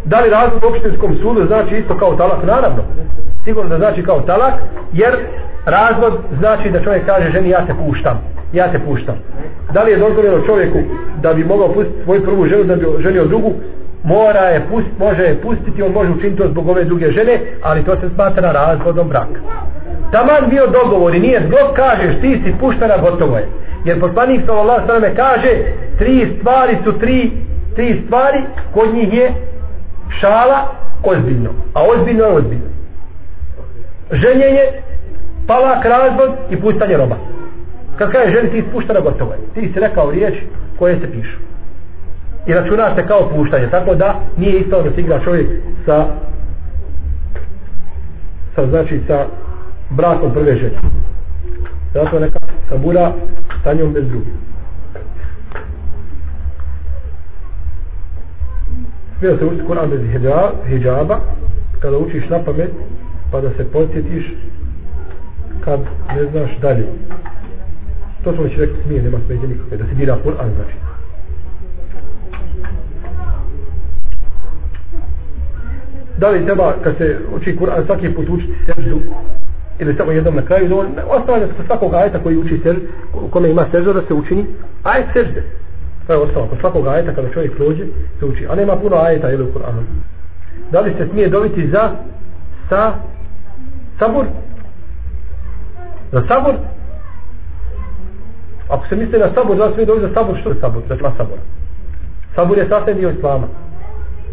da 0.05 0.21
li 0.21 0.31
razvod 0.31 0.65
u 0.65 0.67
opštinskom 0.67 1.17
sudu 1.23 1.47
znači 1.47 1.77
isto 1.77 1.99
kao 1.99 2.15
talak? 2.15 2.45
Naravno. 2.45 2.83
Sigurno 3.45 3.69
da 3.69 3.79
znači 3.79 4.03
kao 4.03 4.21
talak, 4.21 4.55
jer 4.93 5.15
razvod 5.65 6.19
znači 6.39 6.71
da 6.71 6.83
čovjek 6.83 7.07
kaže 7.07 7.31
ženi 7.31 7.49
ja 7.49 7.67
te 7.67 7.75
puštam. 7.87 8.21
Ja 8.55 8.73
te 8.73 8.79
puštam. 8.79 9.15
Da 9.73 9.83
li 9.83 9.91
je 9.91 9.99
dozvoljeno 9.99 10.47
čovjeku 10.47 10.79
da 11.23 11.35
bi 11.35 11.45
mogao 11.45 11.69
pustiti 11.69 12.05
svoju 12.05 12.25
prvu 12.25 12.47
ženu 12.47 12.65
da 12.65 12.77
bi 12.77 12.87
želio 12.99 13.25
drugu? 13.25 13.53
Mora 14.05 14.41
je 14.41 14.61
pust, 14.71 14.89
može 14.99 15.23
je 15.23 15.41
pustiti, 15.41 15.83
on 15.83 15.93
može 15.93 16.11
učiniti 16.11 16.37
to 16.37 16.49
zbog 16.49 16.69
ove 16.69 16.85
druge 16.85 17.13
žene, 17.13 17.41
ali 17.63 17.85
to 17.85 17.97
se 17.97 18.09
smatra 18.15 18.53
razvodom 18.53 19.09
braka. 19.09 19.41
Taman 20.13 20.51
bio 20.51 20.67
dogovor 20.67 21.15
i 21.15 21.21
nije 21.21 21.43
zbog 21.47 21.77
kažeš 21.77 22.21
ti 22.21 22.41
si 22.45 22.55
puštena, 22.61 22.99
gotovo 22.99 23.37
je. 23.37 23.49
Jer 23.85 24.01
poslanik 24.01 24.41
sallallahu 24.47 24.93
alejhi 24.93 25.17
kaže 25.17 25.51
tri 25.99 26.37
stvari 26.41 26.77
su 26.85 26.99
tri 26.99 27.31
tri 27.75 28.03
stvari 28.07 28.43
kod 28.75 28.95
njih 28.95 29.13
je 29.13 29.33
šala 30.21 30.69
ozbiljno 31.05 31.51
a 31.75 31.83
ozbiljno 31.83 32.25
je 32.25 32.33
ozbiljno 32.33 32.67
ženjenje 34.11 34.65
palak 35.47 35.85
razvod 35.85 36.31
i 36.51 36.57
pustanje 36.57 36.97
roba 36.97 37.17
kad 37.99 38.13
kaže 38.13 38.33
ženi 38.33 38.51
ti 38.51 38.59
ispuštena 38.59 39.01
gotovo 39.01 39.33
je 39.33 39.39
ti 39.55 39.73
si 39.73 39.81
rekao 39.81 40.11
riječ 40.11 40.35
koje 40.79 41.01
se 41.01 41.13
pišu. 41.13 41.39
I 42.47 42.55
računa 42.55 42.95
se 42.95 43.07
kao 43.07 43.29
puštanje. 43.29 43.67
Tako 43.71 43.95
da 43.95 44.21
nije 44.37 44.61
isto 44.61 44.83
da 44.83 44.91
se 44.91 45.01
igra 45.01 45.21
čovjek 45.25 45.49
sa 45.87 46.07
sa 48.55 48.67
znači 48.67 49.01
sa 49.07 49.27
brakom 49.91 50.33
prve 50.33 50.57
žene. 50.57 50.79
Zato 51.95 52.21
neka 52.21 52.39
sabura 52.69 53.13
sa 53.65 53.73
njom 53.73 53.93
bez 53.93 54.09
drugih 54.09 54.33
smije 59.25 59.39
se 59.39 59.45
učiti 59.45 59.67
Kur'an 59.69 59.91
bez 59.91 60.01
hijaba 60.67 61.19
kada 61.81 61.99
učiš 61.99 62.29
na 62.29 62.39
pamet 62.45 62.71
pa 63.31 63.41
da 63.41 63.51
se 63.51 63.65
podsjetiš 63.73 64.25
kad 65.65 65.81
ne 66.17 66.25
znaš 66.31 66.51
dalje 66.63 66.87
to 68.25 68.33
smo 68.33 68.43
već 68.43 68.59
rekli 68.59 68.77
nije 68.89 69.03
nema 69.03 69.19
smeđe 69.27 69.49
nikakve 69.49 69.77
da 69.77 69.85
se 69.85 69.95
dira 69.95 70.17
Kur'an 70.25 70.51
znači 70.55 70.77
da 76.19 76.31
li 76.31 76.45
treba 76.45 76.75
kad 76.85 76.97
se 76.97 77.19
uči 77.37 77.57
Kur'an 77.61 77.87
svaki 77.87 78.15
put 78.15 78.29
učiti 78.29 78.55
seždu 78.67 79.01
ili 79.79 79.95
samo 79.97 80.13
jednom 80.13 80.35
na 80.35 80.43
kraju 80.43 80.69
dovoljno 80.69 80.93
ostavlja 81.09 81.47
se 81.47 81.67
svakog 81.67 81.95
ajeta 81.95 82.23
koji 82.23 82.37
uči 82.37 82.61
seždu 82.63 82.81
kome 83.31 83.51
ima 83.51 83.67
seždu 83.73 83.93
da 83.93 84.03
se 84.09 84.15
učini 84.15 84.47
ajet 84.83 85.07
sežde 85.13 85.43
To 86.07 86.13
je 86.13 86.19
ostalo. 86.19 86.47
Kod 86.47 86.59
svakog 86.61 86.87
ajeta 86.87 87.15
kada 87.15 87.33
čovjek 87.33 87.57
prođe, 87.57 87.85
se 88.19 88.25
uči. 88.25 88.47
A 88.51 88.55
nema 88.55 88.77
puno 88.77 88.97
ajeta 88.97 89.31
ili 89.31 89.45
u 89.45 89.53
Kur'anu. 89.53 89.83
Da 90.71 90.81
li 90.81 90.95
se 90.99 91.09
smije 91.11 91.29
dobiti 91.29 91.69
za 91.69 91.91
sa 92.69 92.95
sabur? 93.99 94.27
Za 96.13 96.23
sabur? 96.29 96.55
Ako 98.69 98.87
se 98.89 98.97
misli 98.97 99.19
na 99.19 99.35
sabur, 99.35 99.57
da 99.57 99.65
li 99.65 99.75
smije 99.75 100.01
za 100.01 100.15
sabur? 100.15 100.37
Što 100.41 100.49
je 100.49 100.61
sabur? 100.61 100.83
Za 100.89 100.97
tla 100.97 101.13
sabura. 101.17 101.41
Sabur 102.35 102.59
je 102.59 102.69
sasvim 102.69 102.97
dio 102.97 103.11
islama. 103.11 103.47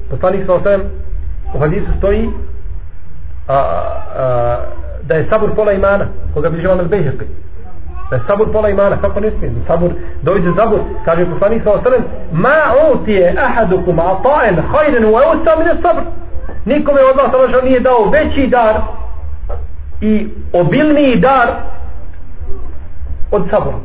Poslanik 0.10 0.46
sa 0.46 0.54
osam 0.54 0.82
u 1.56 1.60
hadisu 1.60 1.92
stoji 1.98 2.30
a, 3.48 3.56
a, 3.56 4.58
da 5.04 5.16
je 5.16 5.28
sabur 5.30 5.56
pola 5.56 5.72
imana 5.72 6.06
koga 6.34 6.50
bi 6.50 6.62
živao 6.62 6.76
na 6.76 6.84
zbejhirke 6.84 7.26
da 8.12 8.18
je 8.18 8.24
sabur 8.28 8.52
pola 8.52 8.70
imana, 8.70 9.02
kako 9.02 9.20
ne 9.20 9.32
smije, 9.32 9.54
sabur, 9.68 9.92
dođe 10.22 10.52
zabur, 10.56 10.80
kaže 11.06 11.26
poslanik 11.26 11.64
sa 11.64 11.72
osam, 11.72 11.94
ma 12.32 12.58
utije 12.94 13.36
ahadukum 13.38 14.00
ata'en 14.00 14.62
hajden 14.72 15.06
u 15.06 15.08
eusa 15.08 15.56
mine 15.58 15.76
sabr. 15.82 16.02
Nikome 16.66 17.02
od 17.02 17.18
vas 17.18 17.34
Allah 17.34 17.64
nije 17.64 17.80
dao 17.80 18.10
veći 18.10 18.48
dar 18.48 18.82
i 20.02 20.28
obilniji 20.54 21.20
dar 21.20 21.48
od 23.32 23.44
sabora. 23.50 23.78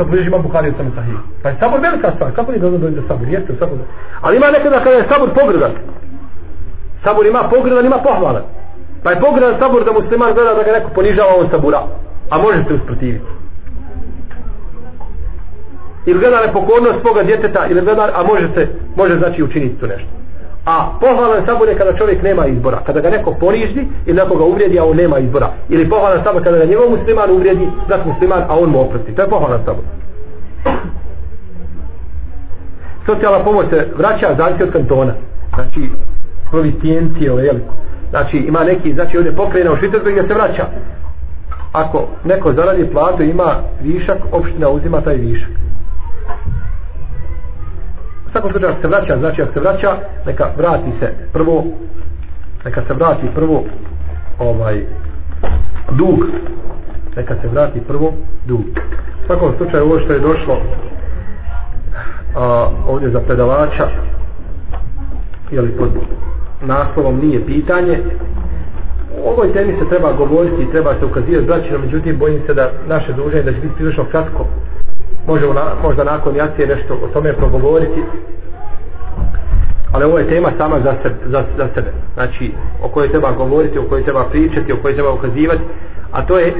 Kako 0.00 0.10
bliži 0.10 0.26
imam 0.28 0.42
Bukhari 0.42 0.70
u 0.70 0.74
sami 0.76 0.90
sahih. 0.94 1.14
Pa 1.42 1.48
je 1.48 1.56
sabor 1.60 1.80
velika 1.80 2.12
stvar, 2.14 2.32
kako 2.32 2.52
nije 2.52 2.60
dođe 2.60 2.90
do 2.90 3.02
sabor, 3.08 3.28
jeste 3.28 3.52
u 3.52 3.56
sabor. 3.56 3.78
Ali 4.20 4.36
ima 4.36 4.50
nekada 4.50 4.78
kada 4.84 4.96
je 4.96 5.08
sabor 5.08 5.28
pogrdan. 5.40 5.72
Sabor 7.04 7.26
ima 7.26 7.42
pogrdan, 7.50 7.86
ima 7.86 7.98
pohvalan. 8.08 8.42
Pa 9.02 9.10
je 9.10 9.20
pogrdan 9.20 9.54
sabor 9.60 9.84
da 9.84 9.92
musliman 9.92 10.34
gleda 10.34 10.54
da 10.54 10.62
ga 10.62 10.72
neko 10.72 10.90
ponižava 10.94 11.32
on 11.36 11.50
sabura 11.50 11.80
a 12.30 12.38
može 12.38 12.64
se 12.64 12.74
usprotiviti 12.74 13.24
ili 16.06 16.18
gleda 16.18 16.46
nepokornost 16.46 17.00
svoga 17.00 17.22
djeteta 17.22 17.66
ili 17.66 17.80
gleda, 17.80 18.10
a 18.14 18.22
može 18.22 18.48
se 18.54 18.68
može 18.96 19.16
znači 19.18 19.42
učiniti 19.42 19.80
tu 19.80 19.86
nešto 19.86 20.19
a 20.64 20.98
pohvalan 21.00 21.46
sabor 21.46 21.68
je 21.68 21.78
kada 21.78 21.92
čovjek 21.96 22.22
nema 22.22 22.46
izbora. 22.46 22.78
Kada 22.86 23.00
ga 23.00 23.10
neko 23.10 23.34
poniždi 23.40 23.88
ili 24.06 24.16
nekoga 24.16 24.44
uvrijedi 24.44 24.78
a 24.78 24.84
on 24.84 24.96
nema 24.96 25.18
izbora. 25.18 25.50
Ili 25.68 25.88
pohvalan 25.88 26.24
sabor 26.24 26.42
kada 26.44 26.58
ga 26.58 26.64
njegov 26.64 26.90
musliman 26.90 27.30
uvrijedi 27.30 27.68
brat 27.88 28.06
musliman 28.06 28.42
a 28.48 28.58
on 28.58 28.70
mu 28.70 28.80
oprosti. 28.80 29.14
To 29.14 29.22
je 29.22 29.28
pohvalan 29.28 29.60
sabor 29.64 29.84
socijalna 33.06 33.44
pomoć 33.44 33.66
se 33.70 33.88
vraća 33.96 34.34
zavisi 34.36 34.62
od 34.62 34.72
kantona. 34.72 35.14
Znači 35.54 35.90
provicijencije 36.50 37.32
ove 37.32 37.44
jeliko 37.44 37.74
znači 38.10 38.36
ima 38.36 38.64
neki 38.64 38.94
znači 38.94 39.16
ovdje 39.16 39.36
pokrene 39.36 39.70
u 39.70 39.76
Švicarskoj 39.76 40.12
gdje 40.12 40.28
se 40.28 40.34
vraća. 40.34 40.66
Ako 41.72 42.08
neko 42.24 42.52
zaradi 42.52 42.90
platu 42.92 43.22
ima 43.22 43.56
višak, 43.82 44.18
opština 44.32 44.68
uzima 44.68 45.00
taj 45.00 45.14
višak. 45.14 45.50
U 48.30 48.32
svakom 48.32 48.50
slučaju, 48.50 48.74
se 48.82 48.88
vraća, 48.88 49.18
znači 49.18 49.42
ako 49.42 49.52
se 49.52 49.60
vraća, 49.60 49.96
neka 50.26 50.50
vrati 50.56 50.90
se 51.00 51.12
prvo, 51.32 51.64
neka 52.64 52.82
se 52.88 52.94
vrati 52.94 53.26
prvo 53.34 53.64
ovaj 54.38 54.84
dug, 55.90 56.18
neka 57.16 57.34
se 57.42 57.48
vrati 57.48 57.80
prvo 57.80 58.12
dug. 58.46 58.60
U 59.22 59.26
svakom 59.26 59.52
slučaju, 59.56 59.84
ovo 59.84 60.00
što 60.00 60.12
je 60.12 60.18
došlo 60.18 60.60
a, 62.36 62.68
ovdje 62.88 63.10
za 63.10 63.20
predavača, 63.20 63.88
jeli 65.50 65.70
pod 65.78 65.90
naslovom 66.62 67.18
nije 67.18 67.46
pitanje, 67.46 67.98
o 69.24 69.30
ovoj 69.30 69.52
temi 69.52 69.74
se 69.78 69.88
treba 69.88 70.12
govoriti 70.12 70.62
i 70.62 70.70
treba 70.70 70.94
se 70.98 71.04
ukazivati 71.04 71.46
braćima, 71.46 71.78
međutim 71.78 72.18
bojim 72.18 72.40
se 72.46 72.54
da 72.54 72.70
naše 72.86 73.12
druženje 73.12 73.42
da 73.42 73.52
će 73.52 73.60
biti 73.60 73.74
prilično 73.74 74.04
kratko. 74.04 74.46
Možemo 75.26 75.52
na, 75.52 75.64
možda 75.82 76.04
nakon 76.04 76.36
jacije 76.36 76.66
nešto 76.66 76.94
o 76.94 77.08
tome 77.12 77.32
progovoriti. 77.32 78.02
Ali 79.92 80.04
ovo 80.04 80.18
je 80.18 80.28
tema 80.28 80.52
sama 80.58 80.80
za 80.80 80.94
sebe, 81.02 81.14
za, 81.26 81.44
za 81.56 81.68
sebe. 81.74 81.92
Znači, 82.14 82.52
o 82.82 82.88
kojoj 82.88 83.10
treba 83.10 83.32
govoriti, 83.32 83.78
o 83.78 83.88
kojoj 83.88 84.04
treba 84.04 84.24
pričati, 84.24 84.72
o 84.72 84.76
kojoj 84.82 84.94
treba 84.94 85.12
ukazivati. 85.12 85.62
A 86.12 86.26
to 86.26 86.38
je, 86.38 86.54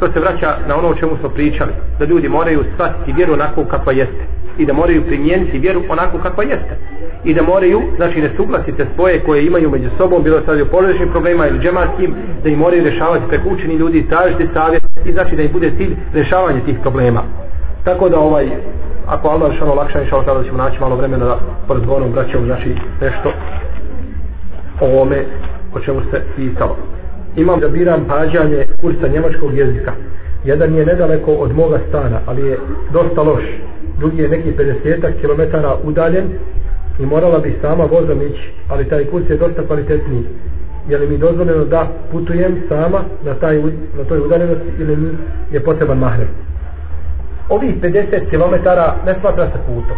to 0.00 0.12
se 0.12 0.20
vraća 0.20 0.56
na 0.68 0.76
ono 0.76 0.88
o 0.88 0.94
čemu 0.94 1.16
smo 1.20 1.28
pričali. 1.28 1.72
Da 1.98 2.04
ljudi 2.04 2.28
moraju 2.28 2.64
shvatiti 2.74 3.12
vjeru 3.12 3.32
onako 3.32 3.64
kakva 3.64 3.92
jeste 3.92 4.24
i 4.58 4.66
da 4.66 4.72
moraju 4.72 5.06
primijeniti 5.06 5.58
vjeru 5.58 5.82
onako 5.88 6.18
kakva 6.18 6.44
jeste 6.44 6.76
i 7.24 7.34
da 7.34 7.42
moraju, 7.42 7.82
znači 7.96 8.20
ne 8.20 8.30
suglasite 8.36 8.86
svoje 8.94 9.20
koje 9.20 9.46
imaju 9.46 9.70
među 9.70 9.88
sobom, 9.98 10.22
bilo 10.22 10.40
sad 10.46 10.60
u 10.60 10.66
porodičnim 10.66 11.08
problema 11.08 11.48
ili 11.48 11.58
džematskim, 11.58 12.14
da 12.42 12.48
im 12.48 12.58
moraju 12.58 12.84
rješavati 12.84 13.28
preko 13.28 13.48
učeni 13.48 13.74
ljudi, 13.74 14.08
tražiti 14.08 14.48
savjet 14.54 14.82
i 15.04 15.12
znači 15.12 15.36
da 15.36 15.42
im 15.42 15.52
bude 15.52 15.72
cilj 15.76 15.96
rješavanje 16.14 16.60
tih 16.60 16.78
problema. 16.82 17.22
Tako 17.84 18.08
da 18.08 18.18
ovaj, 18.18 18.48
ako 19.06 19.28
Allah 19.28 19.50
rešano 19.50 19.74
lakša, 19.74 20.02
inša 20.02 20.16
Allah, 20.16 20.36
da 20.36 20.44
ćemo 20.44 20.58
naći 20.58 20.80
malo 20.80 20.96
vremena 20.96 21.24
da 21.24 21.38
porazgovorom 21.68 22.12
braćom, 22.12 22.44
znači 22.46 22.76
nešto 23.00 23.32
o 24.80 24.86
ovome 24.86 25.24
o 25.74 25.80
čemu 25.80 26.00
se 26.10 26.22
pisalo. 26.36 26.76
imam 27.36 27.60
da 27.60 27.68
biram 27.68 28.04
pađanje 28.08 28.66
kursa 28.80 29.08
njemačkog 29.08 29.54
jezika. 29.54 29.92
Jedan 30.44 30.74
je 30.74 30.86
nedaleko 30.86 31.32
od 31.32 31.56
moga 31.56 31.78
stana, 31.88 32.20
ali 32.26 32.46
je 32.46 32.58
dosta 32.92 33.22
loš. 33.22 33.42
Drugi 33.98 34.22
je 34.22 34.28
neki 34.28 34.52
50 34.52 35.12
km 35.20 35.42
udaljen 35.88 36.24
i 36.98 37.06
morala 37.06 37.38
bi 37.38 37.58
sama 37.60 37.84
vozom 37.84 38.22
ići, 38.22 38.52
ali 38.68 38.88
taj 38.88 39.04
kurs 39.04 39.30
je 39.30 39.36
dosta 39.36 39.66
kvalitetniji. 39.66 40.24
Je 40.88 40.98
li 40.98 41.06
mi 41.06 41.18
dozvoljeno 41.18 41.64
da 41.64 41.88
putujem 42.12 42.62
sama 42.68 43.00
na, 43.24 43.34
taj, 43.34 43.62
na 43.98 44.04
toj 44.08 44.18
udaljenosti 44.18 44.68
ili 44.78 44.96
mi 44.96 45.08
je 45.52 45.60
potreban 45.60 45.98
mahrem? 45.98 46.28
Ovih 47.48 47.74
50 47.82 48.30
km 48.30 48.54
ne 49.06 49.14
smatra 49.20 49.46
se 49.46 49.58
putom. 49.66 49.96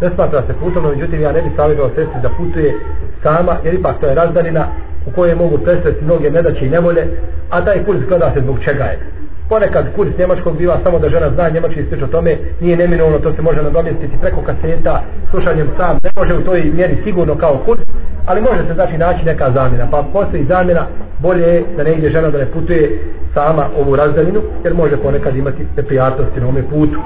Ne 0.00 0.10
smatra 0.14 0.42
se 0.46 0.52
putom, 0.52 0.82
no 0.82 0.90
međutim 0.90 1.20
ja 1.20 1.32
ne 1.32 1.42
bih 1.42 1.52
savjetovao 1.56 1.90
sestri 1.94 2.20
da 2.22 2.28
putuje 2.28 2.74
sama, 3.22 3.56
jer 3.64 3.74
ipak 3.74 4.00
to 4.00 4.06
je 4.06 4.14
razdarina 4.14 4.66
u 5.06 5.10
kojoj 5.10 5.34
mogu 5.34 5.58
presreti 5.58 6.04
mnoge 6.04 6.30
nedaće 6.30 6.66
i 6.66 6.70
nevolje, 6.70 7.06
a 7.50 7.64
taj 7.64 7.84
put 7.84 7.96
zgleda 8.04 8.30
se 8.34 8.40
zbog 8.40 8.58
čega 8.64 8.84
je. 8.84 9.19
Ponekad 9.50 9.86
kurs 9.96 10.18
njemačkog 10.18 10.56
biva 10.56 10.78
samo 10.84 10.98
da 10.98 11.08
žena 11.08 11.30
zna 11.30 11.48
njemački 11.48 11.80
i 11.80 12.04
o 12.04 12.06
tome, 12.06 12.36
nije 12.60 12.76
neminovno, 12.76 13.18
to 13.18 13.32
se 13.32 13.42
može 13.42 13.62
nadomjestiti 13.62 14.20
preko 14.20 14.40
kaseta, 14.42 15.02
slušanjem 15.30 15.68
sam, 15.76 15.98
ne 16.02 16.10
može 16.16 16.34
u 16.34 16.44
toj 16.44 16.70
mjeri 16.74 16.96
sigurno 17.04 17.34
kao 17.34 17.62
kurs, 17.64 17.80
ali 18.26 18.40
može 18.40 18.66
se 18.66 18.74
znači 18.74 18.98
naći 18.98 19.24
neka 19.24 19.50
zamjena, 19.50 19.88
pa 19.90 20.04
postoji 20.12 20.44
zamjena, 20.44 20.86
bolje 21.18 21.42
je 21.42 21.64
da 21.76 21.82
ne 21.84 21.94
ide 21.94 22.10
žena 22.10 22.30
da 22.30 22.38
ne 22.38 22.46
putuje 22.46 23.00
sama 23.34 23.64
ovu 23.78 23.96
razdaljinu, 23.96 24.40
jer 24.64 24.74
može 24.74 24.96
ponekad 24.96 25.36
imati 25.36 25.66
neprijatnosti 25.76 26.40
na 26.40 26.48
ome 26.48 26.62
putu 26.62 27.00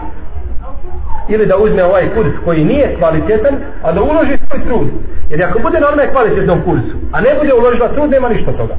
ili 1.28 1.46
da 1.46 1.56
uzme 1.56 1.84
ovaj 1.84 2.08
kurs 2.14 2.32
koji 2.44 2.64
nije 2.64 2.96
kvalitetan, 2.98 3.54
a 3.82 3.92
da 3.92 4.02
uloži 4.02 4.38
svoj 4.46 4.64
trud. 4.66 4.88
Jer 5.30 5.44
ako 5.44 5.58
bude 5.58 5.80
na 5.80 5.88
onaj 5.92 6.10
kvalitetnom 6.10 6.60
kursu, 6.64 6.94
a 7.12 7.20
ne 7.20 7.30
bude 7.40 7.54
uložila 7.54 7.88
trud, 7.88 8.10
nema 8.10 8.28
ništa 8.28 8.52
toga. 8.52 8.74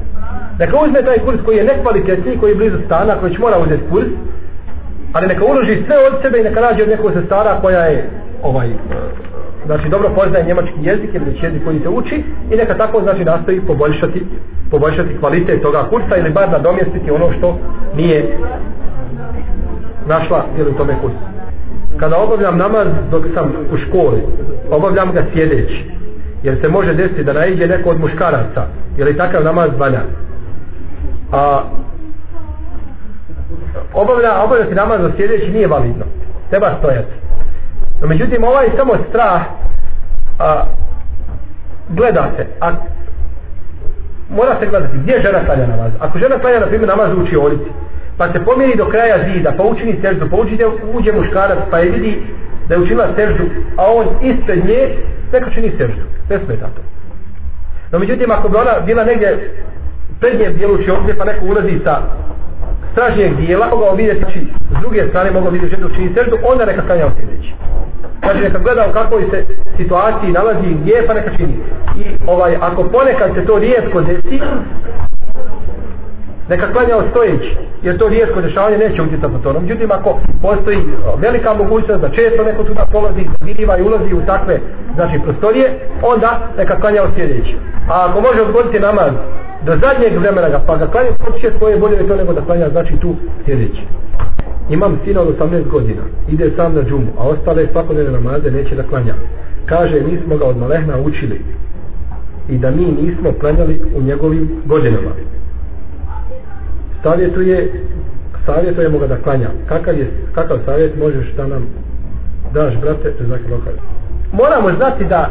Neka 0.58 0.76
uzme 0.80 1.02
taj 1.02 1.18
kurs 1.18 1.38
koji 1.44 1.56
je 1.56 1.64
nekvalitetni, 1.64 2.38
koji 2.40 2.50
je 2.50 2.56
blizu 2.56 2.78
stana, 2.86 3.18
koji 3.20 3.34
će 3.34 3.38
mora 3.38 3.58
uzeti 3.58 3.88
kurs, 3.90 4.06
ali 5.12 5.26
neka 5.26 5.44
uloži 5.44 5.82
sve 5.86 5.96
od 6.06 6.22
sebe 6.22 6.40
i 6.40 6.44
neka 6.44 6.60
nađe 6.60 6.82
od 6.82 6.88
nekog 6.88 7.12
sestara 7.12 7.60
koja 7.60 7.80
je 7.80 8.10
ovaj, 8.42 8.68
znači 9.66 9.88
dobro 9.88 10.08
poznaje 10.14 10.44
njemački 10.44 10.78
jezik 10.82 11.10
ili 11.14 11.24
već 11.24 11.42
jezik 11.42 11.64
koji 11.64 11.80
se 11.80 11.88
uči 11.88 12.24
i 12.50 12.56
neka 12.56 12.74
tako 12.74 13.02
znači 13.02 13.24
nastoji 13.24 13.60
poboljšati 13.60 14.26
poboljšati 14.70 15.18
kvalitet 15.18 15.62
toga 15.62 15.86
kursa 15.90 16.16
ili 16.16 16.30
bar 16.30 16.50
nadomjestiti 16.50 17.10
ono 17.10 17.32
što 17.32 17.58
nije 17.96 18.38
našla 20.08 20.44
ili 20.58 20.70
u 20.70 20.74
tome 20.74 20.94
kursu 21.00 21.35
kada 21.96 22.16
obavljam 22.16 22.58
namaz 22.58 22.86
dok 23.10 23.24
sam 23.34 23.52
u 23.72 23.76
školi, 23.76 24.22
obavljam 24.70 25.12
ga 25.12 25.24
sjedeći. 25.32 25.90
Jer 26.42 26.60
se 26.60 26.68
može 26.68 26.94
desiti 26.94 27.24
da 27.24 27.32
naiđe 27.32 27.66
neko 27.66 27.90
od 27.90 28.00
muškaraca, 28.00 28.66
jer 28.96 29.08
je 29.08 29.16
takav 29.16 29.44
namaz 29.44 29.70
valja. 29.78 30.00
A 31.32 31.62
obavlja, 33.94 34.42
obavljati 34.42 34.74
namaz 34.74 35.00
dok 35.00 35.12
sjedeći 35.16 35.50
nije 35.50 35.66
validno. 35.66 36.04
Treba 36.50 36.74
stojati. 36.78 37.12
No, 38.00 38.06
međutim, 38.06 38.44
ovaj 38.44 38.70
samo 38.76 38.92
strah 39.08 39.42
a, 40.38 40.64
gleda 41.88 42.30
se. 42.36 42.46
A, 42.60 42.72
mora 44.30 44.56
se 44.60 44.66
gledati 44.66 44.98
gdje 44.98 45.22
žena 45.22 45.44
klanja 45.44 45.66
namaz. 45.66 45.92
Ako 46.00 46.18
žena 46.18 46.38
klanja, 46.38 46.60
na 46.60 46.66
primjer, 46.66 46.88
namaz 46.88 47.12
u 47.12 47.22
učionici, 47.22 47.70
pa 48.18 48.32
se 48.32 48.44
pomjeri 48.44 48.76
do 48.76 48.84
kraja 48.84 49.16
zida, 49.28 49.52
pa 49.56 49.62
učini 49.62 49.98
seždu, 50.02 50.26
pa 50.30 50.36
uđe, 50.36 50.66
uđe 50.94 51.12
muškarac, 51.12 51.58
pa 51.70 51.78
je 51.78 51.90
vidi 51.90 52.22
da 52.68 52.74
je 52.74 52.80
učinila 52.80 53.08
seždu, 53.16 53.44
a 53.76 53.92
on 53.92 54.06
ispred 54.22 54.64
nje, 54.64 54.96
neka 55.32 55.50
čini 55.50 55.70
seždu. 55.78 56.02
Ne 56.30 56.38
smeta 56.44 56.66
to. 56.66 56.82
No 57.92 57.98
međutim, 57.98 58.30
ako 58.30 58.48
bi 58.48 58.56
ona 58.56 58.80
bila 58.86 59.04
negdje 59.04 59.50
prednjem 60.20 60.54
dijelu 60.54 60.84
čioklje, 60.84 61.16
pa 61.18 61.24
neko 61.24 61.44
ulazi 61.44 61.80
sa 61.84 62.02
stražnijeg 62.92 63.36
dijela, 63.36 63.66
mogao 63.70 63.94
vidjeti, 63.94 64.20
znači, 64.20 64.46
s 64.70 64.80
druge 64.80 65.08
strane 65.08 65.30
mogao 65.30 65.50
vidjeti 65.50 65.76
ženu 65.76 65.88
čini 65.94 66.14
seždu, 66.14 66.36
onda 66.44 66.64
neka 66.64 66.82
kanja 66.86 67.10
sljedeći. 67.16 67.54
Znači, 68.20 68.40
neka 68.40 68.58
gleda 68.58 68.86
u 68.90 68.92
kakvoj 68.92 69.24
se 69.30 69.44
situaciji 69.76 70.32
nalazi 70.32 70.74
gdje, 70.80 71.06
pa 71.06 71.14
neka 71.14 71.36
čini. 71.36 71.54
I 71.96 72.04
ovaj, 72.26 72.56
ako 72.60 72.84
ponekad 72.84 73.34
se 73.34 73.44
to 73.46 73.58
rijetko 73.58 74.00
desi, 74.00 74.40
neka 76.48 76.72
klanja 76.72 77.10
stojeći, 77.10 77.56
jer 77.86 77.98
to 77.98 78.08
rijetko 78.08 78.40
dešavanje 78.40 78.78
neće 78.78 79.02
utjecati 79.02 79.32
na 79.32 79.38
to. 79.38 79.52
No, 79.52 79.60
međutim, 79.60 79.90
ako 79.90 80.18
postoji 80.42 80.78
velika 81.18 81.54
mogućnost 81.54 82.00
da 82.00 82.08
često 82.08 82.44
neko 82.44 82.62
tuda 82.64 82.86
prolazi, 82.90 83.22
vidiva 83.44 83.78
i 83.78 83.82
ulazi 83.82 84.14
u 84.14 84.26
takve 84.26 84.60
znači, 84.94 85.20
prostorije, 85.24 85.78
onda 86.02 86.48
neka 86.58 86.80
klanja 86.80 87.02
sljedeći. 87.14 87.54
A 87.88 88.06
ako 88.08 88.20
može 88.20 88.42
odgoditi 88.42 88.80
namaz 88.80 89.12
do 89.66 89.72
zadnjeg 89.76 90.18
vremena 90.18 90.48
ga, 90.48 90.60
pa 90.66 90.76
ga 90.76 90.86
klanja 90.86 91.10
potiče 91.24 91.50
svoje 91.58 91.78
bolje 91.78 92.08
to 92.08 92.16
nego 92.16 92.32
da 92.32 92.40
klanja 92.40 92.68
znači 92.68 92.96
tu 92.96 93.14
sljedeći. 93.44 93.82
Imam 94.70 95.00
sina 95.04 95.20
od 95.20 95.38
18 95.38 95.68
godina, 95.68 96.02
ide 96.28 96.50
sam 96.56 96.74
na 96.74 96.82
džumu, 96.82 97.12
a 97.18 97.22
ostale 97.22 97.66
svakodnevne 97.72 98.12
namaze 98.12 98.50
neće 98.50 98.74
da 98.74 98.82
klanja. 98.82 99.14
Kaže, 99.66 100.00
mi 100.00 100.18
smo 100.24 100.36
ga 100.36 100.44
od 100.44 100.56
malehna 100.56 101.00
učili 101.00 101.40
i 102.48 102.58
da 102.58 102.70
mi 102.70 102.84
nismo 103.02 103.32
klanjali 103.40 103.80
u 103.96 104.02
njegovim 104.02 104.62
godinama 104.64 105.10
savjetuje 107.06 107.72
savjetujemo 108.46 108.98
ga 108.98 109.06
da 109.06 109.16
klanja 109.16 109.48
kakav 109.68 109.98
je 109.98 110.10
kakav 110.34 110.58
savjet 110.64 110.98
možeš 110.98 111.32
da 111.36 111.46
nam 111.46 111.66
daš 112.54 112.74
brate 112.80 113.12
znači 113.26 113.44
lokal 113.50 113.72
moramo 114.32 114.76
znati 114.76 115.04
da 115.04 115.30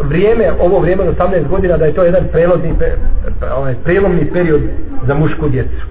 vrijeme 0.00 0.52
ovo 0.60 0.78
vrijeme 0.78 1.02
od 1.02 1.16
18 1.16 1.48
godina 1.48 1.76
da 1.76 1.84
je 1.84 1.94
to 1.94 2.02
jedan 2.04 2.24
prelazni 2.32 2.74
ovaj 3.56 3.74
prelomni 3.84 4.30
period 4.32 4.60
za 5.06 5.14
mušku 5.14 5.48
djecu 5.48 5.86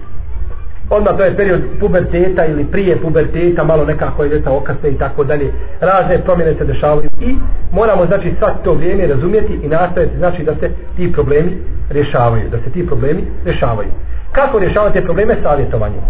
Onda 0.90 1.16
to 1.16 1.24
je 1.24 1.36
period 1.36 1.60
puberteta 1.80 2.46
ili 2.46 2.64
prije 2.64 2.96
puberteta, 2.96 3.64
malo 3.64 3.84
nekako 3.84 4.22
je 4.22 4.28
djeca 4.28 4.50
okaste 4.52 4.90
i 4.90 4.98
tako 4.98 5.24
dalje. 5.24 5.52
Razne 5.80 6.18
promjene 6.18 6.54
se 6.54 6.64
dešavaju 6.64 7.10
i 7.20 7.36
moramo 7.72 8.06
znači 8.06 8.34
svak 8.38 8.54
to 8.64 8.72
vrijeme 8.74 9.06
razumjeti 9.06 9.52
i 9.62 9.68
nastaviti 9.68 10.16
znači 10.18 10.42
da 10.42 10.54
se 10.54 10.70
ti 10.96 11.12
problemi 11.12 11.52
rješavaju, 11.90 12.50
da 12.50 12.58
se 12.58 12.70
ti 12.70 12.86
problemi 12.86 13.22
rješavaju. 13.44 13.88
Kako 14.32 14.58
rješavate 14.58 15.04
probleme? 15.04 15.36
Savjetovanjem. 15.42 16.00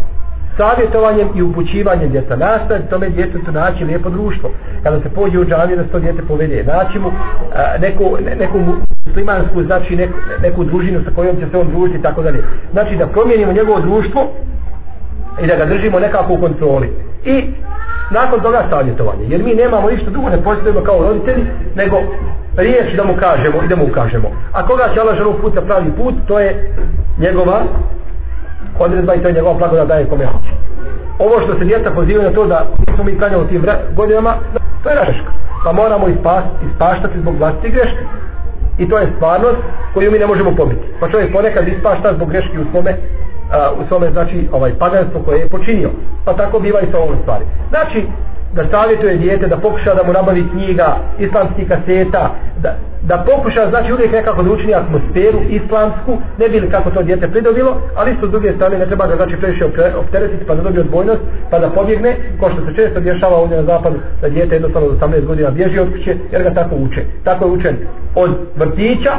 Savjetovanjem 0.57 1.29
i 1.35 1.43
upućivanjem 1.43 2.11
djeta. 2.11 2.37
Nastaviti 2.37 2.91
tome 2.91 3.09
djetetu 3.09 3.53
naći 3.53 3.85
lijepo 3.85 4.11
društvo. 4.11 4.51
Kada 4.83 5.01
se 5.01 5.09
pođe 5.09 5.39
u 5.39 5.45
džaviju 5.45 5.77
da 5.77 5.85
se 5.85 5.91
to 5.91 5.99
djete 5.99 6.23
povede. 6.29 6.65
Naći 6.65 6.99
mu 6.99 7.09
a, 7.09 7.79
neku, 7.79 8.17
ne, 8.25 8.37
neku 8.37 8.59
muslimansku, 9.07 9.63
znači 9.63 9.97
neku, 9.97 10.15
neku 10.43 10.65
družinu 10.65 11.01
sa 11.05 11.11
kojom 11.15 11.37
će 11.37 11.47
se 11.51 11.59
on 11.59 11.69
družiti 11.69 11.99
i 11.99 12.03
tako 12.03 12.23
dalje. 12.23 12.43
Znači 12.73 12.97
da 12.97 13.07
promijenimo 13.07 13.53
njegovo 13.53 13.81
društvo 13.81 14.29
i 15.43 15.47
da 15.47 15.57
ga 15.57 15.65
držimo 15.65 15.99
nekako 15.99 16.33
u 16.33 16.41
kontroli. 16.41 16.93
I 17.25 17.45
nakon 18.11 18.41
toga 18.41 18.65
savjetovanje. 18.71 19.25
Jer 19.29 19.43
mi 19.43 19.55
nemamo 19.55 19.91
ništa 19.91 20.11
drugo, 20.11 20.29
ne 20.29 20.43
postojimo 20.43 20.81
kao 20.81 21.03
roditelji, 21.03 21.45
nego 21.75 21.97
riječ 22.57 22.97
da 22.97 23.05
mu 23.05 23.15
kažemo 23.15 23.63
i 23.65 23.69
da 23.69 23.77
mu 23.77 23.85
ukažemo. 23.85 24.29
A 24.53 24.67
koga 24.67 24.89
će 24.95 25.01
Allah 25.01 25.17
želu 25.17 25.33
put 25.41 25.55
na 25.55 25.61
pravi 25.61 25.93
put, 25.97 26.15
to 26.29 26.39
je 26.41 26.75
njegova 27.19 27.63
odredba 28.85 29.15
i 29.15 29.23
to 29.23 29.29
je 29.29 29.35
njegova 29.35 29.69
da 29.69 29.85
daje 29.85 30.07
kome 30.07 30.27
hoće. 30.27 30.53
Ovo 31.19 31.41
što 31.41 31.59
se 31.59 31.65
djeca 31.65 31.91
pozivaju 31.91 32.31
na 32.31 32.35
to 32.35 32.47
da 32.47 32.67
nismo 32.87 33.05
mi 33.05 33.19
klanjali 33.19 33.45
u 33.45 33.49
tim 33.49 33.65
godinama, 33.97 34.35
to 34.83 34.91
je 34.91 34.97
greška. 34.97 35.33
Pa 35.65 35.73
moramo 35.73 36.09
ispas, 36.09 36.45
ispaštati 36.71 37.21
zbog 37.21 37.35
vlastitih 37.39 37.73
greške. 37.73 38.03
I 38.79 38.89
to 38.89 38.99
je 38.99 39.13
stvarnost 39.17 39.59
koju 39.95 40.13
mi 40.13 40.19
ne 40.19 40.27
možemo 40.27 40.57
pomiti. 40.57 40.87
Pa 41.01 41.09
čovjek 41.09 41.33
ponekad 41.33 41.69
ispašta 41.69 42.15
zbog 42.15 42.31
greški 42.31 42.59
u 42.59 42.71
svome 42.71 42.97
u 43.81 43.89
svome 43.89 44.11
znači 44.11 44.49
ovaj 44.53 44.73
paganstvo 44.79 45.21
koje 45.23 45.39
je 45.39 45.49
počinio. 45.49 45.91
Pa 46.25 46.33
tako 46.33 46.59
biva 46.59 46.81
i 46.81 46.91
sa 46.91 46.99
ovom 46.99 47.17
stvari. 47.23 47.45
Znači, 47.69 48.07
da 48.55 48.63
savjetuje 48.71 49.17
dijete 49.17 49.47
da 49.47 49.57
pokuša 49.57 49.95
da 49.95 50.03
mu 50.03 50.13
nabavi 50.13 50.49
knjiga, 50.51 50.97
islamskih 51.19 51.69
kaseta, 51.69 52.35
da, 52.63 52.77
da 53.03 53.25
pokuša, 53.27 53.71
znači 53.71 53.93
uvijek 53.93 54.13
nekako 54.13 54.43
da 54.43 54.51
učini 54.53 54.75
atmosferu 54.75 55.41
islamsku, 55.49 56.19
ne 56.39 56.49
bili 56.49 56.71
kako 56.71 56.91
to 56.91 57.03
dijete 57.03 57.29
pridobilo, 57.29 57.81
ali 57.97 58.13
isto 58.13 58.27
s 58.27 58.31
druge 58.31 58.53
strane 58.53 58.79
ne 58.79 58.87
treba 58.87 59.07
ga 59.07 59.17
znači 59.17 59.37
previše 59.37 59.65
opteretiti 59.97 60.45
pa 60.47 60.55
da 60.55 60.63
dobije 60.63 60.81
odbojnost, 60.81 61.21
pa 61.51 61.59
da 61.59 61.71
pobjegne, 61.71 62.17
ko 62.41 62.51
što 62.51 62.61
se 62.67 62.75
često 62.77 63.01
dešava 63.01 63.37
ovdje 63.37 63.57
na 63.57 63.63
zapadu, 63.63 63.97
da 64.21 64.29
dijete 64.29 64.55
jednostavno 64.55 64.89
do 64.89 65.07
18 65.07 65.27
godina 65.27 65.51
bježi 65.51 65.79
od 65.79 65.93
kuće, 65.93 66.17
jer 66.33 66.43
ga 66.43 66.55
tako 66.55 66.75
uče. 66.77 67.03
Tako 67.25 67.45
je 67.45 67.51
učen 67.51 67.77
od 68.15 68.31
vrtića, 68.57 69.13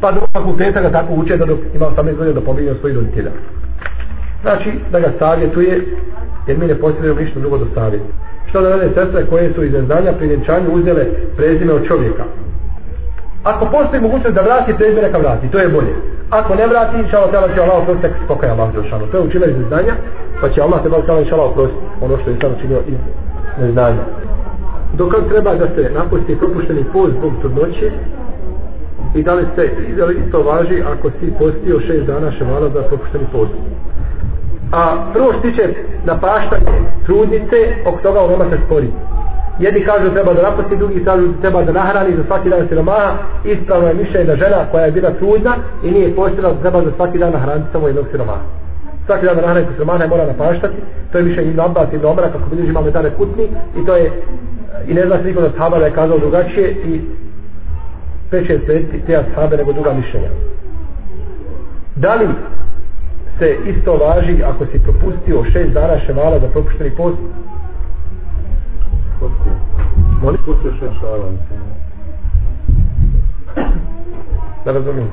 pa 0.00 0.12
do 0.12 0.20
fakulteta 0.32 0.80
ga 0.80 0.90
tako 0.90 1.12
uče 1.14 1.36
da 1.36 1.44
dok 1.44 1.58
ima 1.74 1.86
18 1.86 2.16
godina 2.16 2.40
da 2.40 2.46
pobjegne 2.46 2.72
od 2.72 2.78
svojih 2.80 2.96
roditelja. 2.96 3.30
Znači, 4.42 4.70
da 4.92 5.00
ga 5.00 5.12
savjetuje, 5.18 5.84
jer 6.46 6.58
mi 6.58 6.66
ne 6.66 6.74
posjedujemo 6.74 7.20
ništa 7.20 7.40
drugo 7.40 7.58
do 7.58 7.66
savjeta. 7.74 8.27
Što 8.48 8.60
da 8.60 8.68
rade 8.68 8.88
sestre 8.94 9.26
koje 9.30 9.52
su 9.54 9.64
iz 9.64 9.72
neznanja 9.72 10.12
pri 10.12 10.26
vjenčanju 10.26 10.68
uzele 10.72 11.04
prezime 11.36 11.72
od 11.72 11.86
čovjeka? 11.88 12.24
Ako 13.44 13.66
postoji 13.66 14.02
mogućnost 14.02 14.34
da 14.34 14.42
vrati 14.42 14.74
prezime, 14.74 15.02
neka 15.02 15.18
vrati, 15.18 15.50
to 15.50 15.58
je 15.58 15.68
bolje. 15.68 15.94
Ako 16.30 16.54
ne 16.54 16.66
vrati, 16.66 17.10
šalo 17.10 17.26
Allah, 17.34 17.54
će 17.54 17.62
Allah 17.62 17.82
oprostiti, 17.82 18.26
koliko 18.26 18.44
je 18.46 18.52
Allah 18.52 18.74
došano. 18.74 19.06
To 19.06 19.16
je 19.16 19.22
učila 19.22 19.46
iz 19.46 19.56
neznanja, 19.58 19.94
pa 20.40 20.48
će 20.48 20.62
Allah 20.62 20.82
teba 20.82 21.02
tela 21.02 21.24
šalo 21.24 21.44
oprostiti 21.44 21.82
ono 22.00 22.18
što 22.18 22.30
je 22.30 22.36
sam 22.40 22.52
učinio 22.58 22.80
iz 22.86 22.98
neznanja. 23.60 24.04
Dok 24.94 25.12
treba 25.28 25.54
da 25.54 25.66
se 25.74 25.90
napusti 25.94 26.38
propušteni 26.40 26.84
post 26.92 27.12
zbog 27.18 27.32
trudnoće, 27.40 27.90
I 29.14 29.22
da 29.22 29.34
li 29.34 29.46
se 29.54 29.70
da 29.96 30.04
li 30.04 30.22
isto 30.24 30.42
važi 30.42 30.82
ako 30.82 31.10
si 31.10 31.32
postio 31.38 31.80
šest 31.80 32.06
dana 32.06 32.32
ševala 32.32 32.68
za 32.74 32.82
propušteni 32.82 33.26
post? 33.32 33.52
A 34.72 35.10
prvo 35.12 35.32
što 35.32 35.40
tiče 35.40 35.74
napaštanje 36.04 36.78
trudnice, 37.06 37.56
oko 37.86 37.98
toga 38.02 38.20
u 38.22 38.50
se 38.50 38.58
spori. 38.66 38.90
Jedni 39.58 39.84
kažu 39.84 40.10
treba 40.10 40.32
da 40.32 40.42
napusti, 40.42 40.76
drugi 40.76 41.04
kažu 41.04 41.32
treba 41.40 41.62
da 41.62 41.72
nahrani 41.72 42.16
za 42.16 42.24
svaki 42.24 42.50
dan 42.50 42.68
siromaha. 42.68 43.12
Ispravno 43.44 43.88
je 43.88 43.94
mišljenje 43.94 44.26
da 44.26 44.36
žena 44.36 44.66
koja 44.70 44.84
je 44.84 44.92
bila 44.92 45.10
trudna 45.10 45.56
i 45.82 45.90
nije 45.90 46.16
postila 46.16 46.54
treba 46.60 46.82
za 46.82 46.92
svaki 46.96 47.18
dan 47.18 47.32
nahraniti 47.32 47.68
samo 47.72 47.86
jednog 47.86 48.06
siromaha. 48.10 48.40
Svaki 49.06 49.26
dan 49.26 49.36
nahraniti 49.36 49.72
siromaha 49.72 50.02
je 50.02 50.08
mora 50.08 50.26
napaštati. 50.26 50.76
To 51.12 51.18
je 51.18 51.24
mišljenje 51.24 51.50
Ibn 51.50 51.60
Abbas 51.60 51.92
i 51.92 51.96
Ibn 51.96 52.06
Omara 52.06 52.30
kako 52.30 52.50
bilježi 52.50 52.70
imamo 52.70 52.90
dane 52.90 53.10
kutni 53.10 53.48
i 53.82 53.86
to 53.86 53.96
je 53.96 54.12
i 54.86 54.94
ne 54.94 55.06
zna 55.06 55.16
se 55.18 55.24
niko 55.24 55.40
da 55.40 55.50
sahaba 55.50 55.78
da 55.78 55.84
je 55.86 55.92
kazao 55.92 56.18
drugačije 56.18 56.70
i 56.70 57.00
peče 58.30 58.58
se 58.66 58.82
te 59.06 59.16
ashabe 59.16 59.56
nego 59.56 59.72
druga 59.72 59.92
mišljenja. 59.92 60.28
Da 61.96 62.14
li 62.14 62.28
se 63.38 63.56
isto 63.66 63.96
važi 63.96 64.42
ako 64.44 64.66
si 64.66 64.78
propustio 64.78 65.44
šest 65.52 65.72
dana 65.72 65.98
ševala 66.06 66.40
za 66.40 66.48
propušteni 66.48 66.90
post? 66.90 67.18
Molim? 70.22 70.40
Pustio 70.44 70.70
šest 70.70 70.92
ševala. 71.00 71.24
Da 74.64 74.72
razumijem. 74.72 75.08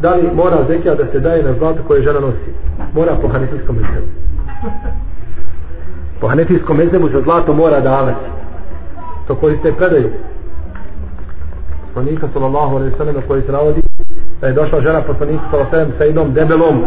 Da 0.00 0.14
li 0.14 0.30
mora 0.34 0.64
zekija 0.68 0.94
da 0.94 1.06
se 1.12 1.20
daje 1.20 1.42
na 1.42 1.54
zlato 1.58 1.82
koje 1.86 2.02
žena 2.02 2.20
nosi? 2.20 2.52
Mora 2.94 3.16
po 3.22 3.28
hanefijskom 3.28 3.76
mezebu. 3.76 4.06
Po 6.20 6.28
hanefijskom 6.28 6.76
mezebu 6.76 7.08
za 7.08 7.20
zlato 7.22 7.52
mora 7.52 7.80
davati. 7.80 8.26
To 9.26 9.34
koriste 9.34 9.72
predaju 9.72 10.10
poslanika 11.92 12.28
sallallahu 12.32 12.76
alaihi 12.76 12.94
sallam 12.96 13.14
koji 13.28 13.42
se 13.42 13.52
navodi 13.52 13.82
da 14.40 14.46
je 14.46 14.52
došla 14.52 14.80
žena 14.80 15.02
poslanika 15.02 15.44
sallallahu 15.50 15.76
alaihi 15.76 15.98
sa 15.98 16.04
jednom 16.04 16.32
debelom 16.32 16.84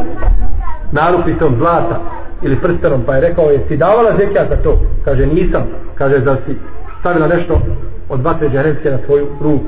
narukvicom 0.92 1.56
zlata 1.58 2.00
ili 2.42 2.60
prstenom 2.60 3.02
pa 3.06 3.16
je 3.16 3.22
rekao 3.22 3.50
je 3.52 3.66
si 3.68 3.78
davala 3.78 4.18
zekijat 4.18 4.50
za 4.50 4.56
to? 4.56 4.80
Kaže 5.06 5.26
nisam. 5.26 5.64
Kaže 5.96 6.20
da 6.20 6.36
si 6.46 6.58
stavila 7.00 7.28
nešto 7.28 7.62
od 8.10 8.22
vatre 8.22 8.50
džarenske 8.50 8.92
na 8.92 8.98
svoju 9.06 9.28
ruku? 9.42 9.66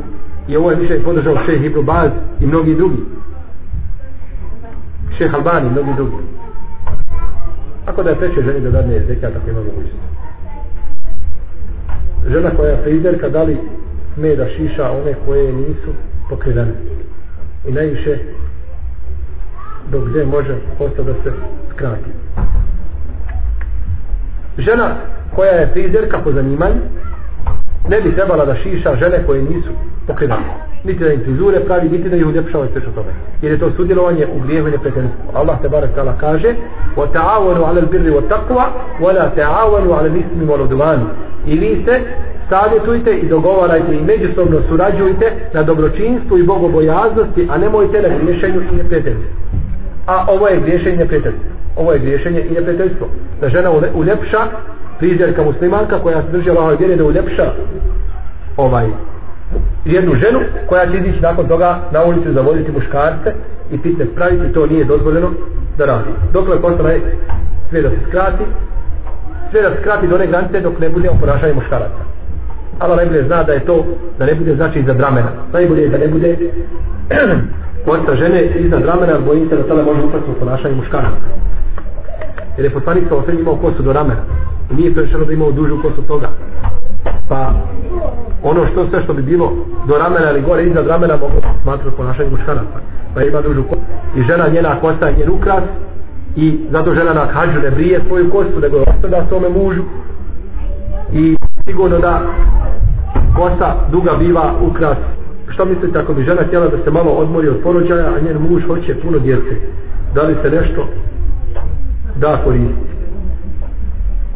I 0.48 0.58
ovo 0.58 0.72
je 0.72 0.78
više 0.78 1.04
podržao 1.04 1.36
šeh 1.46 1.66
Ibn 1.66 1.86
Baz 1.86 2.12
i 2.40 2.46
mnogi 2.46 2.76
drugi. 2.76 3.02
Šeh 5.18 5.34
Albani 5.34 5.68
i 5.68 5.72
mnogi 5.72 5.94
drugi. 5.96 6.16
Ako 7.86 8.04
da 8.04 8.10
je 8.10 8.16
preče 8.16 8.42
ženi 8.42 8.60
da 8.60 8.72
dadne 8.72 9.00
zekijat 9.00 9.34
tako 9.34 9.50
ima 9.50 9.60
mogućnost 9.60 10.08
žena 12.32 12.50
koja 12.58 12.70
je 12.70 12.84
frizerka 12.84 13.30
da 13.30 13.44
li 13.44 13.58
sme 14.17 14.37
da 14.37 14.49
šiša 14.49 14.91
one 14.91 15.15
koje 15.27 15.53
nisu 15.53 15.91
pokrivene. 16.31 16.73
I 17.69 17.73
najviše 17.73 18.19
dok 19.91 20.09
gdje 20.09 20.25
može 20.25 20.55
ostao 20.79 21.05
da 21.05 21.15
se 21.15 21.33
skrati. 21.75 22.11
Žena 24.59 24.95
koja 25.35 25.53
je 25.53 25.71
frizerka 25.73 26.19
po 26.25 26.33
zanimanju 26.33 26.81
ne 27.89 28.01
bi 28.01 28.15
trebala 28.15 28.45
da 28.45 28.55
šiša 28.55 28.97
žene 28.97 29.27
koje 29.27 29.43
nisu 29.43 29.71
pokrivene. 30.07 30.73
Niti 30.85 31.05
da 31.05 31.13
im 31.13 31.21
frizure 31.21 31.61
pravi, 31.61 31.89
niti 31.89 32.09
da 32.09 32.17
ih 32.17 32.27
uljepšava 32.27 32.65
i 32.65 32.69
sve 32.73 32.81
što 32.81 32.91
tome. 32.91 33.13
Jer 33.43 33.53
je 33.53 33.59
to 33.59 33.71
sudjelovanje 33.77 34.27
u 34.27 34.41
grijehu 34.41 34.69
i 34.69 34.71
neprijateljstvu. 34.71 35.23
Allah 35.35 35.61
te 35.63 35.69
barek 35.69 35.95
tala 35.95 36.17
kaže 36.21 36.55
وَتَعَوَنُوا 36.97 37.67
عَلَى 37.67 37.81
الْبِرِّ 37.81 38.11
وَتَقْوَ 38.17 38.59
وَلَا 39.01 39.29
تَعَوَنُوا 39.37 39.97
عَلَى 39.97 40.09
الْإِسْمِ 40.09 40.51
وَلُدْوَانِ 40.51 41.01
I 41.47 41.59
vi 41.59 41.85
se 41.87 42.01
savjetujte 42.50 43.12
i 43.12 43.28
dogovarajte 43.28 43.96
i 43.96 44.02
međusobno 44.02 44.62
surađujte 44.70 45.32
na 45.54 45.64
dobročinstvu 45.64 46.38
i 46.38 46.44
bogobojaznosti, 46.44 47.48
a 47.50 47.58
nemojte 47.58 48.02
na 48.02 48.18
griješenju 48.18 48.62
i 48.72 48.76
neprijateljstvu. 48.76 49.32
A 50.08 50.26
ovo 50.28 50.48
je 50.48 50.60
griješenje 50.60 50.96
i 50.96 50.98
neprijateljstvo. 50.98 51.44
Ovo 51.76 51.94
je 51.94 52.00
griješenje 52.00 52.42
i 52.42 52.54
neprijateljstvo. 52.54 53.08
Da 53.42 53.50
žena 53.50 53.72
uljepša, 53.94 54.42
prizirka 55.00 55.44
muslimanka 55.44 56.00
koja 56.00 56.22
se 56.22 56.32
drži 56.32 56.50
Allahove 56.50 56.76
vjere 56.76 56.96
da 56.96 57.06
uljepša 57.06 57.52
ovaj 58.58 58.88
jednu 59.86 60.16
ženu 60.16 60.40
koja 60.70 60.92
će 60.92 60.98
izići 60.98 61.22
nakon 61.22 61.48
toga 61.48 61.80
na 61.92 62.04
ulicu 62.04 62.34
zavoditi 62.34 62.72
muškarce 62.72 63.34
i 63.72 63.78
pitne 63.78 64.06
spraviti, 64.06 64.54
to 64.54 64.66
nije 64.66 64.86
dozvoljeno 64.86 65.32
da 65.78 65.86
radi. 65.86 66.10
Dokle 66.34 66.62
postane 66.62 67.00
sve 67.70 67.82
da 67.82 67.90
se 67.90 67.96
skrati, 68.08 68.44
sve 69.52 69.62
da 69.62 69.70
se 69.70 69.82
skrati 69.82 70.08
do 70.08 70.16
one 70.16 70.28
granice 70.28 70.60
dok 70.60 70.80
ne 70.80 70.90
bude 70.90 71.10
oponašanje 71.10 71.54
muškaraca. 71.54 72.17
Allah 72.80 72.98
najbolje 72.98 73.24
zna 73.24 73.44
da 73.44 73.54
je 73.54 73.66
to, 73.66 73.86
da 74.20 74.26
ne 74.26 74.36
bude 74.36 74.56
znači 74.56 74.80
iza 74.80 74.94
dramena. 74.94 75.30
Najbolje 75.54 75.82
je 75.82 75.90
da 75.90 75.98
ne 75.98 76.08
bude 76.08 76.38
kosta 77.86 78.16
žene 78.16 78.46
iza 78.46 78.80
dramena, 78.80 79.14
jer 79.14 79.22
bojim 79.22 79.50
se 79.50 79.56
da 79.56 79.68
tada 79.68 79.84
može 79.84 80.02
upati 80.02 80.32
u 80.32 80.40
ponašanje 80.40 80.76
muškara. 80.76 81.10
Jer 82.58 82.66
je 82.66 82.72
poslanik 82.72 83.04
sa 83.10 83.16
osrednji 83.16 83.42
imao 83.42 83.56
kosu 83.56 83.84
do 83.84 83.94
ramena. 83.94 84.22
I 84.72 84.76
nije 84.76 84.94
prešeno 84.94 85.26
da 85.26 85.34
imao 85.34 85.52
dužu 85.52 85.82
kosu 85.82 86.02
toga. 86.02 86.30
Pa 87.30 87.54
ono 88.44 88.68
što 88.72 88.90
sve 88.90 89.04
što 89.04 89.14
bi 89.14 89.22
bilo 89.22 89.54
do 89.88 89.98
ramena 89.98 90.32
ili 90.32 90.42
gore 90.42 90.64
iza 90.64 90.82
ramena 90.82 91.18
mogu 91.18 91.42
smatrati 91.64 91.98
ponašanje 91.98 92.30
muškara. 92.30 92.62
Pa, 92.74 92.80
pa 93.14 93.24
ima 93.24 93.42
dužu 93.42 93.64
kosu. 93.64 93.82
I 94.18 94.22
žena 94.22 94.48
njena 94.48 94.80
kosa 94.82 95.08
je 95.08 95.18
njen 95.18 95.30
ukras 95.30 95.64
i 96.36 96.58
zato 96.72 96.94
žena 96.94 97.14
na 97.14 97.26
hađu 97.26 97.60
ne 97.60 97.72
brije 97.72 98.02
svoju 98.08 98.32
kosu 98.32 98.60
nego 98.62 98.78
ostavlja 98.78 99.28
svome 99.28 99.50
mužu 99.50 99.84
i 101.14 101.36
sigurno 101.68 102.00
da 102.00 102.22
kosa 103.36 103.76
duga 103.92 104.12
biva 104.20 104.54
ukras. 104.62 104.98
Što 105.50 105.66
mislite 105.66 106.00
ako 106.00 106.14
bi 106.14 106.24
žena 106.24 106.42
htjela 106.48 106.68
da 106.68 106.84
se 106.84 106.92
malo 106.92 107.12
odmori 107.12 107.50
od 107.50 107.58
porođaja 107.64 108.06
a 108.06 108.20
njen 108.20 108.38
muž 108.50 108.64
hoće 108.68 109.02
puno 109.02 109.20
djece? 109.20 109.56
Da 110.14 110.22
li 110.22 110.36
se 110.42 110.50
nešto 110.50 110.88
da 112.16 112.42
koristiti? 112.44 112.98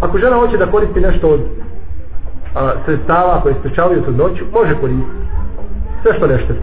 ako 0.01 0.17
žena 0.17 0.35
hoće 0.35 0.57
da 0.57 0.71
koristi 0.71 0.99
nešto 0.99 1.29
od 1.29 1.39
a, 2.55 2.71
sredstava 2.85 3.41
koje 3.41 3.55
sprečavaju 3.59 4.01
tu 4.01 4.11
noću 4.11 4.43
može 4.53 4.75
koristiti. 4.75 5.21
Sve 6.03 6.17
što 6.17 6.27
nešto 6.27 6.53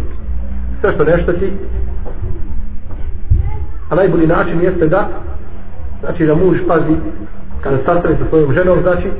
sve 0.80 0.92
što 0.94 1.04
nešto 1.04 1.32
ti 1.32 1.52
a 3.90 3.94
najbolji 3.94 4.26
način 4.26 4.62
jeste 4.62 4.86
da 4.86 5.08
znači 6.00 6.26
da 6.26 6.34
muž 6.34 6.56
pazi 6.68 6.96
kada 7.60 7.76
sastavi 7.86 8.16
sa 8.18 8.28
svojom 8.28 8.52
ženom 8.52 8.78
znači 8.82 9.10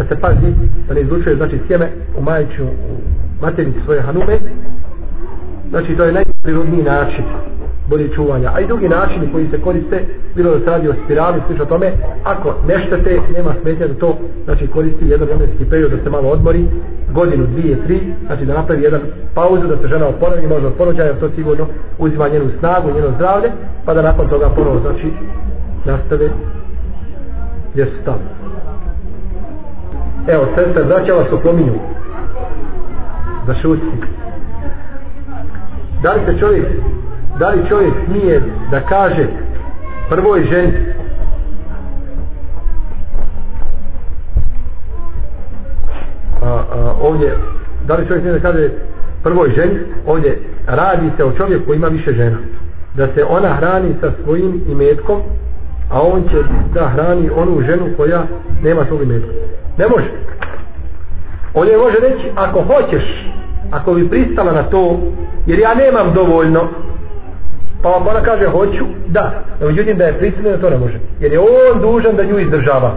da 0.00 0.06
se 0.08 0.20
pazi 0.20 0.52
da 0.88 0.94
ne 0.94 1.00
izlučuje 1.00 1.36
znači 1.36 1.58
sjeme 1.66 1.88
u 2.18 2.22
majiću 2.22 2.64
u 2.64 2.92
materici 3.40 3.78
svoje 3.84 4.02
hanume. 4.02 4.38
Znači 5.70 5.96
to 5.96 6.04
je 6.04 6.12
najprirodniji 6.12 6.82
način 6.82 7.24
bolje 7.88 8.08
čuvanja. 8.14 8.50
A 8.54 8.60
i 8.60 8.66
drugi 8.66 8.88
načini 8.88 9.32
koji 9.32 9.50
se 9.50 9.60
koriste 9.60 10.04
bilo 10.34 10.50
da 10.50 10.58
se 10.58 10.70
radi 10.70 10.88
o 10.88 10.94
spirali 11.04 11.40
slično 11.46 11.64
tome 11.64 11.92
ako 12.24 12.54
ne 12.68 12.86
štete, 12.86 13.20
nema 13.36 13.54
smetnja 13.62 13.86
da 13.86 13.94
to 13.94 14.18
znači 14.44 14.66
koristi 14.66 15.08
jedan 15.08 15.28
vremenski 15.28 15.64
period 15.64 15.90
da 15.90 16.02
se 16.02 16.10
malo 16.10 16.28
odmori 16.28 16.64
godinu, 17.12 17.46
dvije, 17.46 17.76
tri 17.86 18.00
znači 18.26 18.44
da 18.44 18.54
napravi 18.54 18.82
jedan 18.82 19.00
pauzu 19.34 19.66
da 19.66 19.76
se 19.76 19.88
žena 19.88 20.08
oporavi 20.08 20.46
možda 20.46 20.68
od 20.68 20.74
porođaja 20.74 21.20
to 21.20 21.30
sigurno 21.36 21.66
uzima 21.98 22.28
njenu 22.28 22.50
snagu, 22.58 22.94
njeno 22.94 23.10
zdravlje 23.16 23.50
pa 23.84 23.94
da 23.94 24.02
nakon 24.02 24.28
toga 24.28 24.48
ponovo 24.48 24.80
znači 24.80 25.12
nastave 25.84 26.30
gdje 27.72 27.84
su 27.84 27.92
stavili 28.02 28.39
Evo, 30.28 30.46
sestra, 30.56 30.84
braća 30.84 31.14
vas 31.14 31.32
opominju. 31.32 31.72
Da 33.46 33.54
šuti. 33.54 33.86
Da 36.02 36.12
li 36.12 36.20
se 36.26 36.38
čovjek, 36.40 36.66
da 37.38 37.50
li 37.50 37.68
čovjek 37.68 37.94
smije 38.06 38.42
da 38.70 38.80
kaže 38.80 39.26
prvoj 40.08 40.46
ženi 40.50 40.72
a, 46.42 46.46
a, 46.46 46.94
ovdje, 47.02 47.36
da 47.86 47.94
li 47.94 48.06
čovjek 48.06 48.22
smije 48.22 48.38
da 48.38 48.52
kaže 48.52 48.70
prvoj 49.22 49.50
ženi, 49.56 49.78
ovdje 50.06 50.38
radi 50.66 51.10
se 51.16 51.24
o 51.24 51.32
čovjeku 51.32 51.66
koji 51.66 51.76
ima 51.76 51.88
više 51.88 52.12
žena. 52.12 52.38
Da 52.94 53.06
se 53.14 53.24
ona 53.24 53.54
hrani 53.54 53.94
sa 54.00 54.12
svojim 54.24 54.64
imetkom, 54.68 55.20
a 55.90 56.02
on 56.02 56.22
će 56.22 56.36
da 56.74 56.88
hrani 56.88 57.30
onu 57.36 57.60
ženu 57.60 57.86
koja 57.96 58.26
nema 58.62 58.84
svog 58.84 59.02
imetka. 59.02 59.30
Ne 59.78 59.88
može. 59.88 60.10
On 61.54 61.68
je 61.68 61.78
može 61.78 61.96
reći, 62.00 62.30
ako 62.34 62.62
hoćeš, 62.62 63.02
ako 63.70 63.94
bi 63.94 64.08
pristala 64.08 64.52
na 64.52 64.62
to, 64.62 65.00
jer 65.46 65.58
ja 65.58 65.74
nemam 65.74 66.14
dovoljno, 66.14 66.68
pa 67.82 67.88
ona 67.88 68.22
kaže, 68.22 68.46
hoću, 68.46 68.84
da. 69.06 69.42
No, 69.60 69.66
međutim, 69.66 69.98
da 69.98 70.04
je 70.04 70.18
pristala, 70.18 70.56
to 70.56 70.70
ne 70.70 70.78
može. 70.78 70.98
Jer 71.20 71.32
je 71.32 71.40
on 71.40 71.80
dužan 71.80 72.16
da 72.16 72.24
nju 72.24 72.38
izdržava. 72.38 72.96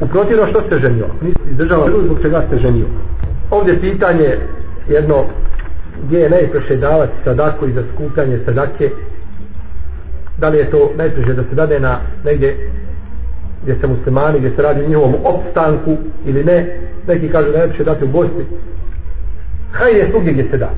Uprotivno 0.00 0.46
što 0.46 0.62
ste 0.62 0.78
ženio? 0.78 1.06
Nisi 1.20 1.50
izdržava 1.50 1.86
ženu, 1.86 2.04
zbog 2.04 2.18
čega 2.22 2.42
ste 2.46 2.58
ženio? 2.58 2.86
Ovdje 3.50 3.80
pitanje 3.80 4.36
jedno, 4.88 5.24
gdje 6.04 6.18
je 6.18 6.30
najpreše 6.30 6.76
davati 6.76 7.12
sadaku 7.24 7.66
i 7.66 7.72
za 7.72 7.82
skupljanje 7.94 8.38
sadake, 8.44 8.90
da 10.38 10.48
li 10.48 10.58
je 10.58 10.70
to 10.70 10.90
najpreže 10.96 11.34
da 11.34 11.42
se 11.42 11.54
dade 11.54 11.80
na 11.80 11.98
negdje 12.24 12.70
gdje 13.62 13.76
se 13.80 13.86
muslimani, 13.86 14.38
gdje 14.38 14.52
se 14.56 14.62
radi 14.62 14.84
o 14.84 14.88
njihovom 14.88 15.14
opstanku 15.24 15.96
ili 16.26 16.44
ne, 16.44 16.66
neki 17.08 17.28
kažu 17.28 17.52
da 17.52 17.58
ne 17.58 17.84
dati 17.84 18.04
u 18.04 18.08
Bosni. 18.08 18.44
Hajde 19.72 19.98
je 19.98 20.10
svugdje 20.10 20.32
gdje 20.32 20.48
se 20.50 20.58
da. 20.58 20.70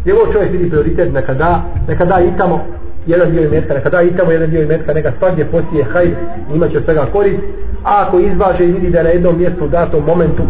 Gdje 0.00 0.12
god 0.12 0.32
čovjek 0.32 0.52
vidi 0.52 0.70
prioritet, 0.70 1.12
neka 1.12 1.34
da, 1.34 1.62
neka 1.88 2.04
da 2.04 2.20
i 2.20 2.36
tamo 2.38 2.64
jedan 3.06 3.30
dio 3.30 3.44
imetka, 3.44 3.74
neka 3.74 3.90
da 3.90 4.02
i 4.02 4.16
tamo 4.16 4.32
jedan 4.32 4.50
dio 4.50 4.62
imetka, 4.62 4.94
neka 4.94 5.12
svagdje 5.18 5.44
posije 5.44 5.84
hajde 5.84 6.16
imat 6.54 6.70
će 6.70 6.80
svega 6.84 7.06
korist. 7.12 7.42
A 7.84 8.04
ako 8.06 8.18
izvaže 8.18 8.64
i 8.64 8.72
vidi 8.72 8.90
da 8.90 8.98
je 8.98 9.04
na 9.04 9.10
jednom 9.10 9.38
mjestu 9.38 9.64
u 9.64 9.68
datom 9.68 10.04
momentu 10.04 10.42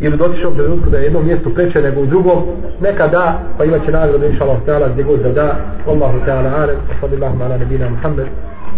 ili 0.00 0.16
dotišao 0.16 0.50
trenutku 0.50 0.90
da 0.90 0.98
je 0.98 1.04
jednom 1.04 1.26
mjestu 1.26 1.54
preče 1.54 1.82
nego 1.82 2.00
u 2.00 2.06
drugom, 2.06 2.42
neka 2.80 3.08
da, 3.08 3.38
pa 3.58 3.64
imat 3.64 3.84
će 3.84 3.92
nagradu 3.92 4.26
inša 4.26 4.44
Allah 4.44 4.58
ta'ala 4.66 4.88
gdje 4.92 5.04
god 5.04 5.20
da 5.20 5.32
da. 5.32 5.56
Allahu 5.86 6.18
ta'ala 6.26 6.62
alem, 6.62 6.76
sallallahu 7.00 7.42
ala 7.42 7.58
nebina 7.58 7.88
Muhammed, 7.88 8.26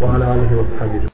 wa 0.01 0.15
ala 0.15 0.27
alihi 0.27 0.55
wa 0.55 0.65
sahabihi. 0.79 1.07